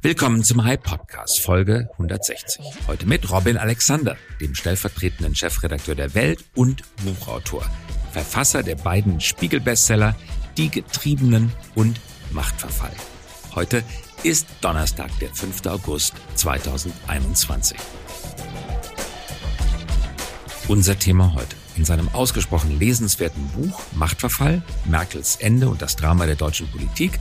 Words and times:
Willkommen 0.00 0.44
zum 0.44 0.62
Hype 0.62 0.84
Podcast, 0.84 1.40
Folge 1.40 1.88
160. 1.94 2.64
Heute 2.86 3.04
mit 3.04 3.32
Robin 3.32 3.56
Alexander, 3.56 4.16
dem 4.40 4.54
stellvertretenden 4.54 5.34
Chefredakteur 5.34 5.96
der 5.96 6.14
Welt 6.14 6.44
und 6.54 6.84
Buchautor, 7.04 7.68
Verfasser 8.12 8.62
der 8.62 8.76
beiden 8.76 9.20
Spiegel-Bestseller 9.20 10.14
Die 10.56 10.70
Getriebenen 10.70 11.52
und 11.74 12.00
Machtverfall. 12.30 12.92
Heute 13.56 13.82
ist 14.22 14.46
Donnerstag, 14.60 15.10
der 15.18 15.34
5. 15.34 15.66
August 15.66 16.14
2021. 16.36 17.76
Unser 20.68 20.96
Thema 20.96 21.34
heute. 21.34 21.56
In 21.74 21.84
seinem 21.84 22.08
ausgesprochen 22.10 22.78
lesenswerten 22.78 23.48
Buch 23.48 23.80
Machtverfall, 23.96 24.62
Merkels 24.84 25.36
Ende 25.36 25.68
und 25.68 25.82
das 25.82 25.96
Drama 25.96 26.26
der 26.26 26.36
deutschen 26.36 26.68
Politik 26.68 27.18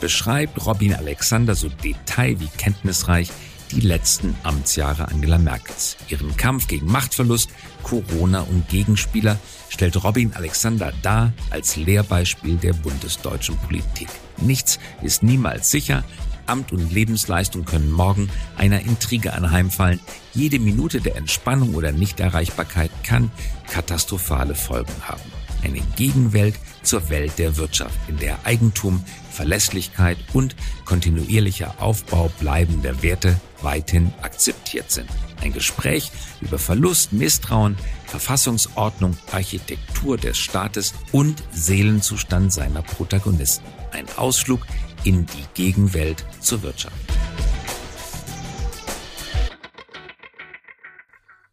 beschreibt 0.00 0.66
Robin 0.66 0.94
Alexander 0.94 1.54
so 1.54 1.68
detail 1.68 2.40
wie 2.40 2.48
kenntnisreich 2.56 3.30
die 3.70 3.80
letzten 3.80 4.34
Amtsjahre 4.42 5.08
Angela 5.08 5.38
Merkels. 5.38 5.96
Ihren 6.08 6.36
Kampf 6.36 6.66
gegen 6.66 6.86
Machtverlust, 6.86 7.50
Corona 7.82 8.40
und 8.40 8.68
Gegenspieler 8.68 9.38
stellt 9.68 10.02
Robin 10.02 10.32
Alexander 10.34 10.92
dar 11.02 11.32
als 11.50 11.76
Lehrbeispiel 11.76 12.56
der 12.56 12.72
bundesdeutschen 12.72 13.56
Politik. 13.58 14.08
Nichts 14.38 14.78
ist 15.02 15.22
niemals 15.22 15.70
sicher. 15.70 16.04
Amt 16.46 16.72
und 16.72 16.92
Lebensleistung 16.92 17.64
können 17.64 17.92
morgen 17.92 18.28
einer 18.56 18.80
Intrige 18.80 19.34
anheimfallen. 19.34 20.00
Jede 20.34 20.58
Minute 20.58 21.00
der 21.00 21.16
Entspannung 21.16 21.74
oder 21.74 21.92
Nichterreichbarkeit 21.92 22.90
kann 23.04 23.30
katastrophale 23.70 24.56
Folgen 24.56 24.92
haben. 25.02 25.20
Eine 25.62 25.80
Gegenwelt 25.94 26.56
zur 26.82 27.08
Welt 27.10 27.38
der 27.38 27.56
Wirtschaft, 27.56 27.98
in 28.08 28.18
der 28.18 28.44
Eigentum, 28.44 29.04
Verlässlichkeit 29.30 30.18
und 30.32 30.56
kontinuierlicher 30.84 31.74
Aufbau 31.78 32.30
bleibender 32.40 33.02
Werte 33.02 33.40
weithin 33.62 34.12
akzeptiert 34.22 34.90
sind. 34.90 35.08
Ein 35.40 35.52
Gespräch 35.52 36.10
über 36.40 36.58
Verlust, 36.58 37.12
Misstrauen, 37.12 37.76
Verfassungsordnung, 38.06 39.16
Architektur 39.32 40.16
des 40.16 40.38
Staates 40.38 40.94
und 41.12 41.42
Seelenzustand 41.52 42.52
seiner 42.52 42.82
Protagonisten. 42.82 43.66
Ein 43.92 44.06
Ausflug 44.16 44.66
in 45.04 45.26
die 45.26 45.44
Gegenwelt 45.54 46.24
zur 46.40 46.62
Wirtschaft. 46.62 46.94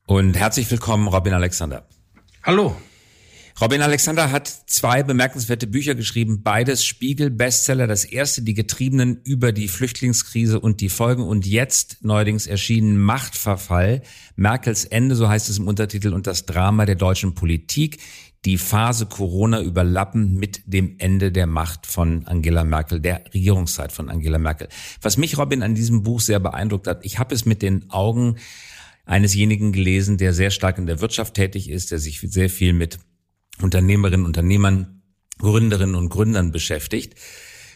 Und 0.05 0.37
herzlich 0.37 0.71
willkommen, 0.71 1.07
Robin 1.07 1.33
Alexander. 1.33 1.85
Hallo. 2.43 2.75
Robin 3.59 3.81
Alexander 3.81 4.31
hat 4.31 4.47
zwei 4.47 5.01
bemerkenswerte 5.01 5.65
Bücher 5.65 5.95
geschrieben, 5.95 6.43
beides 6.43 6.85
Spiegel-Bestseller. 6.85 7.87
Das 7.87 8.05
erste, 8.05 8.43
die 8.43 8.53
Getriebenen 8.53 9.19
über 9.23 9.51
die 9.51 9.67
Flüchtlingskrise 9.67 10.59
und 10.59 10.79
die 10.79 10.89
Folgen 10.89 11.23
und 11.23 11.47
jetzt 11.47 11.97
neuerdings 12.01 12.45
erschienen 12.45 12.99
Machtverfall, 12.99 14.03
Merkels 14.35 14.85
Ende, 14.85 15.15
so 15.15 15.27
heißt 15.27 15.49
es 15.49 15.57
im 15.57 15.67
Untertitel, 15.67 16.13
und 16.13 16.27
das 16.27 16.45
Drama 16.45 16.85
der 16.85 16.93
deutschen 16.93 17.33
Politik. 17.33 17.97
Die 18.45 18.59
Phase 18.59 19.07
Corona 19.07 19.63
überlappen 19.63 20.35
mit 20.35 20.61
dem 20.67 20.93
Ende 20.99 21.31
der 21.31 21.47
Macht 21.47 21.87
von 21.87 22.27
Angela 22.27 22.63
Merkel, 22.63 22.99
der 22.99 23.23
Regierungszeit 23.33 23.91
von 23.91 24.11
Angela 24.11 24.37
Merkel. 24.37 24.67
Was 25.01 25.17
mich, 25.17 25.39
Robin, 25.39 25.63
an 25.63 25.73
diesem 25.73 26.03
Buch 26.03 26.21
sehr 26.21 26.39
beeindruckt 26.39 26.85
hat, 26.85 27.03
ich 27.03 27.17
habe 27.17 27.33
es 27.33 27.45
mit 27.45 27.63
den 27.63 27.89
Augen 27.89 28.35
einesjenigen 29.05 29.71
gelesen, 29.71 30.17
der 30.17 30.33
sehr 30.33 30.51
stark 30.51 30.77
in 30.77 30.85
der 30.85 31.01
Wirtschaft 31.01 31.33
tätig 31.33 31.71
ist, 31.71 31.89
der 31.89 31.97
sich 31.97 32.19
sehr 32.21 32.51
viel 32.51 32.73
mit 32.73 32.99
Unternehmerinnen, 33.61 34.25
Unternehmern, 34.25 35.01
Gründerinnen 35.39 35.95
und 35.95 36.09
Gründern 36.09 36.51
beschäftigt. 36.51 37.15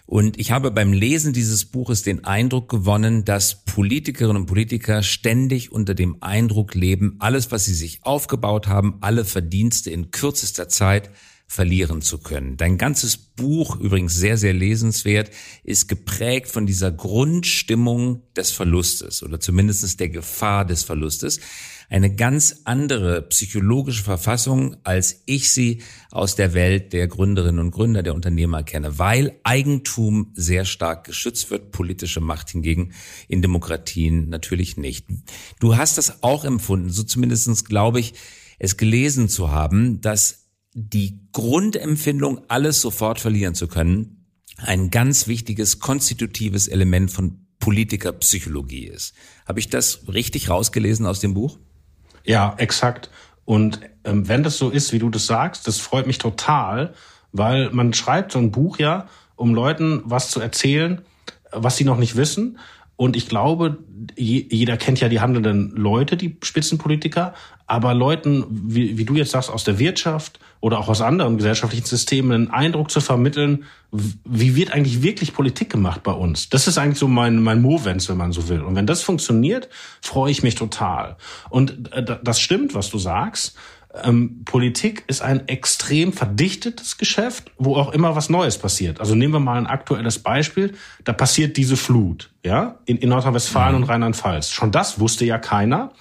Und 0.05 0.39
ich 0.39 0.51
habe 0.51 0.71
beim 0.71 0.91
Lesen 0.91 1.31
dieses 1.31 1.65
Buches 1.65 2.03
den 2.03 2.25
Eindruck 2.25 2.69
gewonnen, 2.69 3.23
dass 3.23 3.63
Politikerinnen 3.63 4.41
und 4.41 4.45
Politiker 4.45 5.03
ständig 5.03 5.71
unter 5.71 5.93
dem 5.93 6.17
Eindruck 6.21 6.73
leben, 6.75 7.15
alles, 7.19 7.51
was 7.51 7.65
sie 7.65 7.73
sich 7.73 8.03
aufgebaut 8.03 8.67
haben, 8.67 8.97
alle 9.01 9.23
Verdienste 9.23 9.89
in 9.89 10.11
kürzester 10.11 10.67
Zeit 10.67 11.11
verlieren 11.51 12.01
zu 12.01 12.19
können. 12.19 12.55
Dein 12.55 12.77
ganzes 12.77 13.17
Buch, 13.17 13.77
übrigens 13.77 14.15
sehr, 14.15 14.37
sehr 14.37 14.53
lesenswert, 14.53 15.31
ist 15.65 15.89
geprägt 15.89 16.47
von 16.47 16.65
dieser 16.65 16.93
Grundstimmung 16.93 18.21
des 18.37 18.51
Verlustes 18.51 19.21
oder 19.21 19.37
zumindest 19.41 19.99
der 19.99 20.07
Gefahr 20.07 20.63
des 20.63 20.85
Verlustes 20.85 21.41
eine 21.89 22.15
ganz 22.15 22.61
andere 22.63 23.23
psychologische 23.23 24.01
Verfassung, 24.01 24.77
als 24.85 25.23
ich 25.25 25.51
sie 25.51 25.81
aus 26.09 26.37
der 26.37 26.53
Welt 26.53 26.93
der 26.93 27.09
Gründerinnen 27.09 27.59
und 27.59 27.71
Gründer, 27.71 28.01
der 28.01 28.15
Unternehmer 28.15 28.63
kenne, 28.63 28.97
weil 28.97 29.37
Eigentum 29.43 30.31
sehr 30.33 30.63
stark 30.63 31.03
geschützt 31.03 31.51
wird, 31.51 31.73
politische 31.73 32.21
Macht 32.21 32.51
hingegen 32.51 32.93
in 33.27 33.41
Demokratien 33.41 34.29
natürlich 34.29 34.77
nicht. 34.77 35.05
Du 35.59 35.75
hast 35.75 35.97
das 35.97 36.23
auch 36.23 36.45
empfunden, 36.45 36.91
so 36.91 37.03
zumindestens 37.03 37.65
glaube 37.65 37.99
ich, 37.99 38.13
es 38.57 38.77
gelesen 38.77 39.27
zu 39.27 39.51
haben, 39.51 39.99
dass 39.99 40.40
die 40.73 41.19
Grundempfindung, 41.31 42.41
alles 42.47 42.81
sofort 42.81 43.19
verlieren 43.19 43.55
zu 43.55 43.67
können, 43.67 44.25
ein 44.57 44.89
ganz 44.89 45.27
wichtiges 45.27 45.79
konstitutives 45.79 46.67
Element 46.67 47.11
von 47.11 47.47
Politikerpsychologie 47.59 48.85
ist. 48.85 49.13
Habe 49.47 49.59
ich 49.59 49.69
das 49.69 50.07
richtig 50.07 50.49
rausgelesen 50.49 51.05
aus 51.05 51.19
dem 51.19 51.33
Buch? 51.33 51.59
Ja, 52.23 52.55
exakt. 52.57 53.09
Und 53.45 53.81
ähm, 54.03 54.27
wenn 54.27 54.43
das 54.43 54.57
so 54.57 54.69
ist, 54.69 54.93
wie 54.93 54.99
du 54.99 55.09
das 55.09 55.27
sagst, 55.27 55.67
das 55.67 55.79
freut 55.79 56.07
mich 56.07 56.17
total, 56.17 56.93
weil 57.31 57.69
man 57.71 57.93
schreibt 57.93 58.31
so 58.31 58.39
ein 58.39 58.51
Buch 58.51 58.77
ja, 58.79 59.07
um 59.35 59.53
Leuten 59.53 60.01
was 60.05 60.29
zu 60.31 60.39
erzählen, 60.39 61.01
was 61.51 61.77
sie 61.77 61.83
noch 61.83 61.97
nicht 61.97 62.15
wissen. 62.15 62.59
Und 62.95 63.15
ich 63.15 63.27
glaube, 63.27 63.79
jeder 64.15 64.77
kennt 64.77 64.99
ja 64.99 65.09
die 65.09 65.21
handelnden 65.21 65.71
Leute, 65.71 66.17
die 66.17 66.37
Spitzenpolitiker, 66.43 67.33
aber 67.65 67.93
Leuten, 67.93 68.45
wie, 68.49 68.97
wie 68.97 69.05
du 69.05 69.15
jetzt 69.15 69.31
sagst, 69.31 69.49
aus 69.49 69.63
der 69.63 69.79
Wirtschaft 69.79 70.39
oder 70.61 70.79
auch 70.79 70.87
aus 70.87 71.01
anderen 71.01 71.37
gesellschaftlichen 71.37 71.85
Systemen 71.85 72.31
einen 72.31 72.51
Eindruck 72.51 72.91
zu 72.91 73.01
vermitteln, 73.01 73.65
wie 73.91 74.55
wird 74.55 74.71
eigentlich 74.71 75.01
wirklich 75.01 75.33
Politik 75.33 75.69
gemacht 75.69 76.03
bei 76.03 76.13
uns? 76.13 76.49
Das 76.49 76.67
ist 76.67 76.77
eigentlich 76.77 76.99
so 76.99 77.07
mein, 77.07 77.41
mein 77.41 77.61
Movens, 77.61 78.07
wenn 78.07 78.17
man 78.17 78.31
so 78.31 78.47
will. 78.47 78.61
Und 78.61 78.75
wenn 78.75 78.87
das 78.87 79.01
funktioniert, 79.01 79.67
freue 80.01 80.31
ich 80.31 80.43
mich 80.43 80.55
total. 80.55 81.17
Und 81.49 81.91
äh, 81.91 82.17
das 82.23 82.39
stimmt, 82.39 82.73
was 82.73 82.89
du 82.89 82.99
sagst 82.99 83.57
ähm, 84.03 84.43
Politik 84.45 85.03
ist 85.07 85.21
ein 85.21 85.47
extrem 85.47 86.13
verdichtetes 86.13 86.97
Geschäft, 86.97 87.51
wo 87.57 87.75
auch 87.75 87.91
immer 87.91 88.15
was 88.15 88.29
Neues 88.29 88.57
passiert. 88.57 88.99
Also 88.99 89.15
nehmen 89.15 89.33
wir 89.33 89.39
mal 89.39 89.57
ein 89.57 89.67
aktuelles 89.67 90.19
Beispiel. 90.19 90.73
Da 91.03 91.13
passiert 91.13 91.57
diese 91.57 91.77
Flut, 91.77 92.31
ja, 92.43 92.79
in, 92.85 92.97
in 92.97 93.09
Nordrhein-Westfalen 93.09 93.75
mhm. 93.75 93.83
und 93.83 93.89
Rheinland-Pfalz. 93.89 94.51
Schon 94.51 94.71
das 94.71 94.99
wusste 94.99 95.25
ja 95.25 95.37
keiner. 95.37 95.91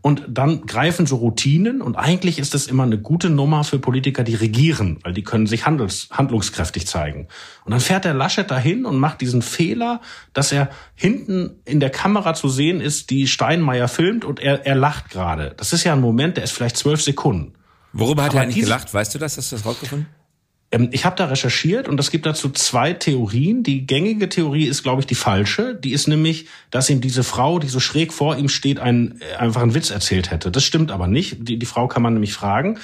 Und 0.00 0.24
dann 0.28 0.66
greifen 0.66 1.06
so 1.06 1.16
Routinen 1.16 1.82
und 1.82 1.96
eigentlich 1.96 2.38
ist 2.38 2.54
das 2.54 2.66
immer 2.66 2.84
eine 2.84 2.98
gute 2.98 3.30
Nummer 3.30 3.64
für 3.64 3.78
Politiker, 3.78 4.24
die 4.24 4.34
regieren, 4.34 4.98
weil 5.02 5.12
die 5.12 5.22
können 5.22 5.46
sich 5.46 5.66
handels, 5.66 6.08
handlungskräftig 6.10 6.86
zeigen. 6.86 7.28
Und 7.64 7.72
dann 7.72 7.80
fährt 7.80 8.04
der 8.04 8.14
Laschet 8.14 8.50
dahin 8.50 8.86
und 8.86 8.98
macht 8.98 9.20
diesen 9.20 9.42
Fehler, 9.42 10.00
dass 10.32 10.52
er 10.52 10.70
hinten 10.94 11.60
in 11.64 11.80
der 11.80 11.90
Kamera 11.90 12.34
zu 12.34 12.48
sehen 12.48 12.80
ist, 12.80 13.10
die 13.10 13.26
Steinmeier 13.26 13.88
filmt 13.88 14.24
und 14.24 14.40
er, 14.40 14.66
er 14.66 14.74
lacht 14.74 15.10
gerade. 15.10 15.54
Das 15.56 15.72
ist 15.72 15.84
ja 15.84 15.92
ein 15.92 16.00
Moment, 16.00 16.36
der 16.36 16.44
ist 16.44 16.52
vielleicht 16.52 16.76
zwölf 16.76 17.02
Sekunden. 17.02 17.52
Worüber 17.92 18.22
hat 18.22 18.30
Aber 18.30 18.40
er 18.40 18.44
eigentlich 18.44 18.64
gelacht? 18.64 18.92
Weißt 18.92 19.14
du 19.14 19.18
das? 19.18 19.36
Hast 19.36 19.52
du 19.52 19.56
das 19.56 19.66
rausgefunden? 19.66 20.06
Ähm, 20.72 20.88
ich 20.90 21.04
habe 21.04 21.14
da 21.14 21.26
recherchiert 21.26 21.86
und 21.86 22.00
es 22.00 22.10
gibt 22.10 22.26
dazu 22.26 22.50
zwei 22.50 22.94
Theorien. 22.94 23.62
Die 23.62 23.86
gängige 23.86 24.28
Theorie 24.28 24.64
ist, 24.64 24.82
glaube 24.82 25.00
ich, 25.00 25.06
die 25.06 25.14
falsche. 25.14 25.74
Die 25.74 25.92
ist 25.92 26.08
nämlich, 26.08 26.46
dass 26.70 26.90
ihm 26.90 27.00
diese 27.00 27.22
Frau, 27.22 27.58
die 27.58 27.68
so 27.68 27.78
schräg 27.78 28.12
vor 28.12 28.36
ihm 28.36 28.48
steht, 28.48 28.78
äh, 28.78 28.82
einen 28.82 29.74
Witz 29.74 29.90
erzählt 29.90 30.30
hätte. 30.30 30.50
Das 30.50 30.64
stimmt 30.64 30.90
aber 30.90 31.06
nicht. 31.06 31.36
Die, 31.46 31.58
die 31.58 31.66
Frau 31.66 31.86
kann 31.86 32.02
man 32.02 32.14
nämlich 32.14 32.32
fragen. 32.32 32.78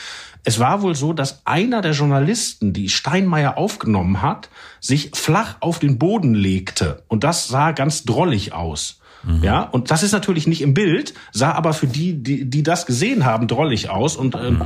Es 0.45 0.61
war 0.61 0.83
wohl 0.83 0.95
so, 0.95 1.13
dass 1.13 1.45
einer 1.47 1.83
der 1.83 1.93
Journalisten, 1.93 2.73
die 2.73 2.89
Steinmeier 2.89 3.59
aufgenommen 3.59 4.23
hat, 4.23 4.49
sich 4.81 5.11
flach 5.15 5.57
auf 5.61 5.79
den 5.79 5.99
Boden 5.99 6.35
legte. 6.35 7.03
Und 7.09 7.25
das 7.25 7.49
sah 7.49 7.73
ganz 7.73 8.05
drollig 8.05 8.53
aus. 8.53 9.01
Mhm. 9.23 9.43
Ja, 9.43 9.63
und 9.63 9.91
das 9.91 10.03
ist 10.03 10.13
natürlich 10.13 10.47
nicht 10.47 10.63
im 10.63 10.75
Bild, 10.75 11.15
sah 11.33 11.53
aber 11.53 11.73
für 11.73 11.87
die, 11.87 12.23
die, 12.23 12.49
die 12.49 12.63
das 12.63 12.87
gesehen 12.87 13.25
haben, 13.25 13.49
drollig 13.49 13.91
aus. 13.91 14.17
Und 14.17 14.35
ähm. 14.35 14.63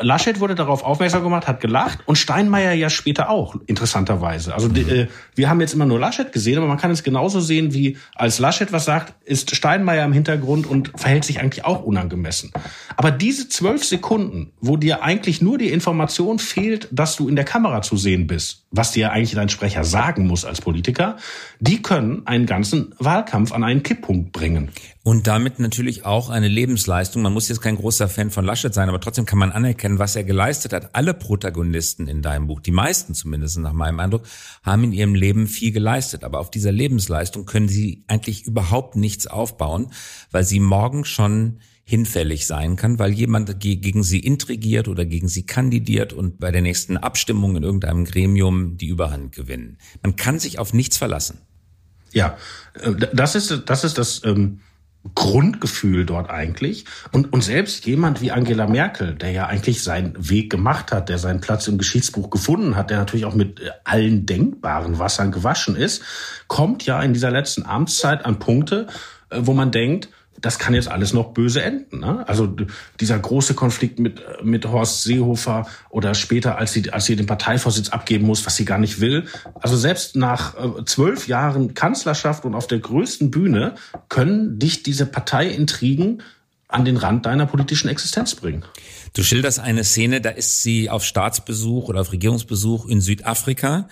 Laschet 0.00 0.40
wurde 0.40 0.54
darauf 0.54 0.84
aufmerksam 0.84 1.22
gemacht, 1.22 1.46
hat 1.48 1.60
gelacht 1.60 2.00
und 2.06 2.16
Steinmeier 2.16 2.72
ja 2.72 2.90
später 2.90 3.30
auch, 3.30 3.56
interessanterweise. 3.66 4.54
Also 4.54 4.68
mhm. 4.68 4.76
äh, 4.76 5.08
wir 5.34 5.48
haben 5.48 5.60
jetzt 5.60 5.74
immer 5.74 5.86
nur 5.86 5.98
Laschet 5.98 6.32
gesehen, 6.32 6.58
aber 6.58 6.66
man 6.66 6.78
kann 6.78 6.90
es 6.90 7.02
genauso 7.02 7.40
sehen, 7.40 7.74
wie 7.74 7.96
als 8.14 8.38
Laschet 8.38 8.72
was 8.72 8.84
sagt, 8.84 9.14
ist 9.24 9.54
Steinmeier 9.54 10.04
im 10.04 10.12
Hintergrund 10.12 10.66
und 10.66 10.92
verhält 10.96 11.24
sich 11.24 11.40
eigentlich 11.40 11.64
auch 11.64 11.82
unangemessen. 11.82 12.52
Aber 12.96 13.10
diese 13.10 13.48
zwölf 13.48 13.84
Sekunden, 13.84 14.52
wo 14.60 14.76
dir 14.76 15.02
eigentlich 15.02 15.40
nur 15.42 15.58
die 15.58 15.70
Information 15.70 16.38
fehlt, 16.38 16.88
dass 16.90 17.16
du 17.16 17.28
in 17.28 17.36
der 17.36 17.44
Kamera 17.44 17.82
zu 17.82 17.96
sehen 17.96 18.26
bist, 18.26 18.64
was 18.70 18.92
dir 18.92 19.12
eigentlich 19.12 19.34
dein 19.34 19.48
Sprecher 19.48 19.84
sagen 19.84 20.26
muss 20.26 20.44
als 20.44 20.60
Politiker, 20.60 21.16
die 21.60 21.82
können 21.82 22.26
einen 22.26 22.46
ganzen 22.46 22.94
Wahlkampf 22.98 23.52
an 23.52 23.64
einen 23.64 23.82
Kipppunkt 23.88 24.32
bringen. 24.32 24.68
Und 25.02 25.26
damit 25.26 25.60
natürlich 25.60 26.04
auch 26.04 26.28
eine 26.28 26.48
Lebensleistung. 26.48 27.22
Man 27.22 27.32
muss 27.32 27.48
jetzt 27.48 27.62
kein 27.62 27.76
großer 27.76 28.06
Fan 28.06 28.30
von 28.30 28.44
Laschet 28.44 28.74
sein, 28.74 28.90
aber 28.90 29.00
trotzdem 29.00 29.24
kann 29.24 29.38
man 29.38 29.50
anerkennen, 29.50 29.98
was 29.98 30.14
er 30.14 30.24
geleistet 30.24 30.74
hat. 30.74 30.94
Alle 30.94 31.14
Protagonisten 31.14 32.06
in 32.06 32.20
deinem 32.20 32.48
Buch, 32.48 32.60
die 32.60 32.70
meisten 32.70 33.14
zumindest 33.14 33.56
nach 33.56 33.72
meinem 33.72 33.98
Eindruck, 33.98 34.26
haben 34.62 34.84
in 34.84 34.92
ihrem 34.92 35.14
Leben 35.14 35.46
viel 35.46 35.72
geleistet. 35.72 36.22
Aber 36.22 36.38
auf 36.40 36.50
dieser 36.50 36.70
Lebensleistung 36.70 37.46
können 37.46 37.68
sie 37.68 38.04
eigentlich 38.08 38.44
überhaupt 38.44 38.94
nichts 38.94 39.26
aufbauen, 39.26 39.90
weil 40.32 40.44
sie 40.44 40.60
morgen 40.60 41.06
schon 41.06 41.60
hinfällig 41.84 42.46
sein 42.46 42.76
kann, 42.76 42.98
weil 42.98 43.12
jemand 43.12 43.58
gegen 43.60 44.02
sie 44.02 44.18
intrigiert 44.18 44.88
oder 44.88 45.06
gegen 45.06 45.28
sie 45.28 45.46
kandidiert 45.46 46.12
und 46.12 46.38
bei 46.38 46.50
der 46.50 46.60
nächsten 46.60 46.98
Abstimmung 46.98 47.56
in 47.56 47.62
irgendeinem 47.62 48.04
Gremium 48.04 48.76
die 48.76 48.88
Überhand 48.88 49.34
gewinnen. 49.34 49.78
Man 50.02 50.16
kann 50.16 50.38
sich 50.38 50.58
auf 50.58 50.74
nichts 50.74 50.98
verlassen. 50.98 51.38
Ja, 52.12 52.36
äh, 52.74 52.92
das 53.12 53.34
ist 53.34 53.62
das, 53.66 53.84
ist 53.84 53.98
das 53.98 54.22
ähm, 54.24 54.60
Grundgefühl 55.14 56.04
dort 56.04 56.28
eigentlich. 56.30 56.84
Und, 57.12 57.32
und 57.32 57.42
selbst 57.42 57.86
jemand 57.86 58.20
wie 58.20 58.30
Angela 58.30 58.66
Merkel, 58.66 59.14
der 59.14 59.30
ja 59.30 59.46
eigentlich 59.46 59.82
seinen 59.82 60.14
Weg 60.28 60.50
gemacht 60.50 60.92
hat, 60.92 61.08
der 61.08 61.18
seinen 61.18 61.40
Platz 61.40 61.68
im 61.68 61.78
Geschichtsbuch 61.78 62.30
gefunden 62.30 62.76
hat, 62.76 62.90
der 62.90 62.98
natürlich 62.98 63.26
auch 63.26 63.34
mit 63.34 63.60
äh, 63.60 63.70
allen 63.84 64.26
denkbaren 64.26 64.98
Wassern 64.98 65.32
gewaschen 65.32 65.76
ist, 65.76 66.02
kommt 66.46 66.84
ja 66.84 67.00
in 67.02 67.12
dieser 67.12 67.30
letzten 67.30 67.64
Amtszeit 67.64 68.24
an 68.24 68.38
Punkte, 68.38 68.86
äh, 69.30 69.38
wo 69.40 69.52
man 69.52 69.70
denkt, 69.70 70.08
das 70.40 70.58
kann 70.58 70.74
jetzt 70.74 70.88
alles 70.88 71.12
noch 71.12 71.32
böse 71.32 71.62
enden. 71.62 72.00
Ne? 72.00 72.26
Also 72.28 72.54
dieser 73.00 73.18
große 73.18 73.54
Konflikt 73.54 73.98
mit, 73.98 74.22
mit 74.42 74.66
Horst 74.66 75.02
Seehofer 75.02 75.66
oder 75.90 76.14
später, 76.14 76.58
als 76.58 76.72
sie, 76.72 76.90
als 76.90 77.06
sie 77.06 77.16
den 77.16 77.26
Parteivorsitz 77.26 77.88
abgeben 77.88 78.26
muss, 78.26 78.46
was 78.46 78.56
sie 78.56 78.64
gar 78.64 78.78
nicht 78.78 79.00
will. 79.00 79.26
Also 79.60 79.76
selbst 79.76 80.16
nach 80.16 80.54
äh, 80.56 80.84
zwölf 80.84 81.28
Jahren 81.28 81.74
Kanzlerschaft 81.74 82.44
und 82.44 82.54
auf 82.54 82.66
der 82.66 82.78
größten 82.78 83.30
Bühne 83.30 83.74
können 84.08 84.58
dich 84.58 84.82
diese 84.82 85.06
Parteiintrigen 85.06 86.22
an 86.68 86.84
den 86.84 86.98
Rand 86.98 87.24
deiner 87.26 87.46
politischen 87.46 87.88
Existenz 87.88 88.34
bringen. 88.34 88.62
Du 89.14 89.22
schilderst 89.22 89.58
eine 89.58 89.84
Szene, 89.84 90.20
da 90.20 90.30
ist 90.30 90.62
sie 90.62 90.90
auf 90.90 91.04
Staatsbesuch 91.04 91.88
oder 91.88 92.02
auf 92.02 92.12
Regierungsbesuch 92.12 92.86
in 92.86 93.00
Südafrika 93.00 93.88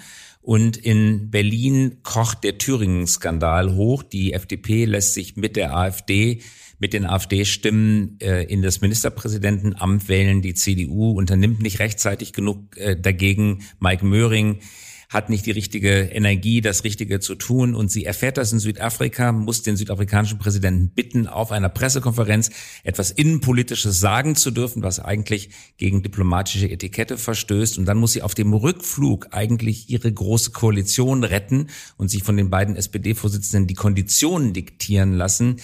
und 0.46 0.76
in 0.76 1.28
Berlin 1.28 2.04
kocht 2.04 2.44
der 2.44 2.56
Thüringen-Skandal 2.56 3.74
hoch. 3.74 4.04
Die 4.04 4.32
FDP 4.32 4.84
lässt 4.84 5.12
sich 5.12 5.34
mit 5.34 5.56
der 5.56 5.76
AfD, 5.76 6.40
mit 6.78 6.92
den 6.92 7.04
AfD-Stimmen 7.04 8.20
äh, 8.20 8.44
in 8.44 8.62
das 8.62 8.80
Ministerpräsidentenamt 8.80 10.08
wählen. 10.08 10.42
Die 10.42 10.54
CDU 10.54 11.10
unternimmt 11.10 11.62
nicht 11.62 11.80
rechtzeitig 11.80 12.32
genug 12.32 12.76
äh, 12.76 12.96
dagegen. 12.96 13.64
Mike 13.80 14.06
Möhring 14.06 14.60
hat 15.08 15.30
nicht 15.30 15.46
die 15.46 15.52
richtige 15.52 15.90
Energie, 15.90 16.60
das 16.60 16.84
Richtige 16.84 17.20
zu 17.20 17.34
tun. 17.34 17.74
Und 17.74 17.90
sie 17.90 18.04
erfährt 18.04 18.36
das 18.38 18.52
in 18.52 18.58
Südafrika, 18.58 19.32
muss 19.32 19.62
den 19.62 19.76
südafrikanischen 19.76 20.38
Präsidenten 20.38 20.90
bitten, 20.90 21.26
auf 21.26 21.52
einer 21.52 21.68
Pressekonferenz 21.68 22.50
etwas 22.82 23.10
Innenpolitisches 23.10 24.00
sagen 24.00 24.36
zu 24.36 24.50
dürfen, 24.50 24.82
was 24.82 25.00
eigentlich 25.00 25.50
gegen 25.76 26.02
diplomatische 26.02 26.68
Etikette 26.68 27.18
verstößt. 27.18 27.78
Und 27.78 27.86
dann 27.86 27.98
muss 27.98 28.12
sie 28.12 28.22
auf 28.22 28.34
dem 28.34 28.52
Rückflug 28.52 29.28
eigentlich 29.30 29.90
ihre 29.90 30.12
große 30.12 30.50
Koalition 30.50 31.24
retten 31.24 31.68
und 31.96 32.08
sich 32.08 32.22
von 32.22 32.36
den 32.36 32.50
beiden 32.50 32.76
SPD-Vorsitzenden 32.76 33.66
die 33.66 33.74
Konditionen 33.74 34.52
diktieren 34.52 35.14
lassen, 35.14 35.56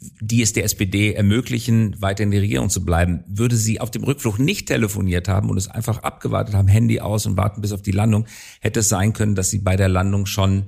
die 0.00 0.42
es 0.42 0.52
der 0.52 0.64
SPD 0.64 1.12
ermöglichen, 1.12 2.00
weiter 2.00 2.24
in 2.24 2.30
die 2.30 2.38
Regierung 2.38 2.70
zu 2.70 2.84
bleiben. 2.84 3.22
Würde 3.26 3.56
sie 3.56 3.80
auf 3.80 3.90
dem 3.90 4.04
Rückflug 4.04 4.38
nicht 4.38 4.66
telefoniert 4.66 5.28
haben 5.28 5.50
und 5.50 5.58
es 5.58 5.68
einfach 5.68 5.98
abgewartet 5.98 6.54
haben, 6.54 6.68
Handy 6.68 7.00
aus 7.00 7.26
und 7.26 7.36
warten 7.36 7.60
bis 7.60 7.72
auf 7.72 7.82
die 7.82 7.92
Landung, 7.92 8.26
hätte 8.60 8.80
es 8.80 8.88
sein 8.88 9.12
können, 9.12 9.34
dass 9.34 9.50
sie 9.50 9.58
bei 9.58 9.76
der 9.76 9.88
Landung 9.88 10.26
schon 10.26 10.66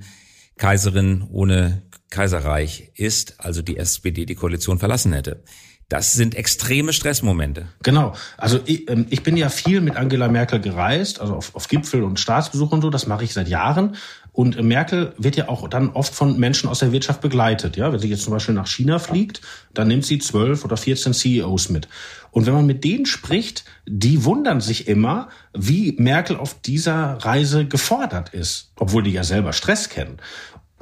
Kaiserin 0.57 1.25
ohne 1.31 1.83
Kaiserreich 2.11 2.91
ist, 2.95 3.39
also 3.39 3.63
die 3.63 3.77
SPD 3.77 4.25
die 4.25 4.35
Koalition 4.35 4.77
verlassen 4.77 5.13
hätte. 5.13 5.43
Das 5.89 6.13
sind 6.13 6.35
extreme 6.35 6.93
Stressmomente. 6.93 7.67
Genau. 7.83 8.15
Also 8.37 8.59
ich, 8.65 8.89
ähm, 8.89 9.05
ich 9.09 9.21
bin 9.21 9.37
ja 9.37 9.49
viel 9.49 9.81
mit 9.81 9.95
Angela 9.95 10.27
Merkel 10.27 10.59
gereist, 10.59 11.19
also 11.19 11.35
auf, 11.35 11.55
auf 11.55 11.67
Gipfel 11.67 12.03
und 12.03 12.19
Staatsbesuch 12.19 12.71
und 12.71 12.81
so. 12.81 12.89
Das 12.89 13.05
mache 13.05 13.23
ich 13.23 13.33
seit 13.33 13.47
Jahren. 13.47 13.95
Und 14.33 14.61
Merkel 14.63 15.13
wird 15.17 15.35
ja 15.35 15.47
auch 15.47 15.67
dann 15.67 15.91
oft 15.91 16.13
von 16.13 16.39
Menschen 16.39 16.67
aus 16.67 16.79
der 16.79 16.91
Wirtschaft 16.91 17.21
begleitet. 17.21 17.77
Ja, 17.77 17.93
wenn 17.93 17.99
sie 17.99 18.09
jetzt 18.09 18.23
zum 18.23 18.33
Beispiel 18.33 18.55
nach 18.55 18.67
China 18.67 18.97
fliegt, 18.97 19.41
dann 19.75 19.87
nimmt 19.87 20.05
sie 20.05 20.17
zwölf 20.17 20.65
oder 20.65 20.75
14 20.75 21.13
CEOs 21.13 21.69
mit. 21.69 21.87
Und 22.31 22.47
wenn 22.47 22.53
man 22.53 22.65
mit 22.65 22.83
denen 22.83 23.05
spricht, 23.05 23.63
die 23.87 24.25
wundern 24.25 24.59
sich 24.59 24.87
immer, 24.87 25.29
wie 25.53 25.95
Merkel 25.99 26.35
auf 26.35 26.59
dieser 26.61 27.13
Reise 27.23 27.67
gefordert 27.67 28.33
ist, 28.33 28.71
obwohl 28.75 29.03
die 29.03 29.11
ja 29.11 29.23
selber 29.23 29.53
Stress 29.53 29.89
kennen. 29.89 30.17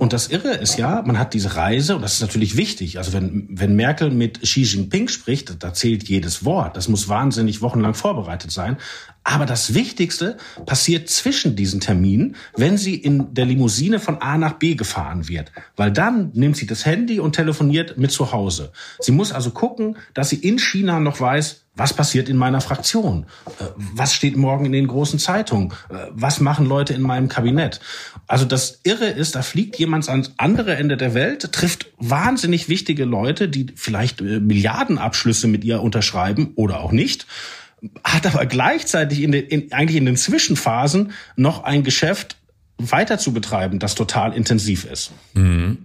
Und 0.01 0.13
das 0.13 0.29
Irre 0.29 0.53
ist 0.53 0.79
ja, 0.79 1.03
man 1.05 1.19
hat 1.19 1.35
diese 1.35 1.55
Reise, 1.57 1.95
und 1.95 2.01
das 2.01 2.13
ist 2.13 2.21
natürlich 2.21 2.57
wichtig. 2.57 2.97
Also 2.97 3.13
wenn, 3.13 3.47
wenn 3.51 3.75
Merkel 3.75 4.09
mit 4.09 4.41
Xi 4.41 4.63
Jinping 4.63 5.09
spricht, 5.09 5.61
da 5.61 5.75
zählt 5.75 6.09
jedes 6.09 6.43
Wort. 6.43 6.75
Das 6.75 6.87
muss 6.87 7.07
wahnsinnig 7.07 7.61
wochenlang 7.61 7.93
vorbereitet 7.93 8.51
sein. 8.51 8.77
Aber 9.23 9.45
das 9.45 9.75
Wichtigste 9.75 10.37
passiert 10.65 11.09
zwischen 11.09 11.55
diesen 11.55 11.79
Terminen, 11.79 12.35
wenn 12.55 12.77
sie 12.77 12.95
in 12.95 13.33
der 13.33 13.45
Limousine 13.45 13.99
von 13.99 14.19
A 14.19 14.37
nach 14.37 14.53
B 14.53 14.73
gefahren 14.75 15.27
wird. 15.27 15.51
Weil 15.75 15.91
dann 15.91 16.31
nimmt 16.33 16.57
sie 16.57 16.65
das 16.65 16.85
Handy 16.85 17.19
und 17.19 17.35
telefoniert 17.35 17.97
mit 17.97 18.11
zu 18.11 18.31
Hause. 18.31 18.71
Sie 18.99 19.11
muss 19.11 19.31
also 19.31 19.51
gucken, 19.51 19.97
dass 20.15 20.29
sie 20.29 20.37
in 20.37 20.57
China 20.57 20.99
noch 20.99 21.21
weiß, 21.21 21.61
was 21.75 21.93
passiert 21.93 22.27
in 22.27 22.35
meiner 22.35 22.59
Fraktion? 22.59 23.25
Äh, 23.59 23.65
was 23.75 24.13
steht 24.13 24.35
morgen 24.35 24.65
in 24.65 24.71
den 24.71 24.87
großen 24.87 25.19
Zeitungen? 25.19 25.71
Äh, 25.89 26.07
was 26.09 26.41
machen 26.41 26.65
Leute 26.65 26.93
in 26.93 27.01
meinem 27.01 27.29
Kabinett? 27.29 27.79
Also 28.27 28.45
das 28.45 28.81
Irre 28.83 29.05
ist, 29.05 29.35
da 29.35 29.41
fliegt 29.41 29.77
jemand 29.77 30.09
ans 30.09 30.33
andere 30.37 30.75
Ende 30.75 30.97
der 30.97 31.13
Welt, 31.13 31.53
trifft 31.53 31.87
wahnsinnig 31.97 32.67
wichtige 32.67 33.05
Leute, 33.05 33.47
die 33.47 33.67
vielleicht 33.75 34.19
äh, 34.19 34.39
Milliardenabschlüsse 34.39 35.47
mit 35.47 35.63
ihr 35.63 35.81
unterschreiben 35.81 36.51
oder 36.55 36.81
auch 36.81 36.91
nicht 36.91 37.25
hat 38.03 38.25
aber 38.25 38.45
gleichzeitig 38.45 39.21
in 39.21 39.31
den, 39.31 39.45
in, 39.45 39.71
eigentlich 39.71 39.97
in 39.97 40.05
den 40.05 40.17
Zwischenphasen 40.17 41.11
noch 41.35 41.63
ein 41.63 41.83
Geschäft 41.83 42.37
weiter 42.77 43.17
zu 43.17 43.33
betreiben, 43.33 43.79
das 43.79 43.95
total 43.95 44.33
intensiv 44.33 44.85
ist. 44.85 45.11
Mhm. 45.33 45.79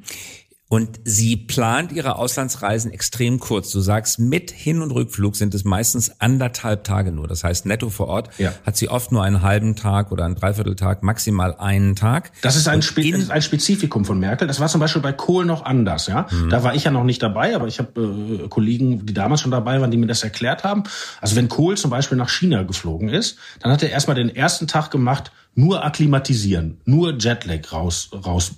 Und 0.68 0.98
sie 1.04 1.36
plant 1.36 1.92
ihre 1.92 2.16
Auslandsreisen 2.16 2.90
extrem 2.90 3.38
kurz. 3.38 3.70
Du 3.70 3.80
sagst, 3.80 4.18
mit 4.18 4.50
Hin- 4.50 4.82
und 4.82 4.90
Rückflug 4.90 5.36
sind 5.36 5.54
es 5.54 5.64
meistens 5.64 6.20
anderthalb 6.20 6.82
Tage 6.82 7.12
nur. 7.12 7.28
Das 7.28 7.44
heißt, 7.44 7.66
netto 7.66 7.88
vor 7.88 8.08
Ort 8.08 8.30
ja. 8.38 8.52
hat 8.64 8.76
sie 8.76 8.88
oft 8.88 9.12
nur 9.12 9.22
einen 9.22 9.42
halben 9.42 9.76
Tag 9.76 10.10
oder 10.10 10.24
einen 10.24 10.34
Dreivierteltag, 10.34 11.04
maximal 11.04 11.54
einen 11.56 11.94
Tag. 11.94 12.32
Das 12.42 12.56
ist 12.56 12.66
ein, 12.66 12.82
Spe 12.82 13.08
ist 13.10 13.30
ein 13.30 13.42
Spezifikum 13.42 14.04
von 14.04 14.18
Merkel. 14.18 14.48
Das 14.48 14.58
war 14.58 14.66
zum 14.66 14.80
Beispiel 14.80 15.02
bei 15.02 15.12
Kohl 15.12 15.44
noch 15.44 15.64
anders. 15.64 16.08
Ja, 16.08 16.26
mhm. 16.32 16.50
Da 16.50 16.64
war 16.64 16.74
ich 16.74 16.82
ja 16.82 16.90
noch 16.90 17.04
nicht 17.04 17.22
dabei, 17.22 17.54
aber 17.54 17.68
ich 17.68 17.78
habe 17.78 18.42
äh, 18.44 18.48
Kollegen, 18.48 19.06
die 19.06 19.14
damals 19.14 19.42
schon 19.42 19.52
dabei 19.52 19.80
waren, 19.80 19.92
die 19.92 19.98
mir 19.98 20.08
das 20.08 20.24
erklärt 20.24 20.64
haben. 20.64 20.82
Also 21.20 21.36
wenn 21.36 21.48
Kohl 21.48 21.76
zum 21.76 21.92
Beispiel 21.92 22.18
nach 22.18 22.28
China 22.28 22.64
geflogen 22.64 23.08
ist, 23.08 23.38
dann 23.60 23.70
hat 23.70 23.84
er 23.84 23.90
erstmal 23.90 24.16
den 24.16 24.34
ersten 24.34 24.66
Tag 24.66 24.90
gemacht, 24.90 25.30
nur 25.56 25.84
akklimatisieren, 25.84 26.80
nur 26.84 27.16
Jetlag 27.18 27.72
raus, 27.72 28.10
raus 28.12 28.56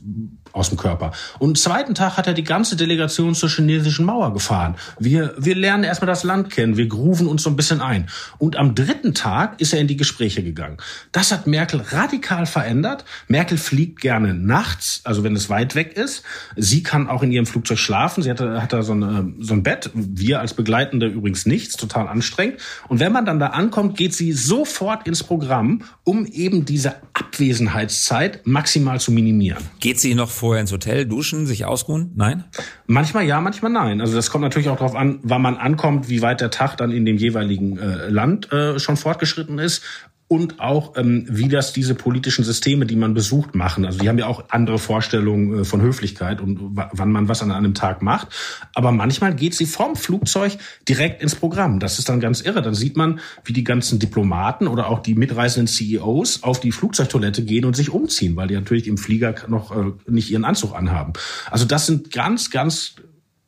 aus 0.52 0.68
dem 0.68 0.78
Körper. 0.78 1.12
Und 1.38 1.58
zweiten 1.58 1.94
Tag 1.94 2.16
hat 2.16 2.26
er 2.26 2.34
die 2.34 2.44
ganze 2.44 2.76
Delegation 2.76 3.34
zur 3.34 3.48
chinesischen 3.48 4.04
Mauer 4.04 4.32
gefahren. 4.32 4.76
Wir, 4.98 5.34
wir 5.38 5.54
lernen 5.54 5.84
erstmal 5.84 6.06
das 6.06 6.24
Land 6.24 6.50
kennen, 6.50 6.76
wir 6.76 6.86
grooven 6.86 7.26
uns 7.26 7.42
so 7.42 7.50
ein 7.50 7.56
bisschen 7.56 7.80
ein. 7.80 8.08
Und 8.38 8.56
am 8.56 8.74
dritten 8.74 9.14
Tag 9.14 9.60
ist 9.60 9.72
er 9.72 9.80
in 9.80 9.88
die 9.88 9.96
Gespräche 9.96 10.42
gegangen. 10.42 10.78
Das 11.12 11.32
hat 11.32 11.46
Merkel 11.46 11.82
radikal 11.90 12.46
verändert. 12.46 13.04
Merkel 13.26 13.58
fliegt 13.58 14.00
gerne 14.00 14.34
nachts, 14.34 15.00
also 15.04 15.24
wenn 15.24 15.36
es 15.36 15.50
weit 15.50 15.74
weg 15.74 15.96
ist. 15.96 16.22
Sie 16.56 16.82
kann 16.82 17.08
auch 17.08 17.22
in 17.22 17.32
ihrem 17.32 17.46
Flugzeug 17.46 17.78
schlafen. 17.78 18.22
Sie 18.22 18.30
hat, 18.30 18.40
hat 18.40 18.72
da 18.72 18.82
so, 18.82 18.92
eine, 18.92 19.32
so 19.38 19.54
ein 19.54 19.62
Bett. 19.62 19.90
Wir 19.94 20.40
als 20.40 20.54
Begleitende 20.54 21.06
übrigens 21.06 21.46
nichts, 21.46 21.76
total 21.76 22.08
anstrengend. 22.08 22.58
Und 22.88 23.00
wenn 23.00 23.12
man 23.12 23.24
dann 23.24 23.38
da 23.38 23.48
ankommt, 23.48 23.96
geht 23.96 24.14
sie 24.14 24.32
sofort 24.32 25.06
ins 25.06 25.22
Programm, 25.22 25.82
um 26.04 26.26
eben 26.26 26.64
diese 26.64 26.96
Abwesenheitszeit 27.12 28.46
maximal 28.46 29.00
zu 29.00 29.12
minimieren. 29.12 29.62
Geht 29.80 30.00
sie 30.00 30.14
noch 30.14 30.30
vorher 30.38 30.60
ins 30.60 30.72
Hotel, 30.72 31.06
duschen, 31.06 31.46
sich 31.46 31.64
ausruhen? 31.64 32.12
Nein? 32.16 32.44
Manchmal 32.86 33.24
ja, 33.24 33.40
manchmal 33.40 33.70
nein. 33.70 34.00
Also 34.00 34.16
das 34.16 34.30
kommt 34.30 34.42
natürlich 34.42 34.68
auch 34.68 34.78
darauf 34.78 34.96
an, 34.96 35.20
wann 35.22 35.42
man 35.42 35.56
ankommt, 35.56 36.08
wie 36.08 36.22
weit 36.22 36.40
der 36.40 36.50
Tag 36.50 36.76
dann 36.76 36.90
in 36.90 37.04
dem 37.04 37.18
jeweiligen 37.18 37.78
äh, 37.78 38.08
Land 38.08 38.52
äh, 38.52 38.78
schon 38.78 38.96
fortgeschritten 38.96 39.58
ist 39.58 39.82
und 40.28 40.60
auch 40.60 40.96
ähm, 40.96 41.24
wie 41.26 41.48
das 41.48 41.72
diese 41.72 41.94
politischen 41.94 42.44
Systeme, 42.44 42.84
die 42.84 42.96
man 42.96 43.14
besucht, 43.14 43.54
machen. 43.54 43.86
Also 43.86 43.98
die 43.98 44.08
haben 44.10 44.18
ja 44.18 44.26
auch 44.26 44.44
andere 44.50 44.78
Vorstellungen 44.78 45.60
äh, 45.60 45.64
von 45.64 45.80
Höflichkeit 45.80 46.42
und 46.42 46.58
wann 46.74 47.10
man 47.10 47.28
was 47.28 47.42
an 47.42 47.50
einem 47.50 47.72
Tag 47.72 48.02
macht. 48.02 48.28
Aber 48.74 48.92
manchmal 48.92 49.34
geht 49.34 49.54
sie 49.54 49.64
vom 49.64 49.96
Flugzeug 49.96 50.58
direkt 50.86 51.22
ins 51.22 51.34
Programm. 51.34 51.80
Das 51.80 51.98
ist 51.98 52.10
dann 52.10 52.20
ganz 52.20 52.42
irre. 52.42 52.60
Dann 52.60 52.74
sieht 52.74 52.96
man, 52.96 53.20
wie 53.44 53.54
die 53.54 53.64
ganzen 53.64 53.98
Diplomaten 53.98 54.68
oder 54.68 54.88
auch 54.88 54.98
die 54.98 55.14
mitreisenden 55.14 55.66
CEOs 55.66 56.42
auf 56.42 56.60
die 56.60 56.72
Flugzeugtoilette 56.72 57.42
gehen 57.42 57.64
und 57.64 57.74
sich 57.74 57.90
umziehen, 57.90 58.36
weil 58.36 58.48
die 58.48 58.54
natürlich 58.54 58.86
im 58.86 58.98
Flieger 58.98 59.34
noch 59.48 59.74
äh, 59.74 59.92
nicht 60.06 60.30
ihren 60.30 60.44
Anzug 60.44 60.74
anhaben. 60.74 61.14
Also 61.50 61.64
das 61.64 61.86
sind 61.86 62.12
ganz, 62.12 62.50
ganz 62.50 62.96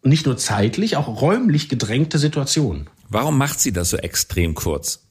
nicht 0.03 0.25
nur 0.25 0.39
zeitlich, 0.39 0.97
auch 0.97 1.21
räumlich 1.21 1.69
gedrängte 1.69 2.19
Situationen. 2.19 2.89
Warum 3.11 3.37
macht 3.37 3.61
sie 3.61 3.73
das 3.73 3.91
so 3.91 3.99
extrem 3.99 4.55
kurz? 4.55 5.07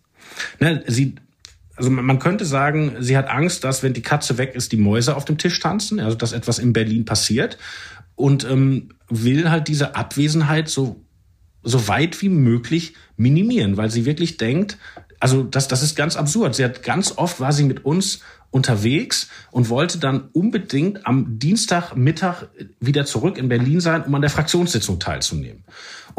Na, 0.60 0.80
sie 0.88 1.16
also 1.80 1.90
man 1.90 2.20
könnte 2.20 2.44
sagen, 2.44 2.98
sie 3.00 3.18
hat 3.18 3.30
Angst, 3.30 3.64
dass 3.64 3.84
wenn 3.84 3.94
die 3.94 4.02
Katze 4.02 4.38
weg 4.38 4.54
ist, 4.54 4.74
die 4.74 4.78
Mäuse 4.78 5.16
auf 5.16 5.24
dem 5.24 5.38
Tisch 5.38 5.58
tanzen, 5.62 6.02
also 6.02 6.18
dass 6.18 6.34
etwas 6.34 6.60
in 6.60 6.74
Berlin 6.74 7.06
passiert. 7.06 7.58
Und 8.16 8.44
ähm, 8.44 8.90
will 9.08 9.50
halt 9.50 9.70
diese 9.70 9.96
Abwesenheit 9.96 10.68
so, 10.68 11.06
so 11.64 11.88
weit 11.88 12.22
wie 12.22 12.28
möglich 12.28 12.96
minimieren, 13.16 13.78
weil 13.78 13.90
sie 13.90 14.04
wirklich 14.04 14.36
denkt, 14.36 14.78
also 15.22 15.44
das, 15.44 15.70
das 15.70 15.82
ist 15.84 15.96
ganz 15.96 16.18
absurd. 16.18 16.56
Sie 16.56 16.66
hat 16.66 16.84
ganz 16.84 17.18
oft 17.18 17.40
war 17.40 17.54
sie 17.54 17.64
mit 17.64 17.86
uns 17.86 18.20
unterwegs 18.52 19.30
und 19.52 19.70
wollte 19.70 20.00
dann 20.00 20.30
unbedingt 20.34 21.06
am 21.08 21.40
Dienstagmittag 21.40 22.48
wieder 22.82 23.06
zurück 23.06 23.38
in 23.38 23.48
Berlin 23.48 23.80
sein, 23.80 24.04
um 24.04 24.16
an 24.16 24.22
der 24.22 24.30
Fraktionssitzung 24.30 25.00
teilzunehmen. 25.00 25.64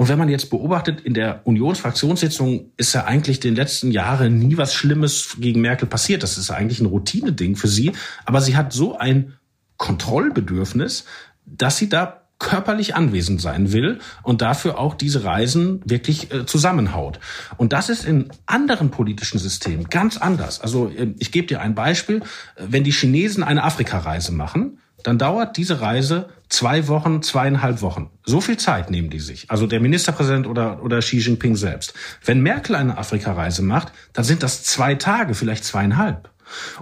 Und 0.00 0.08
wenn 0.08 0.18
man 0.18 0.30
jetzt 0.30 0.48
beobachtet, 0.48 1.02
in 1.02 1.12
der 1.12 1.46
Unionsfraktionssitzung 1.46 2.72
ist 2.78 2.94
ja 2.94 3.04
eigentlich 3.04 3.38
den 3.38 3.54
letzten 3.54 3.90
Jahren 3.90 4.38
nie 4.38 4.56
was 4.56 4.72
Schlimmes 4.72 5.36
gegen 5.38 5.60
Merkel 5.60 5.86
passiert. 5.86 6.22
Das 6.22 6.38
ist 6.38 6.50
eigentlich 6.50 6.80
ein 6.80 6.86
Routine-Ding 6.86 7.54
für 7.54 7.68
sie. 7.68 7.92
Aber 8.24 8.40
sie 8.40 8.56
hat 8.56 8.72
so 8.72 8.96
ein 8.96 9.34
Kontrollbedürfnis, 9.76 11.04
dass 11.44 11.76
sie 11.76 11.90
da 11.90 12.22
körperlich 12.38 12.94
anwesend 12.94 13.42
sein 13.42 13.72
will 13.72 13.98
und 14.22 14.40
dafür 14.40 14.78
auch 14.78 14.94
diese 14.94 15.24
Reisen 15.24 15.82
wirklich 15.84 16.32
äh, 16.32 16.46
zusammenhaut. 16.46 17.20
Und 17.58 17.74
das 17.74 17.90
ist 17.90 18.06
in 18.06 18.30
anderen 18.46 18.90
politischen 18.90 19.38
Systemen 19.38 19.90
ganz 19.90 20.16
anders. 20.16 20.62
Also 20.62 20.88
äh, 20.88 21.14
ich 21.18 21.30
gebe 21.30 21.46
dir 21.46 21.60
ein 21.60 21.74
Beispiel. 21.74 22.22
Wenn 22.56 22.84
die 22.84 22.92
Chinesen 22.92 23.44
eine 23.44 23.64
Afrikareise 23.64 24.32
machen, 24.32 24.79
dann 25.02 25.18
dauert 25.18 25.56
diese 25.56 25.80
Reise 25.80 26.28
zwei 26.48 26.88
Wochen, 26.88 27.22
zweieinhalb 27.22 27.80
Wochen. 27.82 28.10
So 28.24 28.40
viel 28.40 28.56
Zeit 28.56 28.90
nehmen 28.90 29.10
die 29.10 29.20
sich. 29.20 29.50
Also 29.50 29.66
der 29.66 29.80
Ministerpräsident 29.80 30.46
oder, 30.46 30.82
oder 30.82 30.98
Xi 30.98 31.18
Jinping 31.18 31.56
selbst. 31.56 31.94
Wenn 32.24 32.40
Merkel 32.40 32.74
eine 32.74 32.98
Afrikareise 32.98 33.62
macht, 33.62 33.92
dann 34.12 34.24
sind 34.24 34.42
das 34.42 34.62
zwei 34.64 34.94
Tage, 34.96 35.34
vielleicht 35.34 35.64
zweieinhalb. 35.64 36.30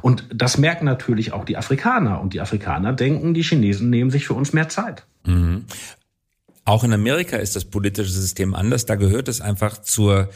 Und 0.01 0.25
das 0.35 0.59
merken 0.59 0.87
natürlich 0.87 1.33
auch 1.33 1.45
die 1.45 1.57
Afrikaner. 1.57 2.21
Und 2.21 2.33
die 2.33 2.41
Afrikaner 2.41 2.93
denken, 2.93 3.35
die 3.35 3.43
Chinesen 3.43 3.91
nehmen 3.91 4.11
sich 4.11 4.27
für 4.27 4.35
uns 4.35 4.53
mehr 4.53 4.69
Zeit. 4.69 5.05
Mhm. 5.25 5.67
Auch 6.65 6.85
in 6.85 6.93
Amerika 6.93 7.37
ist 7.37 7.57
das 7.57 7.65
politische 7.65 8.11
System 8.11 8.55
anders. 8.55 8.87
Da 8.87 8.97
gehört 8.97 9.29
es 9.29 9.41
einfach 9.41 9.79
zur 9.79 10.31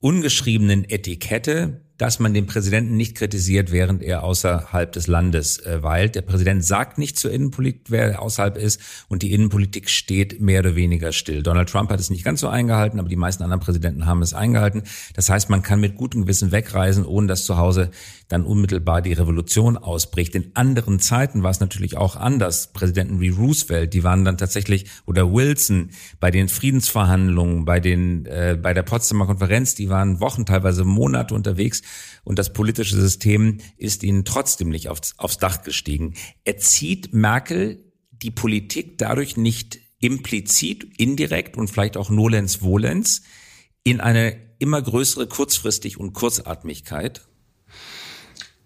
ungeschriebenen 0.00 0.88
Etikette, 0.88 1.80
dass 2.00 2.18
man 2.18 2.32
den 2.32 2.46
Präsidenten 2.46 2.96
nicht 2.96 3.14
kritisiert, 3.14 3.72
während 3.72 4.02
er 4.02 4.24
außerhalb 4.24 4.90
des 4.90 5.06
Landes 5.06 5.58
äh, 5.58 5.82
weilt. 5.82 6.14
Der 6.14 6.22
Präsident 6.22 6.64
sagt 6.64 6.96
nicht 6.96 7.18
zur 7.18 7.30
Innenpolitik, 7.30 7.82
wer 7.88 8.22
außerhalb 8.22 8.56
ist, 8.56 8.80
und 9.08 9.20
die 9.20 9.34
Innenpolitik 9.34 9.90
steht 9.90 10.40
mehr 10.40 10.60
oder 10.60 10.76
weniger 10.76 11.12
still. 11.12 11.42
Donald 11.42 11.68
Trump 11.68 11.90
hat 11.90 12.00
es 12.00 12.08
nicht 12.08 12.24
ganz 12.24 12.40
so 12.40 12.48
eingehalten, 12.48 12.98
aber 13.00 13.10
die 13.10 13.16
meisten 13.16 13.42
anderen 13.42 13.60
Präsidenten 13.60 14.06
haben 14.06 14.22
es 14.22 14.32
eingehalten. 14.32 14.84
Das 15.14 15.28
heißt, 15.28 15.50
man 15.50 15.60
kann 15.60 15.78
mit 15.78 15.96
gutem 15.96 16.22
Gewissen 16.22 16.52
wegreisen, 16.52 17.04
ohne 17.04 17.26
dass 17.26 17.44
zu 17.44 17.58
Hause 17.58 17.90
dann 18.28 18.46
unmittelbar 18.46 19.02
die 19.02 19.12
Revolution 19.12 19.76
ausbricht. 19.76 20.34
In 20.34 20.52
anderen 20.54 21.00
Zeiten 21.00 21.42
war 21.42 21.50
es 21.50 21.60
natürlich 21.60 21.98
auch 21.98 22.16
anders. 22.16 22.72
Präsidenten 22.72 23.20
wie 23.20 23.28
Roosevelt, 23.28 23.92
die 23.92 24.04
waren 24.04 24.24
dann 24.24 24.38
tatsächlich, 24.38 24.86
oder 25.04 25.34
Wilson 25.34 25.90
bei 26.18 26.30
den 26.30 26.48
Friedensverhandlungen, 26.48 27.66
bei 27.66 27.78
den, 27.78 28.24
äh, 28.24 28.56
bei 28.60 28.72
der 28.72 28.84
Potsdamer 28.84 29.26
Konferenz, 29.26 29.74
die 29.74 29.90
waren 29.90 30.20
Wochen, 30.20 30.46
teilweise 30.46 30.84
Monate 30.84 31.34
unterwegs 31.34 31.82
und 32.24 32.38
das 32.38 32.52
politische 32.52 33.00
System 33.00 33.58
ist 33.76 34.02
ihnen 34.02 34.24
trotzdem 34.24 34.68
nicht 34.68 34.88
aufs, 34.88 35.14
aufs 35.18 35.38
Dach 35.38 35.62
gestiegen. 35.62 36.14
Erzieht 36.44 37.12
Merkel 37.12 37.84
die 38.10 38.30
Politik 38.30 38.98
dadurch 38.98 39.36
nicht 39.36 39.78
implizit, 40.00 40.84
indirekt 40.98 41.56
und 41.56 41.68
vielleicht 41.68 41.96
auch 41.96 42.10
nolens 42.10 42.56
volens 42.56 43.22
in 43.82 44.00
eine 44.00 44.36
immer 44.58 44.80
größere 44.82 45.26
Kurzfristig 45.26 45.98
und 45.98 46.12
Kurzatmigkeit? 46.12 47.22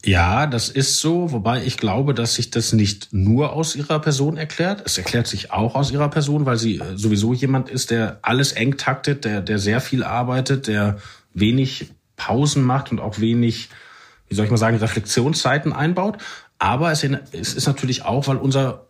Ja, 0.05 0.47
das 0.47 0.69
ist 0.69 1.01
so, 1.01 1.33
wobei 1.33 1.65
ich 1.65 1.79
glaube, 1.79 2.13
dass 2.13 2.35
sich 2.35 2.51
das 2.51 2.75
nicht 2.75 3.13
nur 3.13 3.55
aus 3.55 3.75
ihrer 3.75 3.99
Person 4.01 4.37
erklärt. 4.37 4.83
Es 4.85 4.99
erklärt 4.99 5.27
sich 5.27 5.51
auch 5.51 5.75
aus 5.75 5.91
ihrer 5.91 6.11
Person, 6.11 6.45
weil 6.45 6.59
sie 6.59 6.79
äh, 6.79 6.97
sowieso 6.97 7.33
jemand 7.33 7.71
ist, 7.71 7.91
der 7.91 8.19
alles 8.21 8.53
eng 8.53 8.77
taktet, 8.77 9.25
der, 9.25 9.41
der 9.41 9.59
sehr 9.59 9.81
viel 9.81 10.05
arbeitet, 10.05 10.67
der 10.67 10.99
wenig 11.33 11.87
Pausen 12.17 12.63
macht 12.63 12.91
und 12.91 13.01
auch 13.01 13.19
wenig, 13.19 13.69
wie 14.29 14.35
soll 14.35 14.45
ich 14.45 14.51
mal 14.51 14.57
sagen, 14.57 14.77
Reflexionszeiten 14.77 15.73
einbaut. 15.73 16.19
Aber 16.59 16.93
es 16.93 17.03
ist 17.03 17.67
natürlich 17.67 18.05
auch, 18.05 18.29
weil 18.29 18.37
unser 18.37 18.85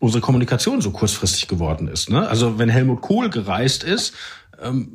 unsere 0.00 0.22
Kommunikation 0.22 0.80
so 0.80 0.90
kurzfristig 0.90 1.46
geworden 1.46 1.86
ist. 1.86 2.10
Ne? 2.10 2.26
Also 2.26 2.58
wenn 2.58 2.68
Helmut 2.68 3.02
Kohl 3.02 3.30
gereist 3.30 3.84
ist, 3.84 4.14
ähm, 4.60 4.92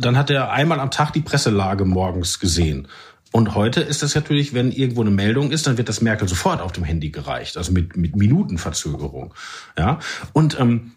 dann 0.00 0.16
hat 0.16 0.30
er 0.30 0.52
einmal 0.52 0.80
am 0.80 0.90
Tag 0.90 1.12
die 1.12 1.22
Presselage 1.22 1.84
morgens 1.84 2.38
gesehen. 2.38 2.86
Und 3.32 3.54
heute 3.56 3.80
ist 3.80 4.02
das 4.02 4.14
natürlich, 4.14 4.54
wenn 4.54 4.70
irgendwo 4.70 5.00
eine 5.00 5.10
Meldung 5.10 5.50
ist, 5.50 5.66
dann 5.66 5.76
wird 5.76 5.88
das 5.88 6.00
Merkel 6.00 6.28
sofort 6.28 6.60
auf 6.60 6.70
dem 6.70 6.84
Handy 6.84 7.10
gereicht, 7.10 7.56
also 7.56 7.72
mit, 7.72 7.96
mit 7.96 8.14
Minutenverzögerung. 8.14 9.34
Ja. 9.76 9.98
Und 10.32 10.60
ähm, 10.60 10.92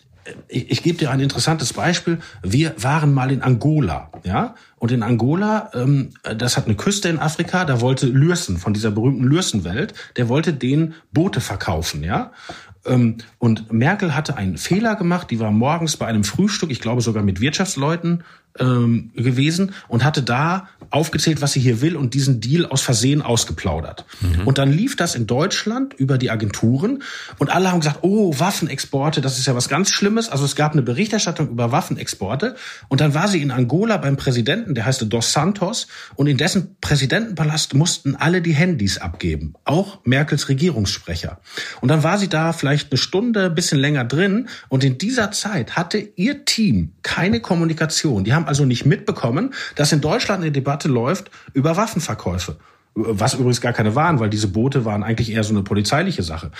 ich, 0.48 0.72
ich 0.72 0.84
gebe 0.84 0.98
dir 0.98 1.12
ein 1.12 1.20
interessantes 1.20 1.74
Beispiel. 1.74 2.20
Wir 2.44 2.74
waren 2.78 3.14
mal 3.14 3.32
in 3.32 3.42
Angola, 3.42 4.12
ja, 4.24 4.56
und 4.78 4.92
in 4.92 5.04
Angola, 5.04 5.72
ähm, 5.74 6.12
das 6.38 6.58
hat 6.58 6.66
eine 6.66 6.76
Küste 6.76 7.10
in 7.10 7.20
Afrika, 7.20 7.66
da 7.66 7.82
wollte 7.82 8.08
Lürsen 8.08 8.58
von 8.58 8.74
dieser 8.74 8.92
berühmten 8.92 9.24
Lürsenwelt, 9.24 9.94
der 10.16 10.30
wollte 10.30 10.54
den 10.54 10.94
Boote 11.12 11.42
verkaufen, 11.42 12.04
ja. 12.04 12.32
Ähm, 12.86 13.18
und 13.38 13.72
Merkel 13.72 14.16
hatte 14.16 14.38
einen 14.38 14.58
Fehler 14.58 14.96
gemacht, 14.96 15.30
die 15.32 15.40
war 15.40 15.52
morgens 15.52 15.98
bei 15.98 16.08
einem 16.08 16.24
Frühstück, 16.24 16.72
ich 16.72 16.82
glaube 16.82 17.02
sogar 17.02 17.24
mit 17.24 17.42
Wirtschaftsleuten 17.42 18.24
ähm, 18.60 19.12
gewesen 19.16 19.74
und 19.88 20.04
hatte 20.04 20.22
da 20.22 20.68
aufgezählt, 20.90 21.42
was 21.42 21.54
sie 21.54 21.60
hier 21.60 21.82
will 21.82 21.96
und 21.96 22.14
diesen 22.14 22.40
Deal 22.40 22.66
aus 22.66 22.82
Versehen 22.82 23.22
ausgeplaudert. 23.22 24.06
Mhm. 24.22 24.48
Und 24.48 24.58
dann 24.58 24.72
lief 24.72 24.96
das 24.96 25.16
in 25.16 25.28
Deutschland 25.28 25.94
über 25.94 26.18
die 26.18 26.32
Agenturen 26.32 27.04
und 27.38 27.50
alle 27.50 27.72
haben 27.72 27.80
gesagt, 27.80 28.00
oh, 28.02 28.34
Waffenexporte, 28.38 29.22
das 29.22 29.38
ist 29.38 29.48
ja 29.48 29.56
was 29.56 29.70
ganz 29.70 29.90
Schlimmes. 29.90 30.30
Also 30.30 30.46
es 30.46 30.56
gab 30.56 30.74
eine 30.74 30.82
Berichterstattung 30.82 31.50
über 31.50 31.72
Waffenexporte 31.72 32.56
und 32.88 33.02
dann 33.02 33.14
war 33.14 33.28
sie 33.28 33.42
in 33.42 33.52
Angola 33.52 33.98
beim 33.98 34.18
Präsidenten, 34.18 34.76
der 34.76 34.86
heißt 34.86 35.06
Dos 35.08 35.34
Santos 35.34 35.88
und 36.16 36.28
in 36.28 36.38
dessen 36.38 36.78
Präsidentenpalast 36.82 37.74
mussten 37.74 38.16
alle 38.16 38.42
die 38.42 38.54
Handys 38.54 38.98
abgeben, 38.98 39.54
auch 39.66 40.00
Merkels 40.06 40.50
Regierungssprecher. 40.50 41.40
Und 41.82 41.90
dann 41.90 42.04
war 42.04 42.18
sie 42.18 42.30
da 42.30 42.54
vielleicht 42.54 42.92
eine 42.92 42.98
Stunde, 42.98 43.50
bisschen 43.50 43.80
länger 43.80 44.06
drin 44.06 44.48
und 44.70 44.84
in 44.84 44.98
dieser 44.98 45.32
Zeit 45.32 45.76
hatte 45.76 45.98
ihr 46.16 46.46
Team 46.46 46.94
keine 47.04 47.42
Kommunikation. 47.42 48.24
Die 48.24 48.34
haben 48.34 48.47
also 48.48 48.66
nicht 48.66 48.86
mitbekommen, 48.86 49.54
dass 49.75 49.92
in 49.92 50.01
Deutschland 50.01 50.42
eine 50.42 50.51
Debatte 50.51 50.88
läuft 50.88 51.32
über 51.54 51.77
Waffenverkäufe. 51.77 52.58
Was 52.96 53.36
übrigens 53.36 53.62
gar 53.62 53.74
keine 53.74 53.94
waren, 53.94 54.20
weil 54.20 54.30
diese 54.30 54.48
Boote 54.48 54.84
waren 54.84 55.04
eigentlich 55.04 55.32
eher 55.32 55.44
so 55.44 55.54
eine 55.54 55.62
polizeiliche 55.62 56.24
Sache. 56.24 56.51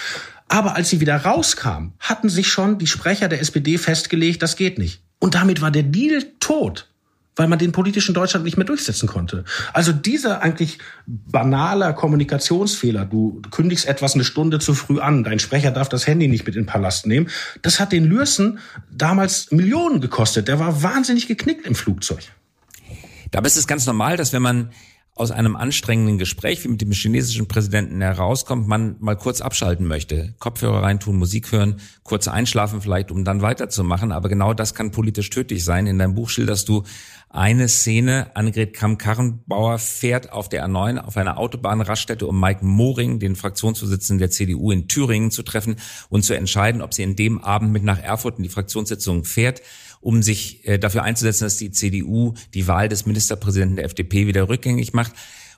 Aber 0.48 0.76
als 0.76 0.90
sie 0.90 1.00
wieder 1.00 1.18
rauskam, 1.18 1.94
hatten 2.00 2.30
sich 2.30 2.48
schon 2.50 2.78
die 2.78 2.86
Sprecher 2.86 3.28
der 3.28 3.42
SPD 3.42 3.80
festgelegt, 3.80 4.44
das 4.44 4.56
geht 4.56 4.78
nicht. 4.78 5.02
Und 5.20 5.34
damit 5.34 5.62
war 5.62 5.72
der 5.72 5.84
Deal 5.84 6.24
tot 6.40 6.90
weil 7.38 7.48
man 7.48 7.60
den 7.60 7.72
politischen 7.72 8.14
Deutschland 8.14 8.44
nicht 8.44 8.58
mehr 8.58 8.66
durchsetzen 8.66 9.08
konnte. 9.08 9.46
Also 9.74 9.94
dieser 9.94 10.42
eigentlich 10.42 10.80
banaler 11.06 11.94
Kommunikationsfehler, 11.94 13.06
du 13.06 13.42
kündigst 13.52 13.88
etwas 13.88 14.16
eine 14.16 14.24
Stunde 14.24 14.60
zu 14.60 14.74
früh 14.74 15.00
an, 15.00 15.24
dein 15.24 15.40
Sprecher 15.40 15.72
darf 15.72 15.88
das 15.88 16.06
Handy 16.06 16.28
nicht 16.28 16.46
mit 16.46 16.56
in 16.56 16.64
den 16.64 16.68
Palast 16.68 17.06
nehmen, 17.08 17.30
das 17.62 17.80
hat 17.80 17.92
den 17.92 18.06
Lürsen 18.06 18.60
damals 18.92 19.52
Millionen 19.52 20.02
gekostet. 20.02 20.48
Der 20.48 20.60
war 20.60 20.84
wahnsinnig 20.84 21.28
geknickt 21.28 21.66
im 21.66 21.76
Flugzeug. 21.76 22.24
Dabei 23.32 23.48
ist 23.48 23.58
es 23.58 23.68
ganz 23.68 23.86
normal, 23.86 24.18
dass 24.18 24.34
wenn 24.34 24.42
man 24.42 24.72
aus 25.18 25.32
einem 25.32 25.56
anstrengenden 25.56 26.18
Gespräch 26.18 26.64
wie 26.64 26.68
mit 26.68 26.82
dem 26.82 26.92
chinesischen 26.92 27.48
Präsidenten 27.48 28.02
herauskommt, 28.02 28.68
man 28.68 28.96
mal 29.00 29.16
kurz 29.16 29.42
abschalten 29.42 29.88
möchte, 29.88 30.36
Kopfhörer 30.40 30.84
reintun, 30.84 31.18
Musik 31.18 31.52
hören, 31.52 31.80
kurz 32.04 32.28
einschlafen 32.28 32.82
vielleicht, 32.82 33.12
um 33.12 33.24
dann 33.24 33.42
weiterzumachen. 33.42 34.12
Aber 34.12 34.30
genau 34.30 34.54
das 34.54 34.76
kann 34.76 34.92
politisch 34.92 35.30
tödlich 35.30 35.64
sein. 35.64 35.88
In 35.88 35.98
deinem 35.98 36.14
Buch 36.14 36.30
schilderst 36.30 36.70
du 36.70 36.84
eine 37.30 37.68
Szene, 37.68 38.32
Annegret 38.36 38.74
Kramp-Karrenbauer 38.74 39.80
fährt 39.80 40.32
auf 40.32 40.48
der 40.48 40.66
A9 40.66 40.98
auf 41.00 41.18
einer 41.18 41.38
Autobahnraststätte, 41.38 42.26
um 42.26 42.40
Mike 42.40 42.66
Moring, 42.66 43.20
den 43.20 43.36
Fraktionsvorsitzenden 43.36 44.20
der 44.20 44.30
CDU 44.30 44.72
in 44.72 44.88
Thüringen, 44.88 45.30
zu 45.30 45.44
treffen 45.44 45.76
und 46.10 46.24
zu 46.24 46.34
entscheiden, 46.36 46.82
ob 46.82 46.94
sie 46.94 47.04
in 47.04 47.16
dem 47.18 47.44
Abend 47.44 47.74
mit 47.74 47.84
nach 47.84 48.02
Erfurt 48.02 48.38
in 48.38 48.44
die 48.44 48.50
Fraktionssitzung 48.50 49.26
fährt, 49.26 49.62
um 50.00 50.24
sich 50.24 50.66
äh, 50.68 50.78
dafür 50.78 51.04
einzusetzen, 51.04 51.44
dass 51.44 51.58
die 51.58 51.72
CDU 51.72 52.34
die 52.54 52.68
Wahl 52.68 52.88
des 52.88 53.06
Ministerpräsidenten 53.06 53.76
der 53.76 53.86
FDP 53.86 54.28
wieder 54.28 54.48
rückgängig 54.48 54.94
macht. 54.94 55.14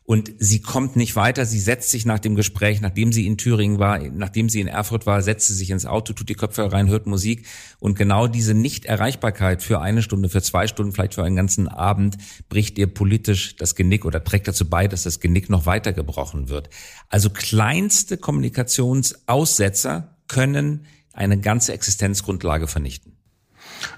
Und 0.10 0.34
sie 0.40 0.60
kommt 0.60 0.96
nicht 0.96 1.16
weiter. 1.16 1.46
Sie 1.46 1.60
setzt 1.60 1.92
sich 1.92 2.04
nach 2.04 2.18
dem 2.18 2.34
Gespräch, 2.34 2.82
nachdem 2.82 3.14
sie 3.14 3.28
in 3.28 3.38
Thüringen 3.38 3.78
war, 3.78 4.00
nachdem 4.00 4.50
sie 4.50 4.60
in 4.60 4.66
Erfurt 4.66 5.06
war, 5.06 5.22
setzt 5.22 5.46
sie 5.46 5.54
sich 5.54 5.70
ins 5.70 5.86
Auto, 5.86 6.14
tut 6.14 6.30
die 6.30 6.34
Köpfe 6.34 6.72
rein, 6.72 6.90
hört 6.90 7.06
Musik. 7.06 7.46
Und 7.78 7.96
genau 7.96 8.26
diese 8.26 8.56
Nichterreichbarkeit 8.56 9.62
für 9.62 9.82
eine 9.82 10.02
Stunde, 10.02 10.30
für 10.30 10.42
zwei 10.42 10.66
Stunden, 10.66 10.94
vielleicht 10.94 11.14
für 11.14 11.24
einen 11.24 11.36
ganzen 11.36 11.68
Abend, 11.68 12.18
bricht 12.50 12.80
ihr 12.80 12.92
politisch 12.92 13.56
das 13.58 13.76
Genick 13.76 14.04
oder 14.04 14.24
trägt 14.24 14.48
dazu 14.48 14.68
bei, 14.68 14.88
dass 14.88 15.04
das 15.04 15.20
Genick 15.20 15.48
noch 15.48 15.68
weiter 15.68 15.94
gebrochen 15.94 16.50
wird. 16.50 16.72
Also 17.10 17.30
kleinste 17.30 18.18
Kommunikationsaussetzer 18.18 20.18
können 20.28 20.88
eine 21.14 21.40
ganze 21.40 21.74
Existenzgrundlage 21.74 22.66
vernichten. 22.66 23.09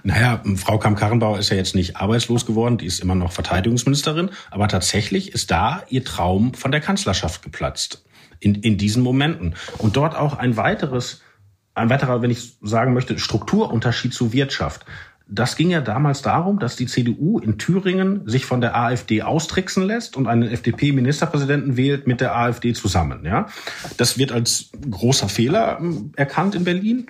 Naja, 0.04 0.44
Frau 0.56 0.78
Kamm-Karrenbauer 0.78 1.40
ist 1.40 1.50
ja 1.50 1.58
jetzt 1.58 1.76
nicht 1.76 1.98
arbeitslos 1.98 2.46
geworden, 2.46 2.78
die 2.78 2.86
ist 2.86 3.00
immer 3.00 3.16
noch 3.16 3.32
Verteidigungsministerin, 3.32 4.30
aber 4.50 4.68
tatsächlich 4.68 5.34
ist 5.34 5.52
da 5.52 5.84
ihr 5.90 6.04
Traum 6.04 6.54
von 6.54 6.72
der 6.72 6.82
Kanzlerschaft 6.82 7.42
geplatzt. 7.42 8.04
In, 8.40 8.56
in 8.56 8.80
diesen 8.80 9.04
Momenten. 9.04 9.54
Und 9.78 9.96
dort 9.96 10.16
auch 10.16 10.36
ein 10.36 10.58
weiteres 10.58 11.22
ein 11.74 11.90
weiterer, 11.90 12.22
wenn 12.22 12.32
ich 12.32 12.58
sagen 12.62 12.94
möchte, 12.94 13.18
Strukturunterschied 13.18 14.14
zu 14.14 14.34
Wirtschaft. 14.34 14.86
Das 15.28 15.56
ging 15.56 15.70
ja 15.70 15.80
damals 15.80 16.22
darum, 16.22 16.60
dass 16.60 16.76
die 16.76 16.88
CDU 16.88 17.40
in 17.40 17.58
Thüringen 17.58 18.28
sich 18.28 18.46
von 18.46 18.60
der 18.60 18.76
AfD 18.76 19.22
austricksen 19.22 19.84
lässt 19.84 20.18
und 20.18 20.28
einen 20.28 20.50
FDP-Ministerpräsidenten 20.50 21.78
wählt 21.78 22.06
mit 22.06 22.20
der 22.20 22.36
AfD 22.36 22.74
zusammen. 22.74 23.24
Ja, 23.24 23.48
das 23.96 24.18
wird 24.18 24.34
als 24.34 24.72
großer 24.90 25.30
Fehler 25.30 25.78
ähm, 25.80 26.12
erkannt 26.18 26.56
in 26.56 26.66
Berlin. 26.66 27.08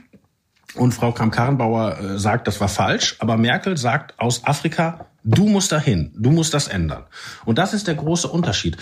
Und 0.76 0.94
Frau 0.94 1.12
Kramp-Karrenbauer 1.12 2.00
äh, 2.00 2.20
sagt, 2.20 2.48
das 2.48 2.62
war 2.62 2.70
falsch. 2.70 3.16
Aber 3.20 3.38
Merkel 3.38 3.78
sagt 3.78 4.18
aus 4.20 4.46
Afrika, 4.46 5.06
Du 5.24 5.48
musst 5.48 5.72
dahin, 5.72 6.12
du 6.18 6.32
musst 6.32 6.56
das 6.56 6.68
ändern. 6.68 7.04
Und 7.46 7.60
das 7.60 7.76
ist 7.76 7.86
der 7.86 7.94
große 7.94 8.28
Unterschied. 8.28 8.78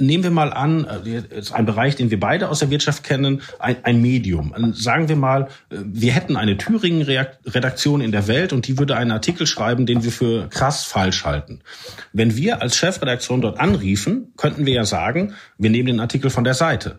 Nehmen 0.00 0.24
wir 0.24 0.32
mal 0.32 0.52
an, 0.52 0.84
äh, 0.84 1.22
ist 1.38 1.52
ein 1.52 1.64
Bereich, 1.64 1.94
den 1.94 2.10
wir 2.10 2.18
beide 2.18 2.48
aus 2.48 2.58
der 2.58 2.70
Wirtschaft 2.70 3.04
kennen, 3.04 3.40
ein, 3.60 3.76
ein 3.84 4.02
Medium. 4.02 4.52
Sagen 4.74 5.08
wir 5.08 5.14
mal, 5.14 5.42
äh, 5.70 5.76
wir 5.84 6.12
hätten 6.12 6.36
eine 6.36 6.56
Thüringen-Redaktion 6.56 8.00
in 8.00 8.10
der 8.10 8.26
Welt 8.26 8.52
und 8.52 8.66
die 8.66 8.78
würde 8.78 8.96
einen 8.96 9.12
Artikel 9.12 9.46
schreiben, 9.46 9.86
den 9.86 10.02
wir 10.02 10.10
für 10.10 10.48
krass 10.48 10.84
falsch 10.84 11.24
halten. 11.24 11.60
Wenn 12.12 12.36
wir 12.36 12.62
als 12.62 12.76
Chefredaktion 12.76 13.40
dort 13.40 13.60
anriefen, 13.60 14.32
könnten 14.36 14.66
wir 14.66 14.74
ja 14.74 14.84
sagen, 14.84 15.34
wir 15.56 15.70
nehmen 15.70 15.86
den 15.86 16.00
Artikel 16.00 16.30
von 16.30 16.42
der 16.42 16.54
Seite 16.54 16.98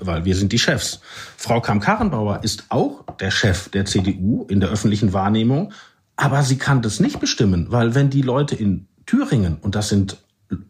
weil 0.00 0.24
wir 0.24 0.36
sind 0.36 0.52
die 0.52 0.58
Chefs. 0.58 1.00
Frau 1.36 1.60
Kamm-Karrenbauer 1.60 2.42
ist 2.42 2.66
auch 2.68 3.04
der 3.18 3.30
Chef 3.30 3.68
der 3.70 3.84
CDU 3.84 4.46
in 4.48 4.60
der 4.60 4.70
öffentlichen 4.70 5.12
Wahrnehmung, 5.12 5.72
aber 6.16 6.42
sie 6.42 6.58
kann 6.58 6.82
das 6.82 7.00
nicht 7.00 7.20
bestimmen, 7.20 7.66
weil 7.70 7.94
wenn 7.94 8.10
die 8.10 8.22
Leute 8.22 8.54
in 8.54 8.88
Thüringen, 9.04 9.58
und 9.60 9.74
das 9.74 9.88
sind 9.88 10.18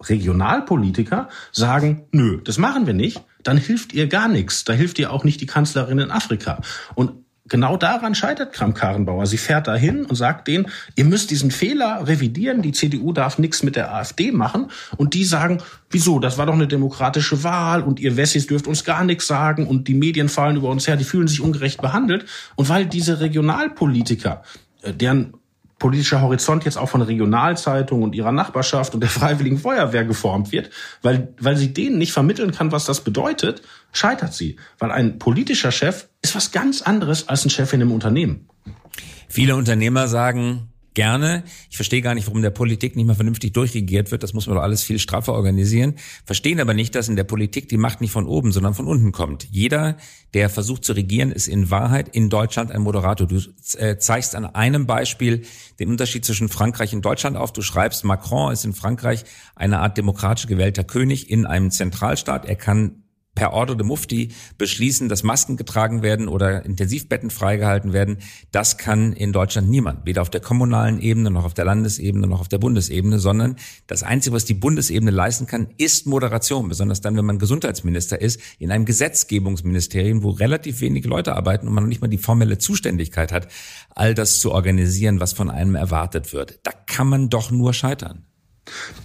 Regionalpolitiker, 0.02 1.28
sagen, 1.52 2.06
nö, 2.12 2.40
das 2.42 2.58
machen 2.58 2.86
wir 2.86 2.94
nicht, 2.94 3.22
dann 3.42 3.56
hilft 3.56 3.92
ihr 3.92 4.08
gar 4.08 4.28
nichts. 4.28 4.64
Da 4.64 4.72
hilft 4.72 4.98
ihr 4.98 5.12
auch 5.12 5.24
nicht 5.24 5.40
die 5.40 5.46
Kanzlerin 5.46 5.98
in 5.98 6.10
Afrika. 6.10 6.60
Und 6.94 7.12
genau 7.48 7.76
daran 7.76 8.14
scheitert 8.14 8.52
Kram-Karrenbauer. 8.52 9.26
Sie 9.26 9.38
fährt 9.38 9.66
dahin 9.66 10.04
und 10.04 10.16
sagt 10.16 10.48
denen, 10.48 10.66
ihr 10.94 11.04
müsst 11.04 11.30
diesen 11.30 11.50
Fehler 11.50 12.06
revidieren, 12.06 12.62
die 12.62 12.72
CDU 12.72 13.12
darf 13.12 13.38
nichts 13.38 13.62
mit 13.62 13.76
der 13.76 13.94
AfD 13.94 14.32
machen. 14.32 14.70
Und 14.96 15.14
die 15.14 15.24
sagen, 15.24 15.62
wieso, 15.90 16.18
das 16.18 16.38
war 16.38 16.46
doch 16.46 16.54
eine 16.54 16.68
demokratische 16.68 17.44
Wahl 17.44 17.82
und 17.82 18.00
ihr 18.00 18.16
Wessis 18.16 18.46
dürft 18.46 18.66
uns 18.66 18.84
gar 18.84 19.04
nichts 19.04 19.26
sagen 19.26 19.66
und 19.66 19.88
die 19.88 19.94
Medien 19.94 20.28
fallen 20.28 20.56
über 20.56 20.70
uns 20.70 20.86
her, 20.88 20.96
die 20.96 21.04
fühlen 21.04 21.28
sich 21.28 21.40
ungerecht 21.40 21.80
behandelt. 21.80 22.26
Und 22.56 22.68
weil 22.68 22.86
diese 22.86 23.20
Regionalpolitiker 23.20 24.42
äh, 24.82 24.92
deren 24.92 25.34
politischer 25.78 26.22
Horizont 26.22 26.64
jetzt 26.64 26.78
auch 26.78 26.88
von 26.88 27.02
Regionalzeitungen 27.02 28.04
und 28.04 28.14
ihrer 28.14 28.32
Nachbarschaft 28.32 28.94
und 28.94 29.00
der 29.00 29.10
Freiwilligen 29.18 29.58
Feuerwehr 29.58 30.04
geformt 30.04 30.52
wird, 30.52 30.70
weil, 31.02 31.34
weil 31.38 31.56
sie 31.56 31.72
denen 31.72 31.98
nicht 31.98 32.12
vermitteln 32.12 32.52
kann, 32.52 32.72
was 32.72 32.84
das 32.84 33.02
bedeutet, 33.02 33.62
scheitert 33.92 34.34
sie. 34.34 34.56
Weil 34.78 34.90
ein 34.90 35.18
politischer 35.18 35.72
Chef 35.72 36.08
ist 36.22 36.34
was 36.34 36.52
ganz 36.52 36.82
anderes 36.82 37.28
als 37.28 37.44
ein 37.44 37.50
Chef 37.50 37.72
in 37.72 37.82
einem 37.82 37.92
Unternehmen. 37.92 38.48
Viele 39.28 39.56
Unternehmer 39.56 40.08
sagen, 40.08 40.68
gerne. 40.96 41.44
Ich 41.70 41.76
verstehe 41.76 42.02
gar 42.02 42.14
nicht, 42.14 42.26
warum 42.26 42.42
der 42.42 42.50
Politik 42.50 42.96
nicht 42.96 43.06
mal 43.06 43.14
vernünftig 43.14 43.52
durchregiert 43.52 44.10
wird. 44.10 44.24
Das 44.24 44.32
muss 44.32 44.48
man 44.48 44.56
doch 44.56 44.62
alles 44.62 44.82
viel 44.82 44.98
straffer 44.98 45.34
organisieren. 45.34 45.94
Verstehen 46.24 46.58
aber 46.58 46.74
nicht, 46.74 46.96
dass 46.96 47.08
in 47.08 47.14
der 47.14 47.24
Politik 47.24 47.68
die 47.68 47.76
Macht 47.76 48.00
nicht 48.00 48.10
von 48.10 48.26
oben, 48.26 48.50
sondern 48.50 48.74
von 48.74 48.88
unten 48.88 49.12
kommt. 49.12 49.46
Jeder, 49.50 49.98
der 50.34 50.50
versucht 50.50 50.84
zu 50.84 50.94
regieren, 50.94 51.30
ist 51.30 51.46
in 51.46 51.70
Wahrheit 51.70 52.08
in 52.08 52.30
Deutschland 52.30 52.72
ein 52.72 52.80
Moderator. 52.80 53.28
Du 53.28 53.40
äh, 53.78 53.98
zeigst 53.98 54.34
an 54.34 54.46
einem 54.46 54.86
Beispiel 54.86 55.42
den 55.78 55.88
Unterschied 55.90 56.24
zwischen 56.24 56.48
Frankreich 56.48 56.94
und 56.94 57.04
Deutschland 57.04 57.36
auf. 57.36 57.52
Du 57.52 57.62
schreibst, 57.62 58.02
Macron 58.02 58.52
ist 58.52 58.64
in 58.64 58.72
Frankreich 58.72 59.24
eine 59.54 59.80
Art 59.80 59.96
demokratisch 59.98 60.46
gewählter 60.48 60.82
König 60.82 61.30
in 61.30 61.46
einem 61.46 61.70
Zentralstaat. 61.70 62.46
Er 62.46 62.56
kann 62.56 63.02
per 63.36 63.52
Ordre 63.52 63.76
de 63.76 63.86
Mufti 63.86 64.32
beschließen, 64.58 65.08
dass 65.08 65.22
Masken 65.22 65.56
getragen 65.56 66.02
werden 66.02 66.26
oder 66.26 66.64
Intensivbetten 66.64 67.30
freigehalten 67.30 67.92
werden. 67.92 68.18
Das 68.50 68.78
kann 68.78 69.12
in 69.12 69.32
Deutschland 69.32 69.68
niemand, 69.70 70.04
weder 70.06 70.22
auf 70.22 70.30
der 70.30 70.40
kommunalen 70.40 71.00
Ebene 71.00 71.30
noch 71.30 71.44
auf 71.44 71.54
der 71.54 71.66
Landesebene 71.66 72.26
noch 72.26 72.40
auf 72.40 72.48
der 72.48 72.58
Bundesebene, 72.58 73.20
sondern 73.20 73.56
das 73.86 74.02
Einzige, 74.02 74.34
was 74.34 74.44
die 74.44 74.54
Bundesebene 74.54 75.12
leisten 75.12 75.46
kann, 75.46 75.68
ist 75.78 76.06
Moderation, 76.06 76.68
besonders 76.68 77.00
dann, 77.00 77.16
wenn 77.16 77.24
man 77.24 77.38
Gesundheitsminister 77.38 78.20
ist, 78.20 78.40
in 78.58 78.72
einem 78.72 78.86
Gesetzgebungsministerium, 78.86 80.24
wo 80.24 80.30
relativ 80.30 80.80
wenige 80.80 81.08
Leute 81.08 81.36
arbeiten 81.36 81.68
und 81.68 81.74
man 81.74 81.84
noch 81.84 81.88
nicht 81.88 82.00
mal 82.00 82.08
die 82.08 82.18
formelle 82.18 82.58
Zuständigkeit 82.58 83.30
hat, 83.30 83.48
all 83.90 84.14
das 84.14 84.40
zu 84.40 84.50
organisieren, 84.50 85.20
was 85.20 85.34
von 85.34 85.50
einem 85.50 85.76
erwartet 85.76 86.32
wird. 86.32 86.58
Da 86.62 86.72
kann 86.72 87.06
man 87.06 87.28
doch 87.28 87.50
nur 87.50 87.74
scheitern. 87.74 88.24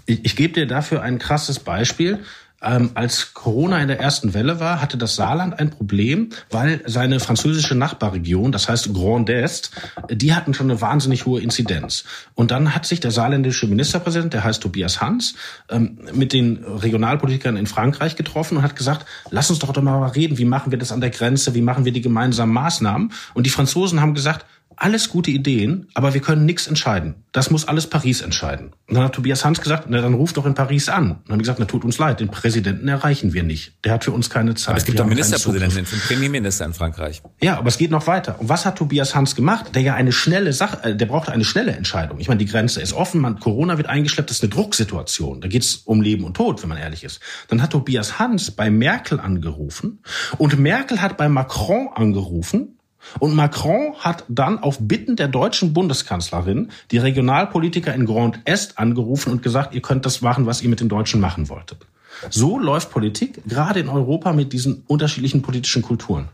Ich, 0.05 0.25
ich 0.25 0.36
gebe 0.36 0.53
dir 0.53 0.67
dafür 0.67 1.01
ein 1.01 1.19
krasses 1.19 1.60
Beispiel. 1.60 2.23
Ähm, 2.63 2.91
als 2.93 3.34
Corona 3.34 3.82
in 3.82 3.88
der 3.88 4.00
ersten 4.00 4.34
Welle 4.34 4.60
war, 4.60 4.82
hatte 4.82 4.97
das 4.97 5.15
Saarland 5.15 5.58
ein 5.60 5.71
Problem, 5.71 6.30
weil 6.52 6.82
seine 6.86 7.19
französische 7.19 7.76
Nachbarregion, 7.76 8.52
das 8.52 8.69
heißt 8.69 8.93
Grand 8.93 9.30
Est, 9.30 9.71
die 10.12 10.36
hatten 10.36 10.54
schon 10.54 10.69
eine 10.69 10.80
wahnsinnig 10.80 11.26
hohe 11.26 11.41
Inzidenz. 11.41 12.04
Und 12.36 12.52
dann 12.52 12.76
hat 12.76 12.86
sich 12.86 13.00
der 13.00 13.12
saarländische 13.12 13.67
Ministerpräsident, 13.67 14.34
der 14.34 14.43
heißt 14.43 14.62
Tobias 14.62 15.02
Hans, 15.02 15.36
ähm, 15.69 15.97
mit 16.13 16.34
den 16.34 16.63
Regionalpolitikern 16.63 17.58
in 17.58 17.65
Frankreich 17.65 18.15
getroffen 18.15 18.58
und 18.58 18.63
hat 18.63 18.76
gesagt, 18.76 19.06
lass 19.32 19.50
uns 19.50 19.60
doch 19.60 19.71
doch 19.74 19.82
mal 19.82 20.06
reden, 20.10 20.38
wie 20.38 20.45
machen 20.45 20.71
wir 20.71 20.78
das 20.78 20.91
an 20.91 21.02
der 21.02 21.10
Grenze, 21.10 21.56
wie 21.56 21.62
machen 21.62 21.86
wir 21.86 21.91
die 21.91 22.02
gemeinsamen 22.02 22.54
Maßnahmen. 22.54 23.12
Und 23.34 23.45
die 23.45 23.50
Franzosen 23.50 24.02
haben 24.02 24.13
gesagt, 24.13 24.45
alles 24.81 25.09
gute 25.09 25.29
Ideen, 25.29 25.87
aber 25.93 26.13
wir 26.15 26.21
können 26.21 26.45
nichts 26.45 26.65
entscheiden. 26.65 27.23
Das 27.31 27.51
muss 27.51 27.67
alles 27.67 27.87
Paris 27.87 28.21
entscheiden. 28.21 28.71
Und 28.87 28.95
dann 28.95 29.03
hat 29.03 29.13
Tobias 29.13 29.45
Hans 29.45 29.61
gesagt, 29.61 29.85
na 29.87 30.01
dann 30.01 30.15
ruft 30.15 30.37
doch 30.37 30.45
in 30.45 30.55
Paris 30.55 30.89
an. 30.89 31.11
Und 31.11 31.19
dann 31.25 31.33
haben 31.33 31.39
gesagt, 31.39 31.59
na 31.59 31.65
tut 31.65 31.85
uns 31.85 31.99
leid, 31.99 32.19
den 32.19 32.29
Präsidenten 32.29 32.87
erreichen 32.87 33.31
wir 33.33 33.43
nicht. 33.43 33.73
Der 33.85 33.93
hat 33.93 34.03
für 34.03 34.11
uns 34.11 34.31
keine 34.31 34.55
Zeit. 34.55 34.69
Aber 34.69 34.77
es 34.79 34.85
gibt 34.85 34.99
doch 34.99 35.05
Ministerpräsidenten, 35.05 35.77
einen 35.77 36.01
Premierminister 36.01 36.65
in 36.65 36.73
Frankreich. 36.73 37.21
Ja, 37.41 37.57
aber 37.59 37.67
es 37.67 37.77
geht 37.77 37.91
noch 37.91 38.07
weiter. 38.07 38.39
Und 38.39 38.49
was 38.49 38.65
hat 38.65 38.79
Tobias 38.79 39.13
Hans 39.13 39.35
gemacht? 39.35 39.75
Der 39.75 39.83
ja 39.83 39.93
eine 39.93 40.11
schnelle 40.11 40.51
Sache, 40.51 40.83
äh, 40.83 40.95
der 40.95 41.05
brauchte 41.05 41.31
eine 41.31 41.45
schnelle 41.45 41.73
Entscheidung. 41.73 42.19
Ich 42.19 42.27
meine, 42.27 42.39
die 42.39 42.47
Grenze 42.47 42.81
ist 42.81 42.93
offen, 42.93 43.21
man, 43.21 43.39
Corona 43.39 43.77
wird 43.77 43.87
eingeschleppt, 43.87 44.31
das 44.31 44.37
ist 44.37 44.43
eine 44.43 44.49
Drucksituation. 44.49 45.41
Da 45.41 45.47
geht's 45.47 45.75
um 45.85 46.01
Leben 46.01 46.23
und 46.23 46.35
Tod, 46.35 46.61
wenn 46.63 46.69
man 46.69 46.79
ehrlich 46.79 47.03
ist. 47.03 47.19
Dann 47.49 47.61
hat 47.61 47.69
Tobias 47.69 48.17
Hans 48.17 48.49
bei 48.49 48.71
Merkel 48.71 49.19
angerufen 49.19 49.99
und 50.39 50.57
Merkel 50.59 51.01
hat 51.01 51.17
bei 51.17 51.29
Macron 51.29 51.89
angerufen 51.93 52.79
und 53.19 53.35
Macron 53.35 53.95
hat 53.99 54.25
dann 54.27 54.59
auf 54.59 54.77
Bitten 54.79 55.15
der 55.15 55.27
deutschen 55.27 55.73
Bundeskanzlerin 55.73 56.71
die 56.91 56.97
Regionalpolitiker 56.97 57.93
in 57.93 58.05
Grand 58.05 58.39
Est 58.45 58.77
angerufen 58.77 59.31
und 59.31 59.43
gesagt, 59.43 59.73
ihr 59.73 59.81
könnt 59.81 60.05
das 60.05 60.21
machen, 60.21 60.45
was 60.45 60.61
ihr 60.61 60.69
mit 60.69 60.79
den 60.79 60.89
Deutschen 60.89 61.19
machen 61.19 61.49
wolltet. 61.49 61.85
So 62.29 62.59
läuft 62.59 62.91
Politik, 62.91 63.41
gerade 63.47 63.79
in 63.79 63.89
Europa 63.89 64.33
mit 64.33 64.53
diesen 64.53 64.83
unterschiedlichen 64.87 65.41
politischen 65.41 65.81
Kulturen. 65.81 66.29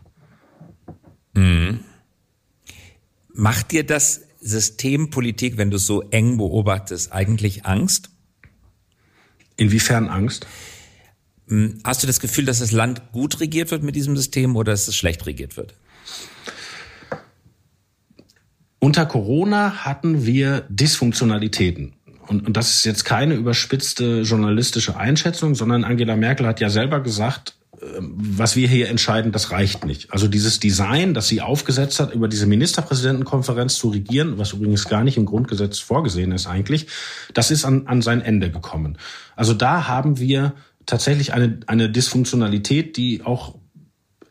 Mhm. 1.34 1.80
Macht 3.32 3.70
dir 3.70 3.84
das 3.84 4.22
System 4.40 5.10
Politik, 5.10 5.56
wenn 5.56 5.70
du 5.70 5.76
es 5.76 5.86
so 5.86 6.02
eng 6.02 6.36
beobachtest, 6.36 7.12
eigentlich 7.12 7.64
Angst? 7.64 8.10
Inwiefern 9.56 10.08
Angst? 10.08 10.46
Hm, 11.48 11.80
hast 11.84 12.02
du 12.02 12.06
das 12.06 12.20
Gefühl, 12.20 12.44
dass 12.44 12.58
das 12.58 12.72
Land 12.72 13.12
gut 13.12 13.40
regiert 13.40 13.70
wird 13.70 13.82
mit 13.82 13.96
diesem 13.96 14.16
System 14.16 14.56
oder 14.56 14.72
dass 14.72 14.88
es 14.88 14.96
schlecht 14.96 15.26
regiert 15.26 15.56
wird? 15.56 15.74
Unter 18.80 19.06
Corona 19.06 19.84
hatten 19.84 20.24
wir 20.24 20.64
Dysfunktionalitäten. 20.68 21.94
Und, 22.28 22.46
und 22.46 22.56
das 22.56 22.70
ist 22.70 22.84
jetzt 22.84 23.04
keine 23.04 23.34
überspitzte 23.34 24.20
journalistische 24.22 24.96
Einschätzung, 24.96 25.54
sondern 25.54 25.84
Angela 25.84 26.14
Merkel 26.14 26.46
hat 26.46 26.60
ja 26.60 26.70
selber 26.70 27.00
gesagt, 27.00 27.54
ähm, 27.82 28.14
was 28.16 28.54
wir 28.56 28.68
hier 28.68 28.88
entscheiden, 28.88 29.32
das 29.32 29.50
reicht 29.50 29.84
nicht. 29.84 30.12
Also 30.12 30.28
dieses 30.28 30.60
Design, 30.60 31.14
das 31.14 31.28
sie 31.28 31.40
aufgesetzt 31.40 32.00
hat, 32.00 32.14
über 32.14 32.28
diese 32.28 32.46
Ministerpräsidentenkonferenz 32.46 33.76
zu 33.76 33.88
regieren, 33.88 34.38
was 34.38 34.52
übrigens 34.52 34.88
gar 34.88 35.04
nicht 35.04 35.16
im 35.16 35.26
Grundgesetz 35.26 35.78
vorgesehen 35.78 36.32
ist 36.32 36.46
eigentlich, 36.46 36.86
das 37.34 37.50
ist 37.50 37.64
an, 37.64 37.86
an 37.86 38.02
sein 38.02 38.20
Ende 38.20 38.50
gekommen. 38.50 38.98
Also 39.36 39.54
da 39.54 39.88
haben 39.88 40.18
wir 40.18 40.54
tatsächlich 40.86 41.32
eine, 41.32 41.60
eine 41.66 41.90
Dysfunktionalität, 41.90 42.96
die 42.96 43.22
auch 43.24 43.54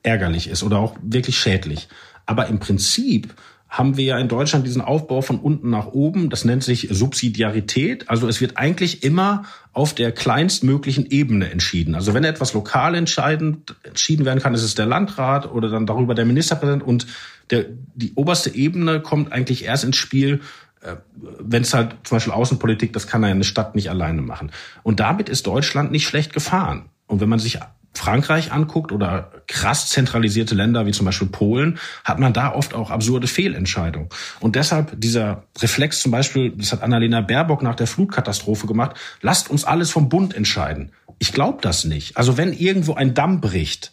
ärgerlich 0.04 0.48
ist 0.48 0.64
oder 0.64 0.80
auch 0.80 0.96
wirklich 1.02 1.38
schädlich. 1.38 1.88
Aber 2.26 2.48
im 2.48 2.60
Prinzip 2.60 3.34
haben 3.70 3.98
wir 3.98 4.06
ja 4.06 4.18
in 4.18 4.28
Deutschland 4.28 4.66
diesen 4.66 4.82
Aufbau 4.82 5.22
von 5.22 5.40
unten 5.40 5.70
nach 5.70 5.88
oben. 5.88 6.30
Das 6.30 6.46
nennt 6.46 6.64
sich 6.64 6.88
Subsidiarität. 6.90 8.10
Also 8.10 8.28
es 8.28 8.40
wird 8.40 8.58
eigentlich 8.58 9.04
immer 9.04 9.44
auf 9.74 9.94
der 9.94 10.12
kleinstmöglichen 10.12 11.06
Ebene 11.08 11.52
entschieden. 11.52 11.94
Also 11.94 12.14
wenn 12.14 12.24
etwas 12.24 12.54
lokal 12.54 12.96
entscheidend 12.96 13.76
entschieden 13.84 14.26
werden 14.26 14.40
kann, 14.42 14.54
ist 14.54 14.64
es 14.64 14.76
der 14.76 14.86
Landrat 14.86 15.52
oder 15.52 15.70
dann 15.70 15.86
darüber 15.86 16.16
der 16.16 16.26
Ministerpräsident 16.26 16.82
und 16.82 17.08
der, 17.50 17.66
die 17.96 18.14
oberste 18.16 18.54
Ebene 18.56 19.02
kommt 19.02 19.32
eigentlich 19.32 19.66
erst 19.66 19.84
ins 19.84 19.98
Spiel, 19.98 20.42
äh, 20.82 20.96
wenn 21.40 21.64
es 21.64 21.74
halt 21.74 21.96
zum 22.04 22.18
Beispiel 22.18 22.34
Außenpolitik, 22.34 22.94
das 22.94 23.08
kann 23.08 23.24
ja 23.24 23.30
eine 23.30 23.44
Stadt 23.44 23.76
nicht 23.76 23.90
alleine 23.90 24.22
machen. 24.22 24.52
Und 24.84 25.00
damit 25.00 25.30
ist 25.30 25.48
Deutschland 25.48 25.92
nicht 25.92 26.08
schlecht 26.08 26.34
gefahren. 26.34 26.90
Und 27.08 27.22
wenn 27.22 27.30
man 27.30 27.40
sich 27.40 27.60
Frankreich 27.98 28.52
anguckt 28.52 28.92
oder 28.92 29.32
krass 29.48 29.90
zentralisierte 29.90 30.56
Länder 30.56 30.86
wie 30.86 30.92
zum 30.92 31.06
Beispiel 31.06 31.28
Polen, 31.28 31.80
hat 32.04 32.20
man 32.20 32.34
da 32.34 32.54
oft 32.54 32.74
auch 32.74 32.92
absurde 32.92 33.28
Fehlentscheidungen. 33.28 34.10
Und 34.40 34.56
deshalb 34.56 35.00
dieser 35.00 35.44
Reflex 35.60 36.02
zum 36.02 36.12
Beispiel, 36.12 36.52
das 36.52 36.72
hat 36.72 36.84
Annalena 36.84 37.22
Baerbock 37.22 37.64
nach 37.64 37.76
der 37.76 37.88
Flutkatastrophe 37.88 38.68
gemacht, 38.68 38.96
lasst 39.22 39.50
uns 39.50 39.66
alles 39.66 39.92
vom 39.92 40.10
Bund 40.10 40.36
entscheiden. 40.36 40.92
Ich 41.20 41.34
glaube 41.34 41.60
das 41.62 41.84
nicht. 41.84 42.18
Also 42.18 42.38
wenn 42.38 42.54
irgendwo 42.54 42.94
ein 42.94 43.14
Damm 43.14 43.42
bricht 43.42 43.92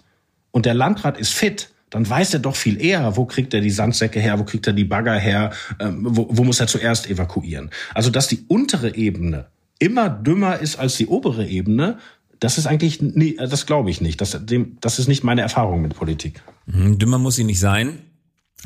und 0.50 0.66
der 0.66 0.74
Landrat 0.74 1.18
ist 1.18 1.32
fit, 1.32 1.70
dann 1.90 2.08
weiß 2.08 2.34
er 2.34 2.40
doch 2.40 2.56
viel 2.56 2.82
eher, 2.82 3.16
wo 3.16 3.24
kriegt 3.24 3.54
er 3.54 3.60
die 3.60 3.70
Sandsäcke 3.70 4.20
her, 4.20 4.38
wo 4.38 4.44
kriegt 4.44 4.66
er 4.66 4.72
die 4.72 4.84
Bagger 4.84 5.14
her, 5.14 5.52
ähm, 5.78 6.00
wo, 6.02 6.26
wo 6.28 6.44
muss 6.44 6.60
er 6.60 6.66
zuerst 6.66 7.08
evakuieren. 7.08 7.70
Also 7.94 8.10
dass 8.10 8.28
die 8.28 8.44
untere 8.48 8.96
Ebene 8.96 9.46
immer 9.78 10.08
dümmer 10.08 10.58
ist 10.58 10.76
als 10.76 10.96
die 10.96 11.06
obere 11.06 11.46
Ebene, 11.46 11.98
das 12.44 12.58
ist 12.58 12.66
eigentlich, 12.66 13.00
nie, 13.00 13.36
das 13.36 13.64
glaube 13.64 13.88
ich 13.88 14.02
nicht. 14.02 14.20
Das, 14.20 14.38
dem, 14.44 14.76
das 14.82 14.98
ist 14.98 15.08
nicht 15.08 15.24
meine 15.24 15.40
Erfahrung 15.40 15.80
mit 15.80 15.96
Politik. 15.96 16.42
Mhm, 16.66 16.98
dümmer 16.98 17.18
muss 17.18 17.36
sie 17.36 17.44
nicht 17.44 17.58
sein, 17.58 18.00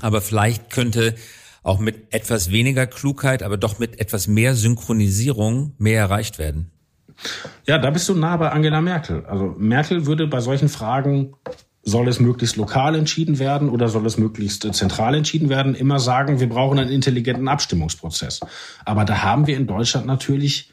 aber 0.01 0.21
vielleicht 0.21 0.71
könnte 0.71 1.15
auch 1.63 1.79
mit 1.79 2.13
etwas 2.13 2.51
weniger 2.51 2.89
Klugheit, 2.89 3.45
aber 3.45 3.57
doch 3.57 3.79
mit 3.79 4.01
etwas 4.01 4.27
mehr 4.27 4.57
Synchronisierung 4.57 5.75
mehr 5.79 6.01
erreicht 6.01 6.41
werden. 6.41 6.73
Ja, 7.67 7.79
da 7.79 7.91
bist 7.91 8.09
du 8.09 8.15
nah 8.15 8.37
bei 8.37 8.51
Angela 8.51 8.81
Merkel. 8.81 9.25
Also 9.27 9.55
Merkel 9.59 10.07
würde 10.07 10.27
bei 10.27 10.41
solchen 10.41 10.69
Fragen, 10.69 11.35
soll 11.85 12.09
es 12.09 12.19
möglichst 12.19 12.57
lokal 12.57 12.97
entschieden 12.97 13.39
werden 13.39 13.69
oder 13.71 13.89
soll 13.89 14.07
es 14.07 14.19
möglichst 14.19 14.75
zentral 14.75 15.15
entschieden 15.15 15.49
werden, 15.49 15.77
immer 15.77 16.01
sagen, 16.01 16.41
wir 16.41 16.49
brauchen 16.49 16.81
einen 16.81 16.91
intelligenten 16.91 17.47
Abstimmungsprozess. 17.47 18.41
Aber 18.85 19.05
da 19.05 19.23
haben 19.23 19.47
wir 19.47 19.57
in 19.57 19.69
Deutschland 19.69 20.07
natürlich, 20.07 20.73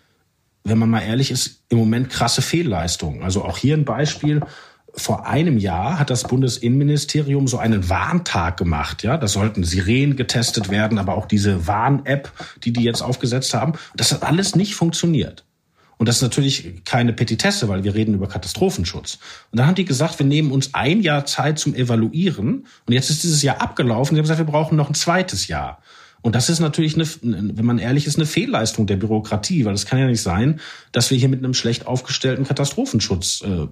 wenn 0.65 0.80
man 0.80 0.89
mal 0.89 1.01
ehrlich 1.01 1.32
ist, 1.32 1.62
im 1.69 1.78
Moment 1.78 2.10
krasse 2.10 2.41
Fehlleistungen. 2.41 3.23
Also 3.23 3.45
auch 3.45 3.58
hier 3.58 3.78
ein 3.78 3.86
Beispiel 3.86 4.41
vor 4.97 5.28
einem 5.28 5.58
Jahr 5.58 5.99
hat 5.99 6.10
das 6.10 6.23
Bundesinnenministerium 6.23 7.47
so 7.47 7.58
einen 7.58 7.89
Warntag 7.89 8.58
gemacht. 8.58 9.04
Ja, 9.04 9.17
da 9.17 9.28
sollten 9.28 9.63
Sirenen 9.63 10.15
getestet 10.15 10.69
werden, 10.69 10.97
aber 10.97 11.15
auch 11.15 11.28
diese 11.28 11.67
Warn-App, 11.67 12.32
die 12.63 12.73
die 12.73 12.84
jetzt 12.84 13.01
aufgesetzt 13.01 13.54
haben. 13.54 13.73
Das 13.95 14.12
hat 14.12 14.23
alles 14.23 14.56
nicht 14.56 14.75
funktioniert. 14.75 15.45
Und 15.97 16.10
das 16.10 16.17
ist 16.17 16.21
natürlich 16.23 16.84
keine 16.84 17.13
Petitesse, 17.13 17.69
weil 17.69 17.84
wir 17.84 17.93
reden 17.93 18.15
über 18.15 18.28
Katastrophenschutz. 18.28 19.19
Und 19.51 19.60
dann 19.60 19.67
haben 19.67 19.75
die 19.75 19.86
gesagt, 19.86 20.19
wir 20.19 20.25
nehmen 20.25 20.51
uns 20.51 20.73
ein 20.73 21.01
Jahr 21.01 21.25
Zeit 21.25 21.60
zum 21.60 21.73
Evaluieren. 21.73 22.65
Und 22.86 22.93
jetzt 22.93 23.10
ist 23.10 23.23
dieses 23.23 23.43
Jahr 23.43 23.62
abgelaufen. 23.62 24.15
Sie 24.15 24.19
haben 24.19 24.23
gesagt, 24.23 24.39
wir 24.39 24.45
brauchen 24.45 24.75
noch 24.75 24.89
ein 24.89 24.95
zweites 24.95 25.47
Jahr. 25.47 25.82
Und 26.25 26.33
das 26.33 26.49
ist 26.49 26.59
natürlich, 26.59 26.95
eine, 26.95 27.05
wenn 27.21 27.65
man 27.65 27.77
ehrlich 27.77 28.07
ist, 28.07 28.15
eine 28.15 28.25
Fehlleistung 28.25 28.88
der 28.88 28.95
Bürokratie, 28.95 29.63
weil 29.63 29.75
es 29.75 29.85
kann 29.85 29.99
ja 29.99 30.07
nicht 30.07 30.23
sein, 30.23 30.59
dass 30.91 31.11
wir 31.11 31.19
hier 31.19 31.29
mit 31.29 31.43
einem 31.43 31.53
schlecht 31.53 31.85
aufgestellten 31.85 32.45
Katastrophenschutz 32.45 33.43
äh, 33.43 33.67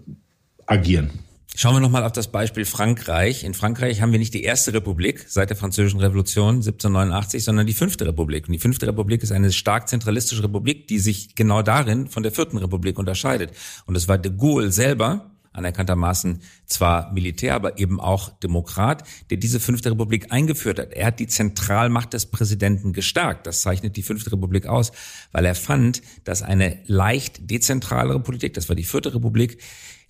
agieren. 0.67 1.09
Schauen 1.55 1.75
wir 1.75 1.79
nochmal 1.79 2.03
auf 2.03 2.11
das 2.11 2.31
Beispiel 2.31 2.65
Frankreich. 2.65 3.43
In 3.43 3.55
Frankreich 3.55 4.03
haben 4.03 4.11
wir 4.11 4.19
nicht 4.19 4.35
die 4.35 4.43
erste 4.43 4.71
Republik 4.71 5.25
seit 5.27 5.49
der 5.49 5.57
Französischen 5.57 5.99
Revolution 5.99 6.57
1789, 6.57 7.43
sondern 7.43 7.65
die 7.65 7.73
fünfte 7.73 8.05
Republik. 8.05 8.47
Und 8.47 8.53
die 8.53 8.59
fünfte 8.59 8.85
Republik 8.85 9.23
ist 9.23 9.31
eine 9.31 9.51
stark 9.51 9.89
zentralistische 9.89 10.43
Republik, 10.43 10.87
die 10.87 10.99
sich 10.99 11.33
genau 11.33 11.63
darin 11.63 12.07
von 12.07 12.21
der 12.21 12.31
vierten 12.31 12.59
Republik 12.59 12.99
unterscheidet. 12.99 13.49
Und 13.87 13.95
es 13.97 14.07
war 14.07 14.19
de 14.19 14.31
Gaulle 14.31 14.71
selber, 14.71 15.32
anerkanntermaßen 15.53 16.41
zwar 16.65 17.13
Militär, 17.13 17.55
aber 17.55 17.79
eben 17.79 17.99
auch 17.99 18.29
Demokrat, 18.39 19.03
der 19.29 19.37
diese 19.37 19.59
fünfte 19.59 19.91
Republik 19.91 20.31
eingeführt 20.31 20.79
hat. 20.79 20.93
Er 20.93 21.07
hat 21.07 21.19
die 21.19 21.27
Zentralmacht 21.27 22.13
des 22.13 22.25
Präsidenten 22.25 22.93
gestärkt. 22.93 23.47
Das 23.47 23.61
zeichnet 23.61 23.95
die 23.95 24.03
fünfte 24.03 24.31
Republik 24.31 24.65
aus, 24.65 24.91
weil 25.31 25.45
er 25.45 25.55
fand, 25.55 26.01
dass 26.23 26.41
eine 26.41 26.79
leicht 26.85 27.49
dezentralere 27.49 28.19
Politik, 28.19 28.53
das 28.53 28.69
war 28.69 28.75
die 28.75 28.83
vierte 28.83 29.13
Republik, 29.13 29.59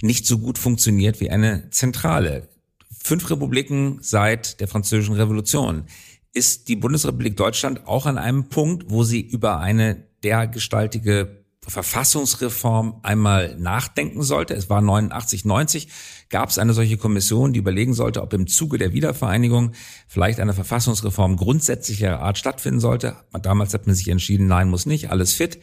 nicht 0.01 0.25
so 0.25 0.39
gut 0.39 0.57
funktioniert 0.57 1.19
wie 1.19 1.29
eine 1.29 1.69
zentrale. 1.69 2.49
Fünf 2.91 3.29
Republiken 3.29 3.99
seit 4.01 4.59
der 4.59 4.67
Französischen 4.67 5.15
Revolution. 5.15 5.85
Ist 6.33 6.67
die 6.67 6.75
Bundesrepublik 6.75 7.37
Deutschland 7.37 7.85
auch 7.85 8.05
an 8.05 8.17
einem 8.17 8.49
Punkt, 8.49 8.89
wo 8.89 9.03
sie 9.03 9.21
über 9.21 9.59
eine 9.59 10.07
dergestaltige 10.23 11.42
Verfassungsreform 11.67 12.99
einmal 13.03 13.55
nachdenken 13.57 14.23
sollte. 14.23 14.53
Es 14.53 14.69
war 14.69 14.81
89, 14.81 15.45
90, 15.45 15.87
gab 16.29 16.49
es 16.49 16.57
eine 16.57 16.73
solche 16.73 16.97
Kommission, 16.97 17.53
die 17.53 17.59
überlegen 17.59 17.93
sollte, 17.93 18.21
ob 18.21 18.33
im 18.33 18.47
Zuge 18.47 18.77
der 18.77 18.93
Wiedervereinigung 18.93 19.71
vielleicht 20.07 20.39
eine 20.39 20.53
Verfassungsreform 20.53 21.37
grundsätzlicher 21.37 22.19
Art 22.19 22.37
stattfinden 22.37 22.79
sollte. 22.79 23.15
Damals 23.41 23.73
hat 23.73 23.87
man 23.87 23.95
sich 23.95 24.09
entschieden, 24.09 24.47
nein, 24.47 24.69
muss 24.69 24.85
nicht, 24.85 25.09
alles 25.11 25.33
fit. 25.33 25.59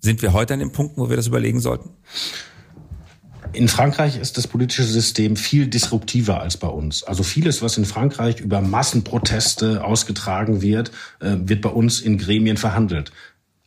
Sind 0.00 0.22
wir 0.22 0.32
heute 0.32 0.54
an 0.54 0.60
dem 0.60 0.72
Punkt, 0.72 0.96
wo 0.96 1.08
wir 1.08 1.16
das 1.16 1.26
überlegen 1.26 1.60
sollten? 1.60 1.90
In 3.52 3.68
Frankreich 3.68 4.18
ist 4.18 4.36
das 4.36 4.46
politische 4.46 4.84
System 4.84 5.34
viel 5.34 5.68
disruptiver 5.68 6.40
als 6.40 6.58
bei 6.58 6.68
uns. 6.68 7.02
Also 7.02 7.22
vieles, 7.22 7.62
was 7.62 7.78
in 7.78 7.86
Frankreich 7.86 8.40
über 8.40 8.60
Massenproteste 8.60 9.82
ausgetragen 9.82 10.60
wird, 10.60 10.90
äh, 11.20 11.36
wird 11.40 11.62
bei 11.62 11.70
uns 11.70 12.00
in 12.00 12.18
Gremien 12.18 12.58
verhandelt. 12.58 13.10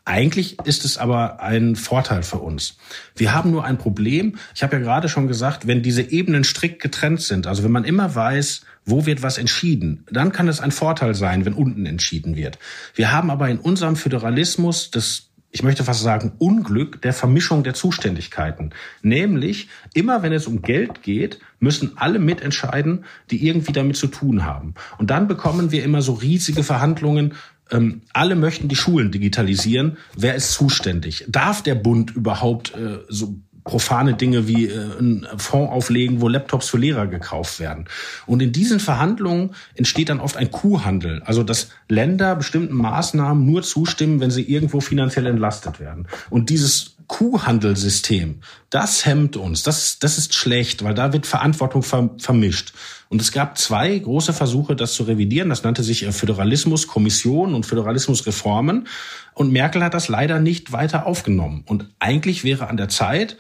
Eigentlich 0.04 0.58
ist 0.66 0.84
es 0.84 0.98
aber 0.98 1.42
ein 1.42 1.76
Vorteil 1.76 2.24
für 2.24 2.40
uns. 2.40 2.78
Wir 3.16 3.34
haben 3.34 3.52
nur 3.52 3.66
ein 3.66 3.78
Problem. 3.78 4.38
Ich 4.56 4.64
habe 4.64 4.78
ja 4.78 4.82
gerade 4.82 5.10
schon 5.10 5.28
gesagt, 5.28 5.68
wenn 5.68 5.84
diese 5.84 6.02
Ebenen 6.02 6.44
strikt 6.44 6.82
getrennt 6.82 7.22
sind, 7.22 7.46
also 7.46 7.64
wenn 7.64 7.72
man 7.72 7.84
immer 7.84 8.16
weiß, 8.16 8.62
wo 8.84 9.06
wird 9.06 9.22
was 9.22 9.38
entschieden, 9.38 10.06
dann 10.12 10.32
kann 10.32 10.48
es 10.48 10.60
ein 10.60 10.72
Vorteil 10.72 11.14
sein, 11.14 11.46
wenn 11.46 11.54
unten 11.54 11.86
entschieden 11.86 12.36
wird. 12.36 12.58
Wir 12.96 13.12
haben 13.12 13.30
aber 13.30 13.50
in 13.50 13.60
unserem 13.60 13.96
Föderalismus 13.96 14.90
das 14.90 15.32
ich 15.52 15.64
möchte 15.64 15.84
fast 15.84 16.02
sagen, 16.02 16.32
Unglück 16.38 17.02
der 17.02 17.14
Vermischung 17.14 17.64
der 17.64 17.74
Zuständigkeiten. 17.74 18.72
Nämlich, 19.02 19.68
immer 19.94 20.24
wenn 20.24 20.32
es 20.32 20.48
um 20.48 20.62
Geld 20.62 21.04
geht, 21.04 21.40
müssen 21.60 21.98
alle 21.98 22.20
mitentscheiden, 22.20 23.04
die 23.30 23.46
irgendwie 23.46 23.74
damit 23.74 23.98
zu 23.98 24.08
tun 24.08 24.46
haben. 24.46 24.76
Und 24.98 25.10
dann 25.10 25.28
bekommen 25.28 25.72
wir 25.72 25.84
immer 25.84 26.02
so 26.02 26.14
riesige 26.14 26.64
Verhandlungen. 26.64 27.34
Ähm, 27.72 28.02
alle 28.14 28.36
möchten 28.36 28.68
die 28.68 28.76
Schulen 28.76 29.12
digitalisieren. 29.12 29.98
Wer 30.16 30.36
ist 30.36 30.52
zuständig? 30.52 31.26
Darf 31.28 31.64
der 31.64 31.76
Bund 31.76 32.12
überhaupt 32.12 32.76
äh, 32.76 33.00
so 33.08 33.36
profane 33.64 34.16
Dinge 34.16 34.48
wie 34.48 34.68
äh, 34.68 34.98
einen 34.98 35.28
Fonds 35.38 35.72
auflegen, 35.72 36.22
wo 36.22 36.28
Laptops 36.28 36.70
für 36.70 36.78
Lehrer 36.78 37.08
gekauft 37.08 37.60
werden. 37.60 37.86
Und 38.26 38.42
in 38.42 38.52
diesen 38.52 38.80
Verhandlungen 38.80 39.52
entsteht 39.76 40.10
dann 40.10 40.20
oft 40.20 40.38
ein 40.38 40.52
Kuhhandel, 40.52 41.22
also 41.24 41.44
dass 41.44 41.70
Länder 41.88 42.36
bestimmten 42.36 42.76
Maßnahmen 42.76 43.46
nur 43.46 43.62
zustimmen, 43.64 44.20
wenn 44.20 44.32
sie 44.32 44.44
irgendwo 44.44 44.82
finanziell 44.82 45.28
entlastet 45.28 45.80
werden. 45.80 46.08
Und 46.30 46.50
dieses 46.50 46.91
Kuhhandelsystem, 47.12 48.40
das 48.70 49.06
hemmt 49.06 49.36
uns, 49.36 49.64
das, 49.64 50.00
das 50.00 50.18
ist 50.18 50.34
schlecht, 50.34 50.82
weil 50.82 50.94
da 50.94 51.12
wird 51.12 51.26
Verantwortung 51.26 51.84
vermischt. 51.84 52.72
Und 53.10 53.22
es 53.22 53.34
gab 53.34 53.58
zwei 53.58 54.00
große 54.00 54.32
Versuche, 54.32 54.78
das 54.78 54.94
zu 54.94 55.04
revidieren. 55.04 55.50
Das 55.50 55.64
nannte 55.64 55.84
sich 55.84 56.04
äh, 56.04 56.14
Föderalismuskommission 56.14 57.54
und 57.54 57.66
Föderalismusreformen. 57.66 58.88
Und 59.34 59.52
Merkel 59.52 59.84
hat 59.84 59.94
das 59.94 60.08
leider 60.08 60.40
nicht 60.40 60.72
weiter 60.72 61.06
aufgenommen. 61.06 61.66
Und 61.68 61.90
eigentlich 62.00 62.46
wäre 62.46 62.70
an 62.70 62.78
der 62.78 62.88
Zeit, 62.88 63.36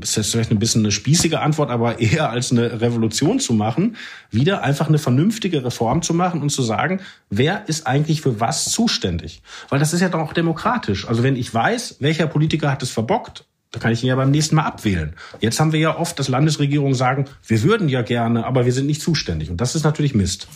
ist 0.00 0.16
jetzt 0.16 0.32
vielleicht 0.32 0.50
ein 0.50 0.58
bisschen 0.58 0.82
eine 0.82 0.92
spießige 0.92 1.40
Antwort, 1.40 1.70
aber 1.70 1.98
eher 2.00 2.30
als 2.30 2.52
eine 2.52 2.80
Revolution 2.80 3.40
zu 3.40 3.52
machen, 3.52 3.96
wieder 4.30 4.62
einfach 4.62 4.88
eine 4.88 4.98
vernünftige 4.98 5.64
Reform 5.64 6.02
zu 6.02 6.14
machen 6.14 6.42
und 6.42 6.50
zu 6.50 6.62
sagen, 6.62 7.00
wer 7.30 7.68
ist 7.68 7.86
eigentlich 7.86 8.22
für 8.22 8.40
was 8.40 8.66
zuständig? 8.70 9.42
Weil 9.68 9.78
das 9.78 9.92
ist 9.92 10.00
ja 10.00 10.08
doch 10.08 10.20
auch 10.20 10.32
demokratisch. 10.32 11.06
Also 11.06 11.22
wenn 11.22 11.36
ich 11.36 11.52
weiß, 11.52 11.96
welcher 12.00 12.26
Politiker 12.26 12.70
hat 12.70 12.82
es 12.82 12.90
verbockt, 12.90 13.44
da 13.72 13.80
kann 13.80 13.92
ich 13.92 14.02
ihn 14.02 14.08
ja 14.08 14.16
beim 14.16 14.30
nächsten 14.30 14.54
Mal 14.54 14.62
abwählen. 14.62 15.14
Jetzt 15.40 15.60
haben 15.60 15.72
wir 15.72 15.80
ja 15.80 15.98
oft, 15.98 16.18
dass 16.18 16.28
Landesregierungen 16.28 16.94
sagen, 16.94 17.26
wir 17.46 17.62
würden 17.62 17.88
ja 17.88 18.02
gerne, 18.02 18.46
aber 18.46 18.64
wir 18.64 18.72
sind 18.72 18.86
nicht 18.86 19.02
zuständig. 19.02 19.50
Und 19.50 19.60
das 19.60 19.74
ist 19.74 19.82
natürlich 19.82 20.14
Mist. 20.14 20.48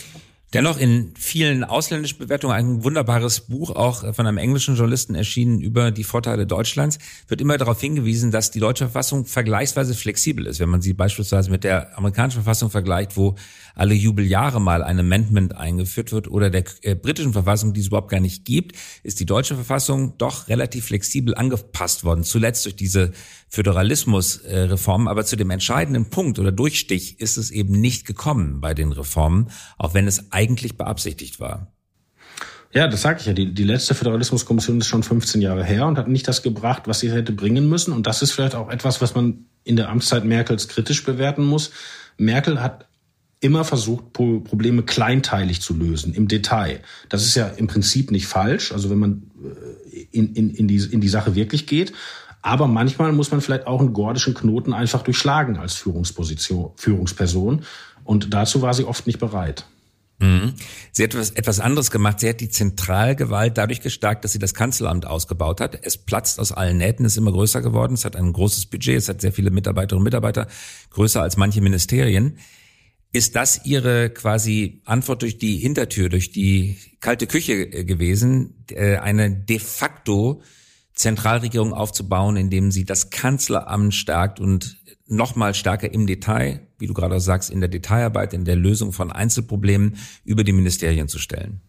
Dennoch 0.52 0.78
in 0.78 1.14
vielen 1.16 1.62
ausländischen 1.62 2.18
Bewertungen 2.18 2.54
ein 2.56 2.82
wunderbares 2.82 3.42
Buch, 3.42 3.70
auch 3.70 4.14
von 4.14 4.26
einem 4.26 4.36
englischen 4.36 4.74
Journalisten 4.74 5.14
erschienen 5.14 5.60
über 5.60 5.92
die 5.92 6.02
Vorteile 6.02 6.44
Deutschlands, 6.44 6.98
wird 7.28 7.40
immer 7.40 7.56
darauf 7.56 7.80
hingewiesen, 7.80 8.32
dass 8.32 8.50
die 8.50 8.58
deutsche 8.58 8.86
Verfassung 8.86 9.26
vergleichsweise 9.26 9.94
flexibel 9.94 10.46
ist. 10.46 10.58
Wenn 10.58 10.68
man 10.68 10.82
sie 10.82 10.92
beispielsweise 10.92 11.52
mit 11.52 11.62
der 11.62 11.96
amerikanischen 11.96 12.42
Verfassung 12.42 12.68
vergleicht, 12.68 13.16
wo 13.16 13.36
alle 13.76 13.94
Jubeljahre 13.94 14.60
mal 14.60 14.82
ein 14.82 14.98
Amendment 14.98 15.56
eingeführt 15.56 16.10
wird 16.10 16.26
oder 16.26 16.50
der 16.50 16.64
äh, 16.82 16.96
britischen 16.96 17.32
Verfassung, 17.32 17.72
die 17.72 17.80
es 17.80 17.86
überhaupt 17.86 18.10
gar 18.10 18.18
nicht 18.18 18.44
gibt, 18.44 18.74
ist 19.04 19.20
die 19.20 19.26
deutsche 19.26 19.54
Verfassung 19.54 20.18
doch 20.18 20.48
relativ 20.48 20.86
flexibel 20.86 21.36
angepasst 21.36 22.02
worden. 22.02 22.24
Zuletzt 22.24 22.64
durch 22.64 22.74
diese 22.74 23.12
Föderalismusreformen. 23.50 25.08
Aber 25.08 25.24
zu 25.24 25.36
dem 25.36 25.50
entscheidenden 25.50 26.08
Punkt 26.08 26.38
oder 26.38 26.52
Durchstich 26.52 27.20
ist 27.20 27.36
es 27.36 27.50
eben 27.50 27.80
nicht 27.80 28.06
gekommen 28.06 28.60
bei 28.60 28.74
den 28.74 28.92
Reformen, 28.92 29.50
auch 29.76 29.92
wenn 29.92 30.06
es 30.06 30.32
eigentlich 30.32 30.76
beabsichtigt 30.76 31.40
war. 31.40 31.72
Ja, 32.72 32.86
das 32.86 33.02
sage 33.02 33.18
ich 33.20 33.26
ja. 33.26 33.32
Die, 33.32 33.52
die 33.52 33.64
letzte 33.64 33.94
Föderalismuskommission 33.94 34.78
ist 34.78 34.86
schon 34.86 35.02
15 35.02 35.42
Jahre 35.42 35.64
her 35.64 35.86
und 35.86 35.98
hat 35.98 36.06
nicht 36.06 36.28
das 36.28 36.42
gebracht, 36.42 36.84
was 36.86 37.00
sie 37.00 37.10
hätte 37.10 37.32
bringen 37.32 37.68
müssen. 37.68 37.92
Und 37.92 38.06
das 38.06 38.22
ist 38.22 38.30
vielleicht 38.30 38.54
auch 38.54 38.70
etwas, 38.70 39.02
was 39.02 39.16
man 39.16 39.46
in 39.64 39.74
der 39.74 39.88
Amtszeit 39.88 40.24
Merkels 40.24 40.68
kritisch 40.68 41.04
bewerten 41.04 41.44
muss. 41.44 41.72
Merkel 42.16 42.62
hat 42.62 42.86
immer 43.40 43.64
versucht, 43.64 44.12
Probleme 44.12 44.82
kleinteilig 44.82 45.62
zu 45.62 45.74
lösen, 45.74 46.14
im 46.14 46.28
Detail. 46.28 46.80
Das 47.08 47.24
ist 47.24 47.34
ja 47.34 47.48
im 47.48 47.66
Prinzip 47.66 48.10
nicht 48.10 48.26
falsch, 48.26 48.70
also 48.70 48.90
wenn 48.90 48.98
man 48.98 49.22
äh, 49.42 49.98
in, 50.12 50.34
in, 50.34 50.50
in, 50.50 50.68
die, 50.68 50.76
in 50.76 51.00
die 51.00 51.08
Sache 51.08 51.34
wirklich 51.34 51.66
geht. 51.66 51.92
Aber 52.42 52.66
manchmal 52.66 53.12
muss 53.12 53.31
man 53.31 53.40
vielleicht 53.40 53.66
auch 53.66 53.81
einen 53.81 53.92
gordischen 53.92 54.35
Knoten 54.35 54.72
einfach 54.72 55.03
durchschlagen 55.03 55.57
als 55.57 55.74
Führungsposition, 55.74 56.72
Führungsperson. 56.76 57.64
Und 58.05 58.33
dazu 58.33 58.62
war 58.62 58.74
sie 58.74 58.85
oft 58.85 59.07
nicht 59.07 59.18
bereit. 59.18 59.66
Mhm. 60.20 60.55
Sie 60.92 61.03
hat 61.03 61.14
etwas, 61.14 61.31
etwas 61.31 61.61
anderes 61.61 61.90
gemacht. 61.90 62.20
Sie 62.20 62.29
hat 62.29 62.40
die 62.40 62.50
Zentralgewalt 62.50 63.57
dadurch 63.57 63.81
gestärkt, 63.81 64.24
dass 64.24 64.33
sie 64.33 64.38
das 64.38 64.55
Kanzleramt 64.55 65.07
ausgebaut 65.07 65.61
hat. 65.61 65.79
Es 65.83 65.96
platzt 65.96 66.38
aus 66.38 66.53
allen 66.53 66.76
Nähten, 66.76 67.05
ist 67.05 67.16
immer 67.16 67.33
größer 67.33 67.62
geworden. 67.62 67.94
Es 67.94 68.05
hat 68.05 68.16
ein 68.16 68.33
großes 68.33 68.66
Budget, 68.66 68.98
es 68.98 69.09
hat 69.09 69.20
sehr 69.20 69.33
viele 69.33 69.50
Mitarbeiterinnen 69.50 70.00
und 70.00 70.05
Mitarbeiter, 70.05 70.46
größer 70.90 71.22
als 71.22 71.37
manche 71.37 71.62
Ministerien. 71.62 72.38
Ist 73.12 73.35
das 73.35 73.64
Ihre 73.64 74.11
quasi 74.11 74.83
Antwort 74.85 75.22
durch 75.22 75.38
die 75.38 75.57
Hintertür, 75.57 76.09
durch 76.11 76.31
die 76.31 76.76
kalte 77.00 77.26
Küche 77.26 77.55
äh, 77.55 77.85
gewesen, 77.85 78.64
äh, 78.70 78.98
eine 78.98 79.31
de 79.31 79.59
facto 79.59 80.42
Zentralregierung 81.00 81.72
aufzubauen, 81.72 82.36
indem 82.36 82.70
sie 82.70 82.84
das 82.84 83.10
Kanzleramt 83.10 83.94
stärkt 83.94 84.38
und 84.38 84.76
nochmal 85.06 85.54
stärker 85.54 85.92
im 85.92 86.06
Detail, 86.06 86.66
wie 86.78 86.86
du 86.86 86.94
gerade 86.94 87.20
sagst, 87.20 87.50
in 87.50 87.60
der 87.60 87.68
Detailarbeit, 87.68 88.32
in 88.34 88.44
der 88.44 88.56
Lösung 88.56 88.92
von 88.92 89.10
Einzelproblemen 89.10 89.96
über 90.24 90.44
die 90.44 90.52
Ministerien 90.52 91.08
zu 91.08 91.18
stellen? 91.18 91.60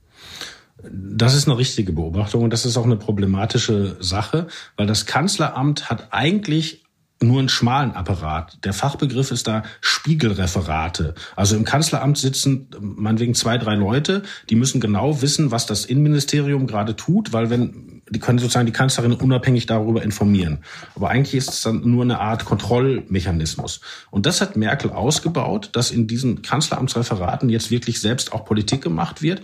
Das 0.83 1.35
ist 1.35 1.47
eine 1.47 1.57
richtige 1.57 1.93
Beobachtung 1.93 2.43
und 2.43 2.51
das 2.51 2.65
ist 2.65 2.75
auch 2.75 2.85
eine 2.85 2.97
problematische 2.97 3.97
Sache, 3.99 4.47
weil 4.77 4.87
das 4.87 5.05
Kanzleramt 5.05 5.89
hat 5.89 6.11
eigentlich 6.11 6.83
nur 7.21 7.39
einen 7.39 7.49
schmalen 7.49 7.91
Apparat. 7.91 8.57
Der 8.63 8.73
Fachbegriff 8.73 9.31
ist 9.31 9.47
da 9.47 9.63
Spiegelreferate. 9.79 11.13
Also 11.35 11.55
im 11.55 11.65
Kanzleramt 11.65 12.17
sitzen 12.17 12.67
meinetwegen 12.79 13.35
zwei, 13.35 13.57
drei 13.59 13.75
Leute, 13.75 14.23
die 14.49 14.55
müssen 14.55 14.81
genau 14.81 15.21
wissen, 15.21 15.51
was 15.51 15.67
das 15.67 15.85
Innenministerium 15.85 16.65
gerade 16.65 16.95
tut, 16.95 17.31
weil 17.31 17.51
wenn, 17.51 18.00
die 18.11 18.19
können 18.19 18.39
sozusagen 18.39 18.65
die 18.65 18.71
Kanzlerin 18.71 19.13
unabhängig 19.13 19.65
darüber 19.65 20.03
informieren. 20.03 20.59
Aber 20.95 21.09
eigentlich 21.09 21.35
ist 21.35 21.49
es 21.49 21.61
dann 21.61 21.81
nur 21.89 22.03
eine 22.03 22.19
Art 22.19 22.45
Kontrollmechanismus. 22.45 23.81
Und 24.11 24.25
das 24.25 24.41
hat 24.41 24.55
Merkel 24.55 24.91
ausgebaut, 24.91 25.69
dass 25.73 25.91
in 25.91 26.07
diesen 26.07 26.41
Kanzleramtsreferaten 26.41 27.49
jetzt 27.49 27.71
wirklich 27.71 28.01
selbst 28.01 28.33
auch 28.33 28.45
Politik 28.45 28.81
gemacht 28.81 29.21
wird. 29.21 29.41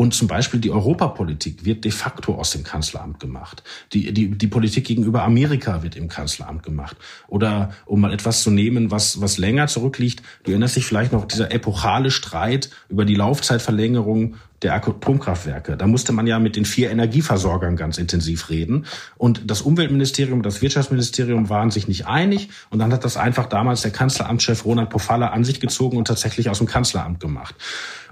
Und 0.00 0.14
zum 0.14 0.28
Beispiel 0.28 0.60
die 0.60 0.70
Europapolitik 0.70 1.64
wird 1.64 1.84
de 1.84 1.90
facto 1.90 2.36
aus 2.36 2.52
dem 2.52 2.62
Kanzleramt 2.62 3.18
gemacht. 3.18 3.64
Die, 3.92 4.12
die, 4.14 4.30
die 4.30 4.46
Politik 4.46 4.86
gegenüber 4.86 5.24
Amerika 5.24 5.82
wird 5.82 5.96
im 5.96 6.06
Kanzleramt 6.06 6.62
gemacht. 6.62 6.96
Oder 7.26 7.72
um 7.84 8.00
mal 8.00 8.12
etwas 8.12 8.44
zu 8.44 8.52
nehmen, 8.52 8.92
was, 8.92 9.20
was 9.20 9.38
länger 9.38 9.66
zurückliegt, 9.66 10.22
du 10.44 10.52
erinnerst 10.52 10.76
dich 10.76 10.86
vielleicht 10.86 11.10
noch 11.10 11.24
dieser 11.24 11.50
epochale 11.50 12.12
Streit 12.12 12.70
über 12.88 13.04
die 13.04 13.16
Laufzeitverlängerung 13.16 14.36
der 14.62 14.74
Atomkraftwerke. 14.74 15.76
Da 15.76 15.86
musste 15.86 16.12
man 16.12 16.26
ja 16.26 16.38
mit 16.38 16.56
den 16.56 16.64
vier 16.64 16.90
Energieversorgern 16.90 17.76
ganz 17.76 17.98
intensiv 17.98 18.50
reden. 18.50 18.86
Und 19.16 19.50
das 19.50 19.62
Umweltministerium 19.62 20.38
und 20.38 20.46
das 20.46 20.62
Wirtschaftsministerium 20.62 21.48
waren 21.48 21.70
sich 21.70 21.88
nicht 21.88 22.06
einig. 22.06 22.50
Und 22.70 22.78
dann 22.78 22.92
hat 22.92 23.04
das 23.04 23.16
einfach 23.16 23.46
damals 23.46 23.82
der 23.82 23.92
Kanzleramtschef 23.92 24.64
Ronald 24.64 24.90
Pofalla 24.90 25.28
an 25.28 25.44
sich 25.44 25.60
gezogen 25.60 25.96
und 25.96 26.06
tatsächlich 26.06 26.50
aus 26.50 26.58
dem 26.58 26.66
Kanzleramt 26.66 27.20
gemacht. 27.20 27.54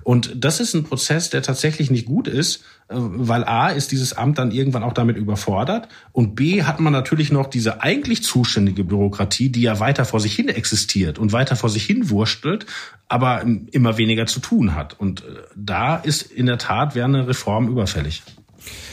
Und 0.07 0.33
das 0.37 0.61
ist 0.61 0.73
ein 0.75 0.85
Prozess, 0.85 1.31
der 1.31 1.43
tatsächlich 1.43 1.91
nicht 1.91 2.07
gut 2.07 2.29
ist, 2.29 2.63
weil 2.89 3.45
A 3.45 3.71
ist 3.71 3.91
dieses 3.91 4.13
Amt 4.13 4.39
dann 4.39 4.53
irgendwann 4.53 4.85
auch 4.85 4.93
damit 4.93 5.17
überfordert 5.17 5.89
und 6.13 6.37
B 6.37 6.63
hat 6.63 6.79
man 6.79 6.93
natürlich 6.93 7.33
noch 7.33 7.49
diese 7.49 7.83
eigentlich 7.83 8.23
zuständige 8.23 8.85
Bürokratie, 8.85 9.49
die 9.49 9.63
ja 9.63 9.81
weiter 9.81 10.05
vor 10.05 10.21
sich 10.21 10.37
hin 10.37 10.49
existiert 10.49 11.19
und 11.19 11.33
weiter 11.33 11.57
vor 11.57 11.69
sich 11.69 11.85
hin 11.85 12.11
wurstelt, 12.11 12.67
aber 13.09 13.45
immer 13.73 13.99
weniger 13.99 14.27
zu 14.27 14.39
tun 14.39 14.75
hat. 14.77 14.99
Und 15.01 15.23
äh, 15.23 15.25
da 15.57 15.97
ist 15.97 16.23
in 16.23 16.47
der 16.47 16.59
Tat 16.59 16.95
wäre 16.95 17.07
eine 17.07 17.27
Reform 17.27 17.69
überfällig. 17.69 18.23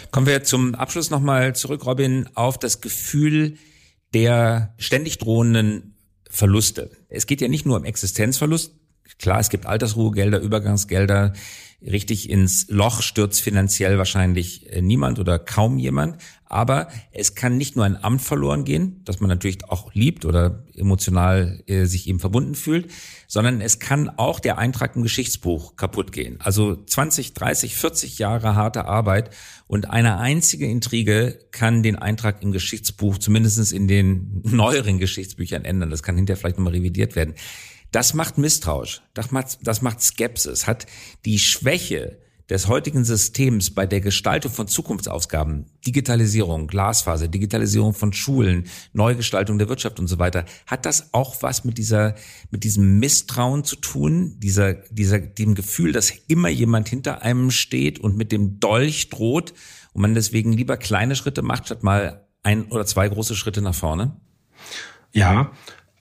Kommen 0.10 0.26
wir 0.26 0.44
zum 0.44 0.74
Abschluss 0.74 1.12
nochmal 1.12 1.56
zurück, 1.56 1.86
Robin, 1.86 2.28
auf 2.34 2.58
das 2.58 2.82
Gefühl 2.82 3.58
der 4.14 4.74
ständig 4.78 5.20
drohenden 5.20 5.96
Verluste. 6.30 6.92
Es 7.10 7.28
geht 7.28 7.42
ja 7.42 7.48
nicht 7.48 7.66
nur 7.66 7.78
um 7.78 7.86
Existenzverlust, 7.86 8.74
Klar, 9.20 9.40
es 9.40 9.50
gibt 9.50 9.66
Altersruhegelder, 9.66 10.40
Übergangsgelder. 10.40 11.34
Richtig 11.86 12.30
ins 12.30 12.68
Loch 12.70 13.02
stürzt 13.02 13.42
finanziell 13.42 13.98
wahrscheinlich 13.98 14.72
äh, 14.72 14.82
niemand 14.82 15.20
oder 15.20 15.38
kaum 15.38 15.78
jemand. 15.78 16.18
Aber 16.46 16.88
es 17.12 17.34
kann 17.34 17.58
nicht 17.58 17.76
nur 17.76 17.84
ein 17.84 18.02
Amt 18.02 18.22
verloren 18.22 18.64
gehen, 18.64 19.02
das 19.06 19.20
man 19.20 19.28
natürlich 19.28 19.66
auch 19.70 19.94
liebt 19.94 20.24
oder 20.24 20.64
emotional 20.76 21.64
äh, 21.66 21.86
sich 21.86 22.08
eben 22.08 22.20
verbunden 22.20 22.54
fühlt, 22.54 22.92
sondern 23.28 23.60
es 23.60 23.80
kann 23.80 24.08
auch 24.08 24.40
der 24.40 24.60
Eintrag 24.60 24.96
im 24.96 25.02
Geschichtsbuch 25.02 25.76
kaputt 25.76 26.12
gehen. 26.12 26.38
Also 26.40 26.76
20, 26.76 27.34
30, 27.34 27.76
40 27.76 28.20
Jahre 28.20 28.56
harte 28.56 28.86
Arbeit 28.86 29.32
und 29.66 29.90
eine 29.90 30.20
einzige 30.20 30.68
Intrige 30.68 31.40
kann 31.50 31.82
den 31.82 31.96
Eintrag 31.96 32.44
im 32.44 32.52
Geschichtsbuch, 32.52 33.18
zumindest 33.18 33.74
in 33.74 33.88
den 33.88 34.42
neueren 34.44 35.00
Geschichtsbüchern 35.00 35.66
ändern. 35.66 35.90
Das 35.90 36.04
kann 36.04 36.16
hinterher 36.16 36.38
vielleicht 36.38 36.60
nochmal 36.60 36.74
revidiert 36.74 37.16
werden. 37.16 37.34
Das 37.94 38.16
macht 38.16 38.40
misstrauisch, 38.40 39.04
das 39.14 39.30
macht, 39.30 39.60
das 39.62 39.84
macht 39.84 40.02
Skepsis, 40.02 40.66
hat 40.66 40.88
die 41.26 41.38
Schwäche 41.38 42.18
des 42.50 42.68
heutigen 42.68 43.06
Systems 43.06 43.70
bei 43.70 43.86
der 43.86 44.02
Gestaltung 44.02 44.52
von 44.52 44.68
Zukunftsausgaben, 44.68 45.68
Digitalisierung, 45.86 46.66
Glasfaser, 46.66 47.28
Digitalisierung 47.28 47.94
von 47.94 48.12
Schulen, 48.12 48.66
Neugestaltung 48.94 49.60
der 49.60 49.70
Wirtschaft 49.70 50.00
und 50.00 50.08
so 50.08 50.18
weiter, 50.18 50.46
hat 50.66 50.88
das 50.88 51.14
auch 51.14 51.44
was 51.44 51.66
mit 51.66 51.78
dieser, 51.78 52.16
mit 52.50 52.64
diesem 52.64 52.98
Misstrauen 52.98 53.64
zu 53.64 53.76
tun, 53.76 54.40
dieser, 54.40 54.74
dieser, 54.74 55.20
dem 55.20 55.54
Gefühl, 55.54 55.92
dass 55.92 56.12
immer 56.28 56.50
jemand 56.50 56.90
hinter 56.90 57.22
einem 57.22 57.52
steht 57.52 58.00
und 58.00 58.18
mit 58.18 58.32
dem 58.32 58.60
Dolch 58.60 59.10
droht 59.10 59.54
und 59.94 60.02
man 60.02 60.16
deswegen 60.16 60.52
lieber 60.52 60.78
kleine 60.78 61.16
Schritte 61.16 61.44
macht, 61.44 61.68
statt 61.68 61.84
mal 61.84 62.28
ein 62.42 62.66
oder 62.72 62.88
zwei 62.88 63.08
große 63.08 63.36
Schritte 63.36 63.62
nach 63.62 63.76
vorne? 63.76 64.18
Ja, 65.12 65.52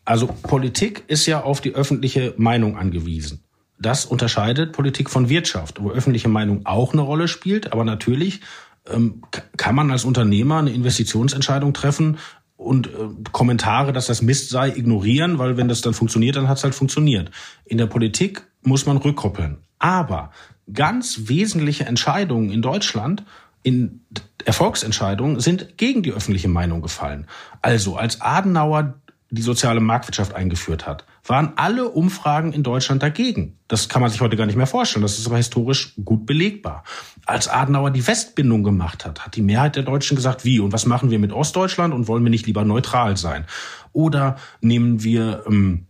also 0.04 0.26
Politik 0.26 1.04
ist 1.06 1.26
ja 1.26 1.42
auf 1.42 1.60
die 1.60 1.74
öffentliche 1.74 2.34
Meinung 2.36 2.76
angewiesen. 2.76 3.44
Das 3.78 4.04
unterscheidet 4.04 4.72
Politik 4.72 5.10
von 5.10 5.28
Wirtschaft, 5.28 5.82
wo 5.82 5.90
öffentliche 5.90 6.28
Meinung 6.28 6.66
auch 6.66 6.92
eine 6.92 7.02
Rolle 7.02 7.28
spielt. 7.28 7.72
Aber 7.72 7.84
natürlich 7.84 8.40
ähm, 8.88 9.22
kann 9.56 9.74
man 9.74 9.90
als 9.90 10.04
Unternehmer 10.04 10.58
eine 10.58 10.72
Investitionsentscheidung 10.72 11.72
treffen 11.72 12.18
und 12.56 12.86
äh, 12.86 12.90
Kommentare, 13.32 13.92
dass 13.92 14.06
das 14.06 14.22
Mist 14.22 14.50
sei, 14.50 14.68
ignorieren, 14.68 15.38
weil 15.38 15.56
wenn 15.56 15.68
das 15.68 15.80
dann 15.80 15.94
funktioniert, 15.94 16.36
dann 16.36 16.48
hat 16.48 16.58
es 16.58 16.64
halt 16.64 16.74
funktioniert. 16.74 17.30
In 17.64 17.78
der 17.78 17.86
Politik 17.86 18.42
muss 18.62 18.86
man 18.86 18.96
rückkoppeln. 18.96 19.58
Aber 19.78 20.30
ganz 20.72 21.22
wesentliche 21.24 21.84
Entscheidungen 21.84 22.50
in 22.50 22.62
Deutschland 22.62 23.24
in 23.64 24.00
Erfolgsentscheidungen 24.44 25.40
sind 25.40 25.76
gegen 25.76 26.02
die 26.02 26.12
öffentliche 26.12 26.48
Meinung 26.48 26.82
gefallen. 26.82 27.26
Also 27.60 27.96
als 27.96 28.20
Adenauer 28.20 28.94
die 29.32 29.42
soziale 29.42 29.80
Marktwirtschaft 29.80 30.34
eingeführt 30.34 30.86
hat, 30.86 31.06
waren 31.26 31.54
alle 31.56 31.88
Umfragen 31.88 32.52
in 32.52 32.62
Deutschland 32.62 33.02
dagegen. 33.02 33.58
Das 33.66 33.88
kann 33.88 34.02
man 34.02 34.10
sich 34.10 34.20
heute 34.20 34.36
gar 34.36 34.44
nicht 34.44 34.56
mehr 34.56 34.66
vorstellen. 34.66 35.02
Das 35.02 35.18
ist 35.18 35.26
aber 35.26 35.38
historisch 35.38 35.94
gut 36.04 36.26
belegbar. 36.26 36.84
Als 37.24 37.48
Adenauer 37.48 37.90
die 37.90 38.06
Westbindung 38.06 38.62
gemacht 38.62 39.06
hat, 39.06 39.24
hat 39.24 39.34
die 39.34 39.42
Mehrheit 39.42 39.74
der 39.76 39.84
Deutschen 39.84 40.16
gesagt, 40.16 40.44
wie 40.44 40.60
und 40.60 40.72
was 40.72 40.84
machen 40.84 41.10
wir 41.10 41.18
mit 41.18 41.32
Ostdeutschland 41.32 41.94
und 41.94 42.08
wollen 42.08 42.22
wir 42.22 42.30
nicht 42.30 42.46
lieber 42.46 42.64
neutral 42.64 43.16
sein? 43.16 43.46
Oder 43.92 44.36
nehmen 44.60 45.02
wir 45.02 45.44
ähm, 45.46 45.86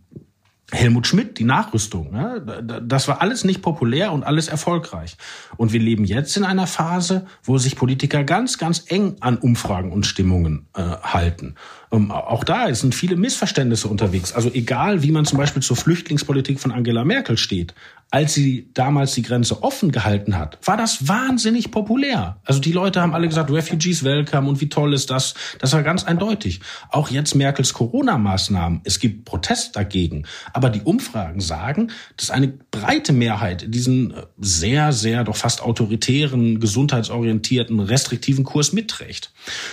Helmut 0.73 1.05
Schmidt, 1.05 1.37
die 1.37 1.43
Nachrüstung. 1.43 2.13
Ja, 2.13 2.39
das 2.39 3.07
war 3.07 3.21
alles 3.21 3.43
nicht 3.43 3.61
populär 3.61 4.11
und 4.11 4.23
alles 4.23 4.47
erfolgreich. 4.47 5.17
Und 5.55 5.71
wir 5.71 5.79
leben 5.79 6.03
jetzt 6.03 6.35
in 6.35 6.43
einer 6.43 6.67
Phase, 6.67 7.27
wo 7.43 7.57
sich 7.57 7.75
Politiker 7.75 8.23
ganz, 8.23 8.57
ganz 8.57 8.85
eng 8.87 9.17
an 9.19 9.37
Umfragen 9.37 9.91
und 9.91 10.05
Stimmungen 10.05 10.67
äh, 10.75 10.81
halten. 10.81 11.55
Ähm, 11.93 12.11
auch 12.11 12.43
da 12.43 12.73
sind 12.73 12.95
viele 12.95 13.15
Missverständnisse 13.15 13.87
unterwegs. 13.87 14.33
Also 14.33 14.51
egal, 14.51 15.03
wie 15.03 15.11
man 15.11 15.25
zum 15.25 15.37
Beispiel 15.37 15.61
zur 15.61 15.77
Flüchtlingspolitik 15.77 16.59
von 16.59 16.71
Angela 16.71 17.05
Merkel 17.05 17.37
steht, 17.37 17.75
als 18.13 18.35
sie 18.35 18.69
damals 18.75 19.13
die 19.13 19.23
Grenze 19.23 19.63
offen 19.63 19.91
gehalten 19.91 20.37
hat, 20.37 20.59
war 20.63 20.77
das 20.77 21.07
wahnsinnig 21.07 21.71
populär. 21.71 22.37
Also 22.45 22.59
die 22.59 22.71
Leute 22.71 23.01
haben 23.01 23.15
alle 23.15 23.27
gesagt, 23.27 23.49
Refugees 23.49 24.03
welcome 24.03 24.47
und 24.47 24.61
wie 24.61 24.69
toll 24.69 24.93
ist 24.93 25.09
das. 25.09 25.33
Das 25.57 25.73
war 25.73 25.81
ganz 25.81 26.03
eindeutig. 26.03 26.59
Auch 26.89 27.09
jetzt 27.09 27.33
Merkels 27.33 27.73
Corona-Maßnahmen. 27.73 28.81
Es 28.83 28.99
gibt 28.99 29.25
Protest 29.25 29.75
dagegen. 29.75 30.25
Aber 30.53 30.69
die 30.69 30.81
Umfragen 30.81 31.41
sagen, 31.41 31.89
dass 32.15 32.29
eine 32.29 32.49
breite 32.49 33.13
Mehrheit 33.13 33.73
diesen 33.73 34.11
äh, 34.11 34.25
sehr, 34.37 34.93
sehr 34.93 35.23
doch 35.23 35.35
fast 35.35 35.63
autoritären, 35.63 36.59
gesundheitsorientierten, 36.59 37.79
restriktiven 37.79 38.43
Kurs 38.43 38.73
mitträgt. 38.73 39.31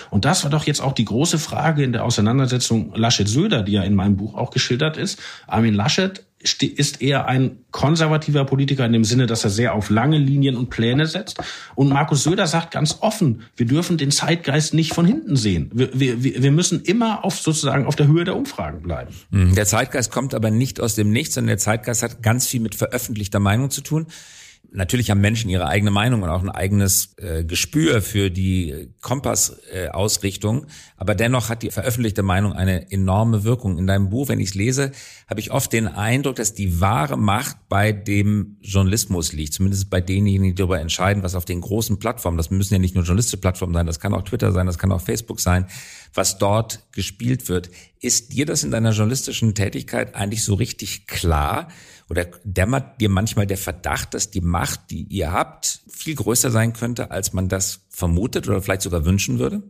Und 0.09 0.25
das 0.25 0.45
war 0.45 0.51
doch 0.51 0.65
jetzt 0.65 0.81
auch 0.81 0.95
die 0.95 1.05
große 1.05 1.39
Frage 1.39 1.83
in 1.85 1.93
der 1.93 2.07
Auseinandersetzung 2.11 2.93
Laschet-Söder, 2.97 3.63
die 3.63 3.73
ja 3.73 3.83
in 3.85 3.95
meinem 3.95 4.17
Buch 4.17 4.35
auch 4.35 4.51
geschildert 4.51 4.97
ist. 4.97 5.21
Armin 5.47 5.75
Laschet 5.75 6.25
ist 6.43 7.01
eher 7.01 7.27
ein 7.27 7.59
konservativer 7.71 8.45
Politiker 8.47 8.85
in 8.85 8.93
dem 8.93 9.05
Sinne, 9.05 9.27
dass 9.27 9.45
er 9.45 9.51
sehr 9.51 9.75
auf 9.75 9.91
lange 9.91 10.19
Linien 10.19 10.57
und 10.57 10.71
Pläne 10.71 11.07
setzt. 11.07 11.39
Und 11.77 11.91
Markus 11.91 12.25
Söder 12.25 12.49
sagt 12.49 12.73
ganz 12.73 12.99
offen, 13.01 13.43
wir 13.57 13.67
dürfen 13.67 13.97
den 13.97 14.11
Zeitgeist 14.11 14.75
nicht 14.75 14.93
von 14.93 15.07
hinten 15.07 15.37
sehen. 15.37 15.71
Wir, 15.73 15.91
wir, 15.93 16.43
wir 16.43 16.51
müssen 16.51 16.83
immer 16.83 17.25
auf 17.25 17.39
sozusagen 17.39 17.87
auf 17.87 17.95
der 17.95 18.09
Höhe 18.09 18.25
der 18.25 18.37
Umfragen 18.37 18.83
bleiben. 18.83 19.15
Hm, 19.31 19.55
der 19.55 19.67
Zeitgeist 19.67 20.11
kommt 20.11 20.35
aber 20.35 20.51
nicht 20.51 20.81
aus 20.81 20.97
dem 20.97 21.11
Nichts, 21.11 21.35
sondern 21.35 21.49
der 21.49 21.59
Zeitgeist 21.59 22.03
hat 22.03 22.23
ganz 22.23 22.49
viel 22.49 22.61
mit 22.61 22.75
veröffentlichter 22.75 23.39
Meinung 23.39 23.71
zu 23.71 23.83
tun. 23.83 24.07
Natürlich 24.73 25.11
haben 25.11 25.21
Menschen 25.21 25.51
ihre 25.51 25.67
eigene 25.67 25.91
Meinung 25.91 26.23
und 26.23 26.29
auch 26.29 26.43
ein 26.43 26.49
eigenes 26.49 27.15
äh, 27.17 27.45
Gespür 27.45 28.03
für 28.03 28.31
die 28.31 28.89
Kompassausrichtung, 29.01 30.65
äh, 30.65 30.67
aber 30.97 31.17
dennoch 31.17 31.49
hat 31.49 31.63
die 31.63 31.71
veröffentlichte 31.71 32.23
Meinung 32.23 32.53
eine 32.53 32.93
enorme 32.93 33.43
Wirkung. 33.43 33.79
In 33.79 33.89
deinem 33.89 34.11
Buch, 34.11 34.29
wenn 34.29 34.39
ich 34.39 34.51
es 34.51 34.55
lese, 34.55 34.93
habe 35.29 35.41
ich 35.41 35.51
oft 35.51 35.73
den 35.73 35.89
Eindruck, 35.89 36.37
dass 36.37 36.55
die 36.55 36.81
wahre 36.81 37.17
Macht 37.17 37.57
bei 37.69 37.91
dem 37.91 38.59
Journalismus 38.61 39.33
liegt, 39.33 39.55
zumindest 39.55 39.91
bei 39.91 40.01
denjenigen, 40.01 40.45
die 40.45 40.55
darüber 40.55 40.81
entscheiden, 40.81 41.25
was 41.25 41.35
auf 41.35 41.45
den 41.45 41.61
großen 41.61 41.99
Plattformen, 41.99 42.37
das 42.37 42.51
müssen 42.51 42.75
ja 42.75 42.79
nicht 42.79 42.95
nur 42.95 43.03
journalistische 43.03 43.39
Plattformen 43.39 43.75
sein, 43.75 43.87
das 43.87 43.99
kann 43.99 44.15
auch 44.15 44.23
Twitter 44.23 44.53
sein, 44.53 44.67
das 44.67 44.79
kann 44.79 44.93
auch 44.93 45.01
Facebook 45.01 45.41
sein, 45.41 45.67
was 46.15 46.39
dort 46.39 46.85
gespielt 46.93 47.49
wird. 47.49 47.71
Ist 48.01 48.33
dir 48.33 48.47
das 48.47 48.63
in 48.63 48.71
deiner 48.71 48.93
journalistischen 48.93 49.55
Tätigkeit 49.55 50.15
eigentlich 50.15 50.45
so 50.45 50.55
richtig 50.55 51.07
klar? 51.07 51.69
Oder 52.11 52.27
dämmert 52.43 53.01
dir 53.01 53.09
manchmal 53.09 53.47
der 53.47 53.57
Verdacht, 53.57 54.15
dass 54.15 54.31
die 54.31 54.41
Macht, 54.41 54.91
die 54.91 55.05
ihr 55.05 55.31
habt, 55.31 55.81
viel 55.89 56.17
größer 56.17 56.51
sein 56.51 56.73
könnte, 56.73 57.13
als 57.13 57.33
man 57.33 57.49
das 57.49 57.81
vermutet 57.89 58.49
oder 58.49 58.61
vielleicht 58.61 58.83
sogar 58.83 59.05
wünschen 59.05 59.39
würde? 59.39 59.63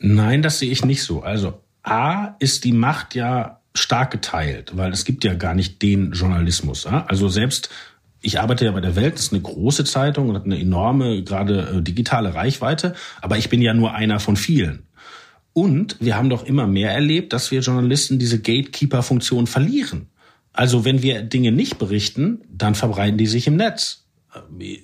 Nein, 0.00 0.42
das 0.42 0.58
sehe 0.58 0.72
ich 0.72 0.84
nicht 0.84 1.04
so. 1.04 1.22
Also 1.22 1.62
A 1.84 2.34
ist 2.40 2.64
die 2.64 2.72
Macht 2.72 3.14
ja 3.14 3.60
stark 3.74 4.10
geteilt, 4.10 4.76
weil 4.76 4.92
es 4.92 5.04
gibt 5.04 5.22
ja 5.22 5.34
gar 5.34 5.54
nicht 5.54 5.80
den 5.82 6.10
Journalismus. 6.12 6.84
Also 6.86 7.28
selbst 7.28 7.70
ich 8.22 8.40
arbeite 8.40 8.64
ja 8.64 8.72
bei 8.72 8.80
der 8.80 8.96
Welt, 8.96 9.14
das 9.14 9.26
ist 9.26 9.32
eine 9.32 9.40
große 9.40 9.84
Zeitung 9.84 10.28
und 10.28 10.34
hat 10.34 10.44
eine 10.44 10.60
enorme, 10.60 11.22
gerade 11.22 11.76
äh, 11.76 11.82
digitale 11.82 12.34
Reichweite, 12.34 12.94
aber 13.22 13.38
ich 13.38 13.48
bin 13.48 13.62
ja 13.62 13.72
nur 13.72 13.94
einer 13.94 14.20
von 14.20 14.36
vielen. 14.36 14.82
Und 15.52 15.96
wir 16.00 16.16
haben 16.16 16.28
doch 16.28 16.44
immer 16.44 16.66
mehr 16.66 16.92
erlebt, 16.92 17.32
dass 17.32 17.50
wir 17.50 17.60
Journalisten 17.60 18.18
diese 18.18 18.40
Gatekeeper-Funktion 18.40 19.46
verlieren. 19.46 20.08
Also 20.52 20.84
wenn 20.84 21.02
wir 21.02 21.22
Dinge 21.22 21.52
nicht 21.52 21.78
berichten, 21.78 22.42
dann 22.50 22.74
verbreiten 22.74 23.18
die 23.18 23.26
sich 23.26 23.46
im 23.46 23.56
Netz. 23.56 24.04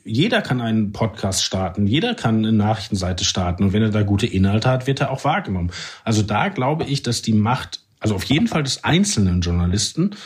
Jeder 0.05 0.42
kann 0.42 0.61
einen 0.61 0.92
Podcast 0.92 1.44
starten, 1.44 1.87
jeder 1.87 2.14
kann 2.14 2.38
eine 2.38 2.52
Nachrichtenseite 2.52 3.24
starten 3.24 3.64
und 3.64 3.72
wenn 3.72 3.83
er 3.83 3.90
da 3.90 4.02
gute 4.02 4.26
Inhalte 4.26 4.68
hat, 4.68 4.88
wird 4.88 5.00
er 5.00 5.11
auch 5.11 5.24
wahrgenommen. 5.24 5.70
Also 6.05 6.22
da 6.22 6.48
glaube 6.48 6.85
ich, 6.85 7.02
dass 7.02 7.22
die 7.22 7.33
Macht, 7.33 7.81
also 8.00 8.16
auf 8.16 8.24
jeden 8.24 8.48
Fall 8.48 8.64
des 8.64 8.83
einzelnen 8.83 9.40
Journalisten, 9.42 10.16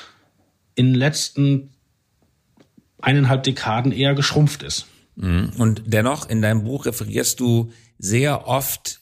in 0.74 0.92
den 0.92 0.94
letzten 0.94 1.70
eineinhalb 3.02 3.42
Dekaden 3.42 3.92
eher 3.92 4.14
geschrumpft 4.14 4.62
ist. 4.62 4.86
Mhm. 5.16 5.52
Und 5.58 5.82
dennoch, 5.86 6.28
in 6.28 6.40
deinem 6.40 6.64
Buch 6.64 6.86
referierst 6.86 7.40
du 7.40 7.72
sehr 7.98 8.46
oft 8.46 8.99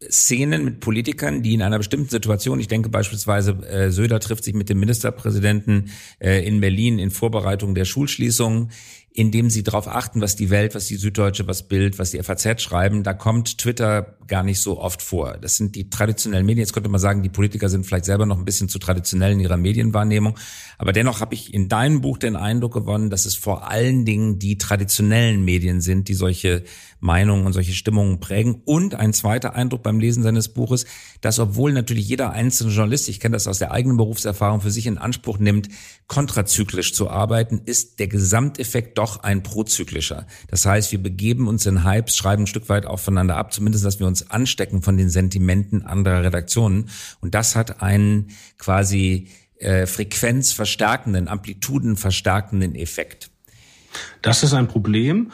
Szenen 0.00 0.64
mit 0.64 0.78
Politikern, 0.78 1.42
die 1.42 1.54
in 1.54 1.62
einer 1.62 1.78
bestimmten 1.78 2.08
Situation, 2.08 2.60
ich 2.60 2.68
denke 2.68 2.88
beispielsweise, 2.88 3.52
äh, 3.66 3.90
Söder 3.90 4.20
trifft 4.20 4.44
sich 4.44 4.54
mit 4.54 4.68
dem 4.68 4.78
Ministerpräsidenten 4.78 5.90
äh, 6.20 6.46
in 6.46 6.60
Berlin 6.60 7.00
in 7.00 7.10
Vorbereitung 7.10 7.74
der 7.74 7.84
Schulschließung, 7.84 8.70
indem 9.18 9.50
sie 9.50 9.64
darauf 9.64 9.88
achten, 9.88 10.20
was 10.20 10.36
die 10.36 10.48
Welt, 10.48 10.76
was 10.76 10.86
die 10.86 10.94
Süddeutsche, 10.94 11.48
was 11.48 11.66
Bild, 11.66 11.98
was 11.98 12.12
die 12.12 12.22
FAZ 12.22 12.62
schreiben. 12.62 13.02
Da 13.02 13.14
kommt 13.14 13.58
Twitter 13.58 14.16
gar 14.28 14.44
nicht 14.44 14.60
so 14.60 14.78
oft 14.78 15.02
vor. 15.02 15.38
Das 15.40 15.56
sind 15.56 15.74
die 15.74 15.90
traditionellen 15.90 16.46
Medien. 16.46 16.60
Jetzt 16.60 16.72
könnte 16.72 16.88
man 16.88 17.00
sagen, 17.00 17.24
die 17.24 17.28
Politiker 17.28 17.68
sind 17.68 17.84
vielleicht 17.84 18.04
selber 18.04 18.26
noch 18.26 18.38
ein 18.38 18.44
bisschen 18.44 18.68
zu 18.68 18.78
traditionell 18.78 19.32
in 19.32 19.40
ihrer 19.40 19.56
Medienwahrnehmung. 19.56 20.38
Aber 20.76 20.92
dennoch 20.92 21.20
habe 21.20 21.34
ich 21.34 21.52
in 21.52 21.68
deinem 21.68 22.00
Buch 22.00 22.18
den 22.18 22.36
Eindruck 22.36 22.74
gewonnen, 22.74 23.10
dass 23.10 23.26
es 23.26 23.34
vor 23.34 23.68
allen 23.68 24.04
Dingen 24.04 24.38
die 24.38 24.56
traditionellen 24.56 25.44
Medien 25.44 25.80
sind, 25.80 26.06
die 26.06 26.14
solche 26.14 26.62
Meinungen 27.00 27.46
und 27.46 27.54
solche 27.54 27.72
Stimmungen 27.72 28.20
prägen. 28.20 28.62
Und 28.64 28.94
ein 28.94 29.12
zweiter 29.12 29.54
Eindruck 29.54 29.82
beim 29.82 29.98
Lesen 29.98 30.22
seines 30.22 30.48
Buches, 30.50 30.86
dass 31.20 31.38
obwohl 31.38 31.72
natürlich 31.72 32.08
jeder 32.08 32.30
einzelne 32.30 32.72
Journalist, 32.72 33.08
ich 33.08 33.18
kenne 33.18 33.34
das 33.34 33.48
aus 33.48 33.58
der 33.58 33.72
eigenen 33.72 33.96
Berufserfahrung, 33.96 34.60
für 34.60 34.70
sich 34.70 34.86
in 34.86 34.98
Anspruch 34.98 35.38
nimmt, 35.38 35.68
kontrazyklisch 36.06 36.92
zu 36.92 37.08
arbeiten, 37.08 37.62
ist 37.64 37.98
der 37.98 38.08
Gesamteffekt 38.08 38.98
doch 38.98 39.07
ein 39.16 39.42
prozyklischer. 39.42 40.26
Das 40.48 40.66
heißt, 40.66 40.92
wir 40.92 41.02
begeben 41.02 41.48
uns 41.48 41.66
in 41.66 41.84
Hypes, 41.84 42.16
schreiben 42.16 42.44
ein 42.44 42.46
Stück 42.46 42.68
weit 42.68 42.86
auch 42.86 42.98
ab, 43.36 43.52
zumindest, 43.52 43.84
dass 43.84 43.98
wir 43.98 44.06
uns 44.06 44.30
anstecken 44.30 44.82
von 44.82 44.96
den 44.96 45.08
Sentimenten 45.08 45.82
anderer 45.82 46.22
Redaktionen. 46.22 46.90
Und 47.20 47.34
das 47.34 47.56
hat 47.56 47.82
einen 47.82 48.28
quasi 48.58 49.28
äh, 49.58 49.86
frequenzverstärkenden, 49.86 51.28
amplitudenverstärkenden 51.28 52.74
Effekt. 52.74 53.30
Das 54.22 54.42
ist 54.42 54.52
ein 54.52 54.68
Problem. 54.68 55.32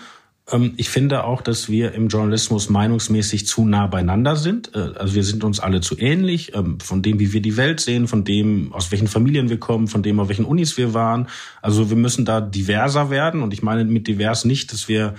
Ähm, 0.50 0.74
ich 0.76 0.88
finde 0.88 1.24
auch, 1.24 1.42
dass 1.42 1.68
wir 1.68 1.92
im 1.92 2.08
Journalismus 2.08 2.68
meinungsmäßig 2.68 3.46
zu 3.46 3.64
nah 3.64 3.86
beieinander 3.86 4.36
sind. 4.36 4.74
Äh, 4.74 4.92
also 4.98 5.14
wir 5.14 5.24
sind 5.24 5.44
uns 5.44 5.60
alle 5.60 5.80
zu 5.80 5.98
ähnlich, 5.98 6.54
ähm, 6.54 6.80
von 6.80 7.02
dem, 7.02 7.18
wie 7.18 7.32
wir 7.32 7.40
die 7.40 7.56
Welt 7.56 7.80
sehen, 7.80 8.08
von 8.08 8.24
dem, 8.24 8.72
aus 8.72 8.90
welchen 8.90 9.08
Familien 9.08 9.48
wir 9.48 9.58
kommen, 9.58 9.88
von 9.88 10.02
dem, 10.02 10.20
auf 10.20 10.28
welchen 10.28 10.44
Unis 10.44 10.76
wir 10.76 10.94
waren. 10.94 11.28
Also 11.62 11.90
wir 11.90 11.96
müssen 11.96 12.24
da 12.24 12.40
diverser 12.40 13.10
werden. 13.10 13.42
Und 13.42 13.52
ich 13.54 13.62
meine 13.62 13.84
mit 13.84 14.06
divers 14.06 14.44
nicht, 14.44 14.72
dass 14.72 14.88
wir 14.88 15.14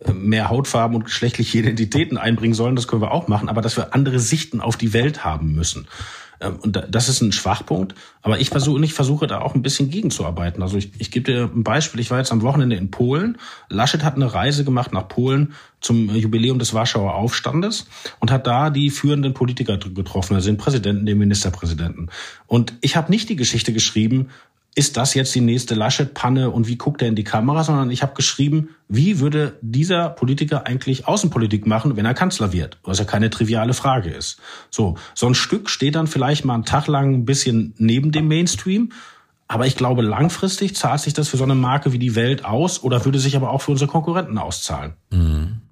äh, 0.00 0.12
mehr 0.12 0.48
Hautfarben 0.48 0.96
und 0.96 1.04
geschlechtliche 1.04 1.58
Identitäten 1.58 2.16
einbringen 2.16 2.54
sollen. 2.54 2.76
Das 2.76 2.86
können 2.86 3.02
wir 3.02 3.12
auch 3.12 3.28
machen. 3.28 3.48
Aber 3.48 3.62
dass 3.62 3.76
wir 3.76 3.94
andere 3.94 4.20
Sichten 4.20 4.60
auf 4.60 4.76
die 4.76 4.92
Welt 4.92 5.24
haben 5.24 5.54
müssen. 5.54 5.88
Ähm, 6.40 6.58
und 6.62 6.86
das 6.88 7.08
ist 7.08 7.20
ein 7.20 7.32
Schwachpunkt. 7.32 7.94
Aber 8.22 8.40
ich 8.40 8.50
versuche, 8.50 8.84
ich 8.84 8.94
versuche 8.94 9.26
da 9.26 9.40
auch 9.40 9.54
ein 9.54 9.62
bisschen 9.62 9.90
gegenzuarbeiten. 9.90 10.62
Also 10.62 10.76
ich, 10.76 10.92
ich 10.98 11.10
gebe 11.10 11.30
dir 11.30 11.50
ein 11.54 11.64
Beispiel. 11.64 12.00
Ich 12.00 12.10
war 12.10 12.18
jetzt 12.18 12.32
am 12.32 12.42
Wochenende 12.42 12.76
in 12.76 12.90
Polen. 12.90 13.38
Laschet 13.68 14.04
hat 14.04 14.16
eine 14.16 14.32
Reise 14.32 14.64
gemacht 14.64 14.92
nach 14.92 15.08
Polen 15.08 15.54
zum 15.80 16.14
Jubiläum 16.14 16.58
des 16.58 16.74
Warschauer 16.74 17.14
Aufstandes 17.14 17.86
und 18.18 18.30
hat 18.30 18.46
da 18.46 18.70
die 18.70 18.90
führenden 18.90 19.34
Politiker 19.34 19.78
getroffen, 19.78 20.34
also 20.34 20.48
den 20.48 20.58
Präsidenten, 20.58 21.06
den 21.06 21.18
Ministerpräsidenten. 21.18 22.10
Und 22.46 22.74
ich 22.80 22.96
habe 22.96 23.10
nicht 23.10 23.28
die 23.28 23.36
Geschichte 23.36 23.72
geschrieben, 23.72 24.28
ist 24.74 24.96
das 24.96 25.14
jetzt 25.14 25.34
die 25.34 25.40
nächste 25.40 25.74
Laschet-Panne 25.74 26.50
und 26.50 26.68
wie 26.68 26.76
guckt 26.76 27.02
er 27.02 27.08
in 27.08 27.16
die 27.16 27.24
Kamera, 27.24 27.64
sondern 27.64 27.90
ich 27.90 28.02
habe 28.02 28.14
geschrieben, 28.14 28.70
wie 28.88 29.18
würde 29.18 29.58
dieser 29.60 30.08
Politiker 30.10 30.66
eigentlich 30.66 31.08
Außenpolitik 31.08 31.66
machen, 31.66 31.96
wenn 31.96 32.04
er 32.04 32.14
Kanzler 32.14 32.52
wird, 32.52 32.78
was 32.84 32.98
ja 32.98 33.04
keine 33.04 33.30
triviale 33.30 33.74
Frage 33.74 34.10
ist. 34.10 34.38
So, 34.70 34.96
so 35.14 35.26
ein 35.26 35.34
Stück 35.34 35.68
steht 35.68 35.96
dann 35.96 36.06
vielleicht 36.06 36.44
mal 36.44 36.54
einen 36.54 36.64
Tag 36.64 36.86
lang 36.86 37.14
ein 37.14 37.24
bisschen 37.24 37.74
neben 37.78 38.12
dem 38.12 38.28
Mainstream, 38.28 38.92
aber 39.48 39.66
ich 39.66 39.76
glaube, 39.76 40.02
langfristig 40.02 40.76
zahlt 40.76 41.00
sich 41.00 41.14
das 41.14 41.28
für 41.28 41.38
so 41.38 41.44
eine 41.44 41.54
Marke 41.54 41.92
wie 41.92 41.98
die 41.98 42.14
Welt 42.14 42.44
aus 42.44 42.82
oder 42.82 43.04
würde 43.04 43.18
sich 43.18 43.34
aber 43.34 43.50
auch 43.50 43.62
für 43.62 43.72
unsere 43.72 43.90
Konkurrenten 43.90 44.38
auszahlen. 44.38 44.94
Mhm. 45.10 45.62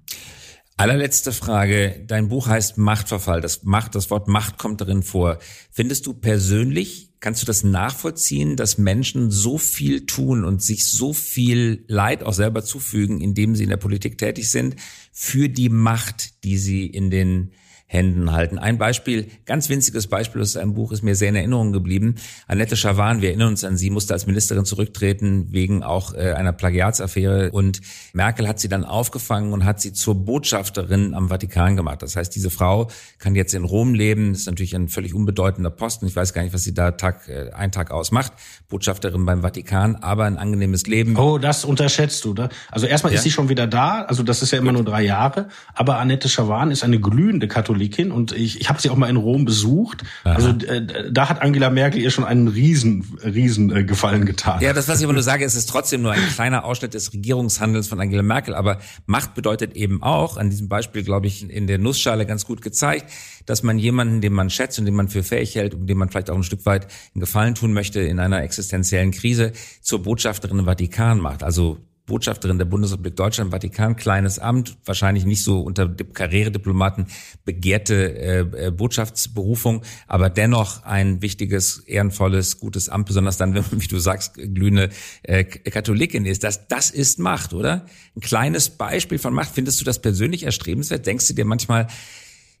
Allerletzte 0.79 1.31
Frage. 1.31 2.03
Dein 2.05 2.29
Buch 2.29 2.47
heißt 2.47 2.77
Machtverfall. 2.77 3.41
Das 3.41 3.63
Macht, 3.63 3.95
das 3.95 4.11
Wort 4.11 4.27
Macht 4.27 4.59
kommt 4.59 4.79
darin 4.79 5.01
vor. 5.01 5.39
Findest 5.71 6.05
du 6.05 6.13
persönlich, 6.13 7.06
kannst 7.19 7.41
du 7.41 7.45
das 7.45 7.63
nachvollziehen, 7.63 8.55
dass 8.55 8.77
Menschen 8.77 9.31
so 9.31 9.57
viel 9.57 10.05
tun 10.05 10.43
und 10.43 10.61
sich 10.61 10.89
so 10.89 11.13
viel 11.13 11.83
Leid 11.87 12.23
auch 12.23 12.33
selber 12.33 12.63
zufügen, 12.63 13.21
indem 13.21 13.55
sie 13.55 13.63
in 13.63 13.69
der 13.69 13.77
Politik 13.77 14.17
tätig 14.17 14.51
sind, 14.51 14.75
für 15.11 15.49
die 15.49 15.69
Macht, 15.69 16.43
die 16.43 16.57
sie 16.57 16.85
in 16.85 17.09
den 17.09 17.51
Händen 17.89 18.33
halten. 18.33 18.59
Ein 18.59 18.77
Beispiel, 18.77 19.27
ganz 19.45 19.69
winziges 19.69 20.07
Beispiel 20.07 20.41
aus 20.41 20.57
einem 20.57 20.73
Buch 20.73 20.91
ist 20.91 21.03
mir 21.03 21.15
sehr 21.15 21.29
in 21.29 21.35
Erinnerung 21.35 21.71
geblieben. 21.71 22.15
Annette 22.45 22.75
Schawan, 22.75 23.21
wir 23.21 23.29
erinnern 23.29 23.47
uns 23.47 23.63
an 23.63 23.77
sie, 23.77 23.89
musste 23.89 24.13
als 24.13 24.27
Ministerin 24.27 24.65
zurücktreten 24.65 25.47
wegen 25.51 25.83
auch 25.83 26.13
äh, 26.13 26.33
einer 26.33 26.51
Plagiatsaffäre 26.51 27.49
und 27.51 27.79
Merkel 28.11 28.45
hat 28.45 28.59
sie 28.59 28.67
dann 28.67 28.83
aufgefangen 28.83 29.53
und 29.53 29.63
hat 29.63 29.79
sie 29.79 29.93
zur 29.93 30.15
Botschafterin 30.15 31.13
am 31.13 31.29
Vatikan 31.29 31.77
gemacht. 31.77 32.01
Das 32.01 32.17
heißt, 32.17 32.35
diese 32.35 32.49
Frau 32.49 32.89
kann 33.19 33.35
jetzt 33.35 33.53
in 33.53 33.63
Rom 33.63 33.93
leben, 33.93 34.33
ist 34.33 34.47
natürlich 34.47 34.75
ein 34.75 34.89
völlig 34.89 35.13
unbedeutender 35.13 35.69
Posten. 35.69 36.07
Ich 36.07 36.15
weiß 36.15 36.33
gar 36.33 36.41
nicht, 36.41 36.53
was 36.53 36.63
sie 36.63 36.73
da 36.73 36.91
Tag 36.91 37.29
äh, 37.29 37.51
ein 37.53 37.71
Tag 37.71 37.91
aus 37.91 38.11
macht. 38.11 38.33
Botschafterin 38.67 39.25
beim 39.25 39.43
Vatikan, 39.43 39.95
aber 39.95 40.25
ein 40.25 40.37
angenehmes 40.37 40.87
Leben. 40.87 41.15
Oh, 41.15 41.37
das 41.37 41.63
unterschätzt 41.63 42.25
du, 42.25 42.31
oder? 42.31 42.49
Also 42.69 42.85
erstmal 42.85 43.13
ja? 43.13 43.17
ist 43.17 43.23
sie 43.23 43.31
schon 43.31 43.47
wieder 43.47 43.65
da, 43.65 44.01
also 44.01 44.23
das 44.23 44.41
ist 44.41 44.51
ja 44.51 44.59
immer 44.59 44.73
nur 44.73 44.83
drei 44.83 45.03
Jahre, 45.03 45.47
aber 45.73 45.99
Annette 45.99 46.27
Schawan 46.27 46.69
ist 46.69 46.83
eine 46.83 46.99
glühende 46.99 47.47
Katholik 47.47 47.76
Katholikin 47.77 48.11
und 48.11 48.31
ich, 48.31 48.59
ich 48.59 48.69
habe 48.69 48.81
sie 48.81 48.89
auch 48.89 48.95
mal 48.95 49.09
in 49.09 49.15
Rom 49.15 49.45
besucht. 49.45 50.03
Aha. 50.23 50.35
Also 50.35 50.49
äh, 50.49 51.11
da 51.11 51.29
hat 51.29 51.41
Angela 51.41 51.69
Merkel 51.69 52.01
ihr 52.01 52.09
schon 52.09 52.25
einen 52.25 52.47
riesen, 52.47 53.17
riesen 53.23 53.75
äh, 53.75 53.83
Gefallen 53.83 54.25
getan. 54.25 54.61
Ja, 54.61 54.73
das, 54.73 54.87
was 54.87 54.99
ich 54.99 55.05
aber 55.05 55.13
nur 55.13 55.23
sage, 55.23 55.45
ist, 55.45 55.53
es 55.53 55.59
ist 55.59 55.69
trotzdem 55.69 56.01
nur 56.01 56.11
ein 56.11 56.27
kleiner 56.33 56.65
Ausschnitt 56.65 56.93
des 56.93 57.13
Regierungshandels 57.13 57.87
von 57.87 57.99
Angela 57.99 58.23
Merkel. 58.23 58.55
Aber 58.55 58.79
Macht 59.05 59.35
bedeutet 59.35 59.75
eben 59.75 60.01
auch, 60.03 60.37
an 60.37 60.49
diesem 60.49 60.67
Beispiel, 60.67 61.03
glaube 61.03 61.27
ich, 61.27 61.49
in 61.49 61.67
der 61.67 61.77
Nussschale 61.77 62.25
ganz 62.25 62.45
gut 62.45 62.61
gezeigt, 62.61 63.11
dass 63.45 63.63
man 63.63 63.79
jemanden, 63.79 64.21
den 64.21 64.33
man 64.33 64.49
schätzt 64.49 64.79
und 64.79 64.85
den 64.85 64.95
man 64.95 65.07
für 65.07 65.23
fähig 65.23 65.55
hält 65.55 65.73
und 65.73 65.87
dem 65.87 65.97
man 65.97 66.09
vielleicht 66.09 66.29
auch 66.29 66.35
ein 66.35 66.43
Stück 66.43 66.65
weit 66.65 66.87
einen 67.13 67.21
Gefallen 67.21 67.55
tun 67.55 67.73
möchte 67.73 68.01
in 68.01 68.19
einer 68.19 68.41
existenziellen 68.41 69.11
Krise, 69.11 69.53
zur 69.81 70.03
Botschafterin 70.03 70.59
im 70.59 70.65
Vatikan 70.65 71.19
macht. 71.19 71.43
Also 71.43 71.77
Botschafterin 72.07 72.57
der 72.57 72.65
Bundesrepublik 72.65 73.17
Deutschland, 73.17 73.51
Vatikan, 73.51 73.97
kleines 73.97 74.39
Amt, 74.39 74.77
wahrscheinlich 74.85 75.25
nicht 75.25 75.43
so 75.43 75.59
unter 75.59 75.89
Karrierediplomaten 75.89 77.07
begehrte 77.43 78.17
äh, 78.17 78.39
äh, 78.67 78.71
Botschaftsberufung, 78.71 79.83
aber 80.07 80.29
dennoch 80.29 80.83
ein 80.83 81.21
wichtiges, 81.21 81.79
ehrenvolles, 81.79 82.59
gutes 82.59 82.87
Amt, 82.87 83.07
besonders 83.07 83.37
dann, 83.37 83.53
wenn 83.53 83.63
man, 83.69 83.81
wie 83.81 83.87
du 83.87 83.99
sagst, 83.99 84.35
glühende 84.35 84.89
äh, 85.23 85.43
Katholikin 85.43 86.25
ist. 86.25 86.43
Das, 86.43 86.67
das 86.67 86.89
ist 86.89 87.19
Macht, 87.19 87.53
oder? 87.53 87.85
Ein 88.15 88.21
kleines 88.21 88.69
Beispiel 88.69 89.19
von 89.19 89.33
Macht. 89.33 89.49
Findest 89.53 89.81
du 89.81 89.85
das 89.85 89.99
persönlich 89.99 90.43
erstrebenswert? 90.43 91.05
Denkst 91.05 91.27
du 91.27 91.33
dir 91.33 91.45
manchmal, 91.45 91.87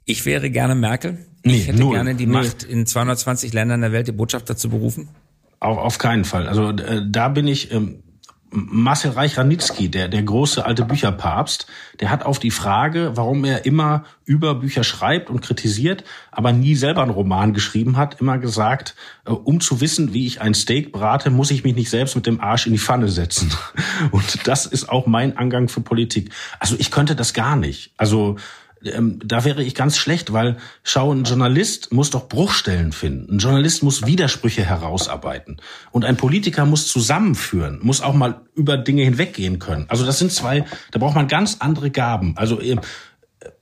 ich 0.03 0.25
wäre 0.25 0.51
gerne 0.51 0.75
Merkel? 0.75 1.25
Nee, 1.43 1.55
ich 1.55 1.67
hätte 1.67 1.79
null, 1.79 1.93
gerne 1.93 2.15
die 2.15 2.25
nee. 2.25 2.33
Macht, 2.33 2.63
in 2.63 2.85
220 2.85 3.53
Ländern 3.53 3.79
der 3.79 3.93
Welt 3.93 4.07
die 4.07 4.11
Botschafter 4.11 4.57
zu 4.57 4.67
berufen? 4.67 5.07
Auf, 5.61 5.77
auf 5.77 5.97
keinen 5.99 6.25
Fall. 6.25 6.47
Also 6.47 6.69
äh, 6.71 7.01
da 7.09 7.29
bin 7.29 7.47
ich 7.47 7.71
ähm, 7.71 8.03
Marcel 8.49 9.11
Reich-Ranitzky, 9.11 9.89
der, 9.89 10.07
der 10.07 10.23
große 10.23 10.65
alte 10.65 10.85
Bücherpapst, 10.85 11.67
der 11.99 12.09
hat 12.09 12.25
auf 12.25 12.39
die 12.39 12.51
Frage, 12.51 13.11
warum 13.15 13.43
er 13.43 13.65
immer 13.65 14.05
über 14.25 14.55
Bücher 14.55 14.83
schreibt 14.83 15.29
und 15.29 15.41
kritisiert, 15.41 16.03
aber 16.31 16.53
nie 16.53 16.75
selber 16.75 17.01
einen 17.01 17.11
Roman 17.11 17.53
geschrieben 17.53 17.97
hat, 17.97 18.21
immer 18.21 18.37
gesagt, 18.37 18.95
äh, 19.25 19.31
um 19.31 19.59
zu 19.59 19.81
wissen, 19.81 20.13
wie 20.13 20.25
ich 20.25 20.41
ein 20.41 20.53
Steak 20.53 20.91
brate, 20.91 21.29
muss 21.29 21.51
ich 21.51 21.63
mich 21.63 21.75
nicht 21.75 21.89
selbst 21.89 22.15
mit 22.15 22.25
dem 22.25 22.39
Arsch 22.39 22.67
in 22.67 22.73
die 22.73 22.79
Pfanne 22.79 23.09
setzen. 23.09 23.51
Und 24.11 24.47
das 24.47 24.65
ist 24.65 24.89
auch 24.89 25.07
mein 25.07 25.37
Angang 25.37 25.67
für 25.67 25.81
Politik. 25.81 26.31
Also 26.59 26.75
ich 26.79 26.91
könnte 26.91 27.15
das 27.15 27.33
gar 27.33 27.55
nicht. 27.55 27.91
Also 27.97 28.37
ähm, 28.83 29.19
da 29.23 29.43
wäre 29.43 29.63
ich 29.63 29.75
ganz 29.75 29.97
schlecht, 29.97 30.33
weil 30.33 30.57
schau, 30.83 31.11
ein 31.11 31.23
Journalist 31.23 31.91
muss 31.91 32.09
doch 32.09 32.27
Bruchstellen 32.27 32.91
finden. 32.91 33.35
Ein 33.35 33.39
Journalist 33.39 33.83
muss 33.83 34.05
Widersprüche 34.05 34.63
herausarbeiten. 34.63 35.57
Und 35.91 36.05
ein 36.05 36.17
Politiker 36.17 36.65
muss 36.65 36.87
zusammenführen, 36.87 37.79
muss 37.81 38.01
auch 38.01 38.13
mal 38.13 38.41
über 38.55 38.77
Dinge 38.77 39.03
hinweggehen 39.03 39.59
können. 39.59 39.85
Also 39.89 40.05
das 40.05 40.19
sind 40.19 40.31
zwei, 40.31 40.65
da 40.91 40.99
braucht 40.99 41.15
man 41.15 41.27
ganz 41.27 41.57
andere 41.59 41.91
Gaben. 41.91 42.37
Also 42.37 42.59
äh, 42.59 42.77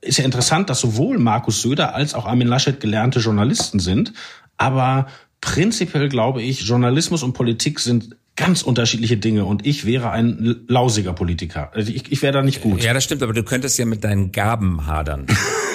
ist 0.00 0.18
ja 0.18 0.24
interessant, 0.24 0.70
dass 0.70 0.80
sowohl 0.80 1.18
Markus 1.18 1.62
Söder 1.62 1.94
als 1.94 2.14
auch 2.14 2.26
Armin 2.26 2.48
Laschet 2.48 2.80
gelernte 2.80 3.20
Journalisten 3.20 3.80
sind. 3.80 4.12
Aber 4.56 5.06
prinzipiell 5.40 6.08
glaube 6.08 6.42
ich, 6.42 6.62
Journalismus 6.62 7.22
und 7.22 7.32
Politik 7.32 7.80
sind 7.80 8.16
ganz 8.36 8.62
unterschiedliche 8.62 9.16
Dinge 9.16 9.44
und 9.44 9.66
ich 9.66 9.86
wäre 9.86 10.10
ein 10.10 10.64
lausiger 10.68 11.14
Politiker. 11.14 11.70
Also 11.74 11.90
ich, 11.90 12.12
ich 12.12 12.22
wäre 12.22 12.34
da 12.34 12.42
nicht 12.42 12.60
gut. 12.60 12.82
Ja, 12.82 12.92
das 12.92 13.04
stimmt, 13.04 13.22
aber 13.22 13.32
du 13.32 13.42
könntest 13.42 13.78
ja 13.78 13.86
mit 13.86 14.04
deinen 14.04 14.30
Gaben 14.30 14.86
hadern. 14.86 15.26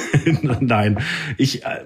Nein, 0.60 1.00
ich, 1.38 1.66
äh, 1.66 1.86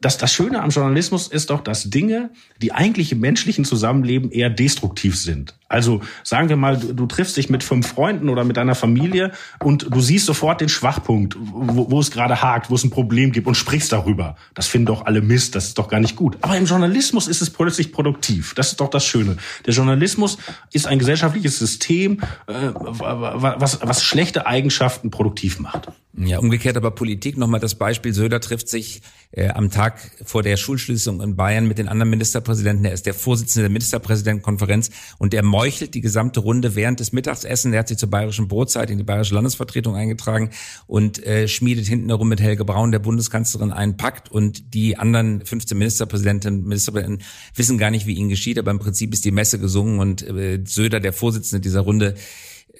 das, 0.00 0.18
das 0.18 0.32
Schöne 0.32 0.62
am 0.62 0.70
Journalismus 0.70 1.28
ist 1.28 1.50
doch, 1.50 1.60
dass 1.60 1.90
Dinge, 1.90 2.30
die 2.60 2.72
eigentlich 2.72 3.12
im 3.12 3.20
menschlichen 3.20 3.64
Zusammenleben 3.64 4.30
eher 4.30 4.50
destruktiv 4.50 5.16
sind. 5.16 5.54
Also 5.68 6.00
sagen 6.22 6.48
wir 6.48 6.56
mal, 6.56 6.76
du, 6.76 6.92
du 6.92 7.06
triffst 7.06 7.36
dich 7.36 7.50
mit 7.50 7.62
fünf 7.62 7.88
Freunden 7.88 8.28
oder 8.28 8.44
mit 8.44 8.56
deiner 8.56 8.74
Familie 8.74 9.32
und 9.62 9.88
du 9.90 10.00
siehst 10.00 10.26
sofort 10.26 10.60
den 10.60 10.68
Schwachpunkt, 10.68 11.36
wo, 11.38 11.90
wo 11.90 12.00
es 12.00 12.10
gerade 12.10 12.40
hakt, 12.40 12.70
wo 12.70 12.74
es 12.74 12.84
ein 12.84 12.90
Problem 12.90 13.32
gibt 13.32 13.46
und 13.46 13.56
sprichst 13.56 13.92
darüber. 13.92 14.36
Das 14.54 14.68
finden 14.68 14.86
doch 14.86 15.06
alle 15.06 15.22
Mist, 15.22 15.54
das 15.54 15.66
ist 15.68 15.78
doch 15.78 15.88
gar 15.88 16.00
nicht 16.00 16.14
gut. 16.14 16.38
Aber 16.42 16.56
im 16.56 16.66
Journalismus 16.66 17.26
ist 17.26 17.42
es 17.42 17.50
plötzlich 17.50 17.92
produktiv. 17.92 18.54
Das 18.54 18.68
ist 18.68 18.80
doch 18.80 18.90
das 18.90 19.04
Schöne. 19.04 19.36
Der 19.66 19.74
Journalismus 19.74 20.38
ist 20.72 20.86
ein 20.86 20.98
gesellschaftliches 20.98 21.58
System, 21.58 22.20
äh, 22.46 22.52
was, 22.72 23.80
was 23.82 24.02
schlechte 24.04 24.46
Eigenschaften 24.46 25.10
produktiv 25.10 25.58
macht. 25.58 25.88
Ja, 26.18 26.38
umgekehrt 26.38 26.78
aber 26.78 26.92
Politik. 26.92 27.36
Nochmal 27.36 27.60
das 27.60 27.74
Beispiel, 27.74 28.14
Söder 28.14 28.40
trifft 28.40 28.70
sich 28.70 29.02
äh, 29.32 29.48
am 29.48 29.70
Tag 29.70 30.00
vor 30.24 30.42
der 30.42 30.56
Schulschließung 30.56 31.20
in 31.20 31.36
Bayern 31.36 31.68
mit 31.68 31.76
den 31.76 31.88
anderen 31.88 32.08
Ministerpräsidenten. 32.08 32.86
Er 32.86 32.92
ist 32.92 33.04
der 33.04 33.12
Vorsitzende 33.12 33.64
der 33.64 33.70
Ministerpräsidentenkonferenz 33.70 34.90
und 35.18 35.34
er 35.34 35.42
meuchelt 35.56 35.94
die 35.94 36.02
gesamte 36.02 36.40
Runde 36.40 36.74
während 36.74 37.00
des 37.00 37.12
Mittagsessen. 37.12 37.72
Er 37.72 37.78
hat 37.78 37.88
sich 37.88 37.96
zur 37.96 38.10
bayerischen 38.10 38.46
Brotzeit 38.46 38.90
in 38.90 38.98
die 38.98 39.04
bayerische 39.04 39.34
Landesvertretung 39.34 39.96
eingetragen 39.96 40.50
und 40.86 41.24
äh, 41.24 41.48
schmiedet 41.48 41.86
hinten 41.86 42.10
herum 42.10 42.28
mit 42.28 42.42
Helge 42.42 42.66
Braun, 42.66 42.92
der 42.92 42.98
Bundeskanzlerin, 42.98 43.72
einen 43.72 43.96
Pakt 43.96 44.30
und 44.30 44.74
die 44.74 44.98
anderen 44.98 45.42
15 45.46 45.78
Ministerpräsidentinnen 45.78 46.62
Ministerpräsidenten 46.64 47.24
wissen 47.54 47.78
gar 47.78 47.90
nicht, 47.90 48.06
wie 48.06 48.12
ihnen 48.12 48.28
geschieht, 48.28 48.58
aber 48.58 48.70
im 48.70 48.78
Prinzip 48.78 49.14
ist 49.14 49.24
die 49.24 49.30
Messe 49.30 49.58
gesungen 49.58 49.98
und 49.98 50.20
äh, 50.28 50.60
Söder, 50.66 51.00
der 51.00 51.14
Vorsitzende 51.14 51.62
dieser 51.62 51.80
Runde, 51.80 52.16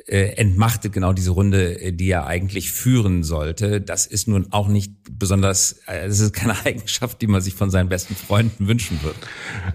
äh, 0.06 0.36
entmachtet 0.36 0.92
genau 0.92 1.12
diese 1.12 1.32
Runde, 1.32 1.80
äh, 1.80 1.92
die 1.92 2.08
er 2.10 2.26
eigentlich 2.26 2.70
führen 2.70 3.24
sollte. 3.24 3.80
Das 3.80 4.06
ist 4.06 4.28
nun 4.28 4.46
auch 4.52 4.68
nicht 4.68 4.92
besonders, 5.10 5.80
äh, 5.88 6.06
es 6.06 6.20
ist 6.20 6.32
keine 6.32 6.54
Eigenschaft, 6.64 7.20
die 7.20 7.26
man 7.26 7.40
sich 7.40 7.54
von 7.54 7.70
seinen 7.70 7.88
besten 7.88 8.14
Freunden 8.14 8.68
wünschen 8.68 9.02
wird. 9.02 9.16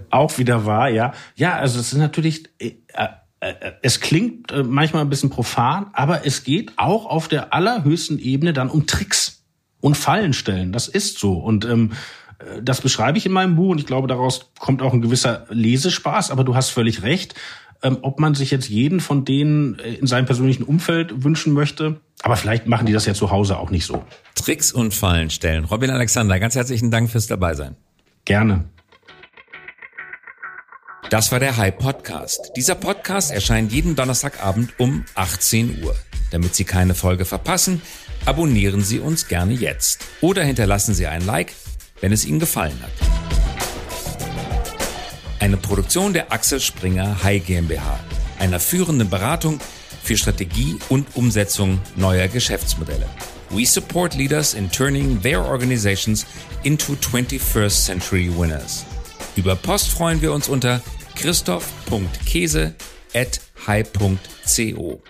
Auch 0.09 0.37
wieder 0.37 0.65
wahr, 0.65 0.89
ja. 0.89 1.13
Ja, 1.35 1.57
also 1.57 1.79
es 1.79 1.91
ist 1.91 1.99
natürlich, 1.99 2.45
äh, 2.59 2.75
äh, 2.93 3.53
es 3.81 3.99
klingt 3.99 4.53
manchmal 4.65 5.01
ein 5.01 5.09
bisschen 5.09 5.31
profan, 5.31 5.87
aber 5.93 6.25
es 6.25 6.43
geht 6.43 6.73
auch 6.77 7.07
auf 7.07 7.27
der 7.27 7.53
allerhöchsten 7.53 8.17
Ebene 8.17 8.53
dann 8.53 8.69
um 8.69 8.87
Tricks 8.87 9.43
und 9.81 9.97
Fallenstellen. 9.97 10.71
Das 10.71 10.87
ist 10.87 11.19
so. 11.19 11.33
Und 11.33 11.65
ähm, 11.65 11.91
das 12.61 12.81
beschreibe 12.81 13.17
ich 13.17 13.25
in 13.25 13.31
meinem 13.31 13.55
Buch 13.55 13.71
und 13.71 13.79
ich 13.79 13.85
glaube, 13.85 14.07
daraus 14.07 14.51
kommt 14.59 14.81
auch 14.81 14.93
ein 14.93 15.01
gewisser 15.01 15.45
Lesespaß, 15.49 16.31
aber 16.31 16.43
du 16.43 16.55
hast 16.55 16.69
völlig 16.69 17.03
recht 17.03 17.35
ähm, 17.83 17.99
ob 18.01 18.19
man 18.19 18.35
sich 18.35 18.51
jetzt 18.51 18.69
jeden 18.69 18.99
von 18.99 19.25
denen 19.25 19.79
äh, 19.79 19.93
in 19.95 20.07
seinem 20.07 20.25
persönlichen 20.25 20.63
Umfeld 20.63 21.23
wünschen 21.23 21.53
möchte. 21.53 21.99
Aber 22.23 22.35
vielleicht 22.35 22.67
machen 22.67 22.85
die 22.85 22.93
das 22.93 23.05
ja 23.05 23.13
zu 23.13 23.31
Hause 23.31 23.57
auch 23.57 23.71
nicht 23.71 23.85
so. 23.85 24.03
Tricks 24.35 24.71
und 24.71 24.93
Fallen 24.93 25.29
stellen. 25.29 25.65
Robin 25.65 25.89
Alexander, 25.89 26.39
ganz 26.39 26.55
herzlichen 26.55 26.91
Dank 26.91 27.09
fürs 27.09 27.27
Dabeisein. 27.27 27.75
Gerne. 28.25 28.65
Das 31.09 31.31
war 31.31 31.39
der 31.39 31.57
High 31.57 31.77
Podcast. 31.77 32.51
Dieser 32.55 32.75
Podcast 32.75 33.31
erscheint 33.31 33.73
jeden 33.73 33.95
Donnerstagabend 33.95 34.79
um 34.79 35.03
18 35.15 35.83
Uhr. 35.83 35.95
Damit 36.31 36.55
Sie 36.55 36.63
keine 36.63 36.95
Folge 36.95 37.25
verpassen, 37.25 37.81
abonnieren 38.25 38.81
Sie 38.81 38.99
uns 38.99 39.27
gerne 39.27 39.53
jetzt 39.53 40.05
oder 40.21 40.43
hinterlassen 40.43 40.93
Sie 40.93 41.07
ein 41.07 41.25
Like, 41.25 41.53
wenn 41.99 42.13
es 42.13 42.25
Ihnen 42.25 42.39
gefallen 42.39 42.79
hat. 42.81 43.40
Eine 45.41 45.57
Produktion 45.57 46.13
der 46.13 46.31
Axel 46.31 46.59
Springer 46.59 47.23
High 47.23 47.43
GmbH, 47.43 47.99
einer 48.37 48.59
führenden 48.59 49.09
Beratung 49.09 49.59
für 50.03 50.15
Strategie 50.15 50.77
und 50.87 51.15
Umsetzung 51.15 51.79
neuer 51.95 52.27
Geschäftsmodelle. 52.27 53.07
We 53.49 53.65
support 53.65 54.13
leaders 54.13 54.53
in 54.53 54.69
turning 54.69 55.19
their 55.19 55.43
organizations 55.43 56.27
into 56.61 56.93
21st 56.93 57.85
century 57.85 58.29
winners. 58.29 58.85
Über 59.35 59.55
Post 59.55 59.89
freuen 59.89 60.21
wir 60.21 60.31
uns 60.31 60.47
unter 60.47 60.79
christoph.käse 61.15 62.75
at 63.15 63.41
high.co. 63.65 65.01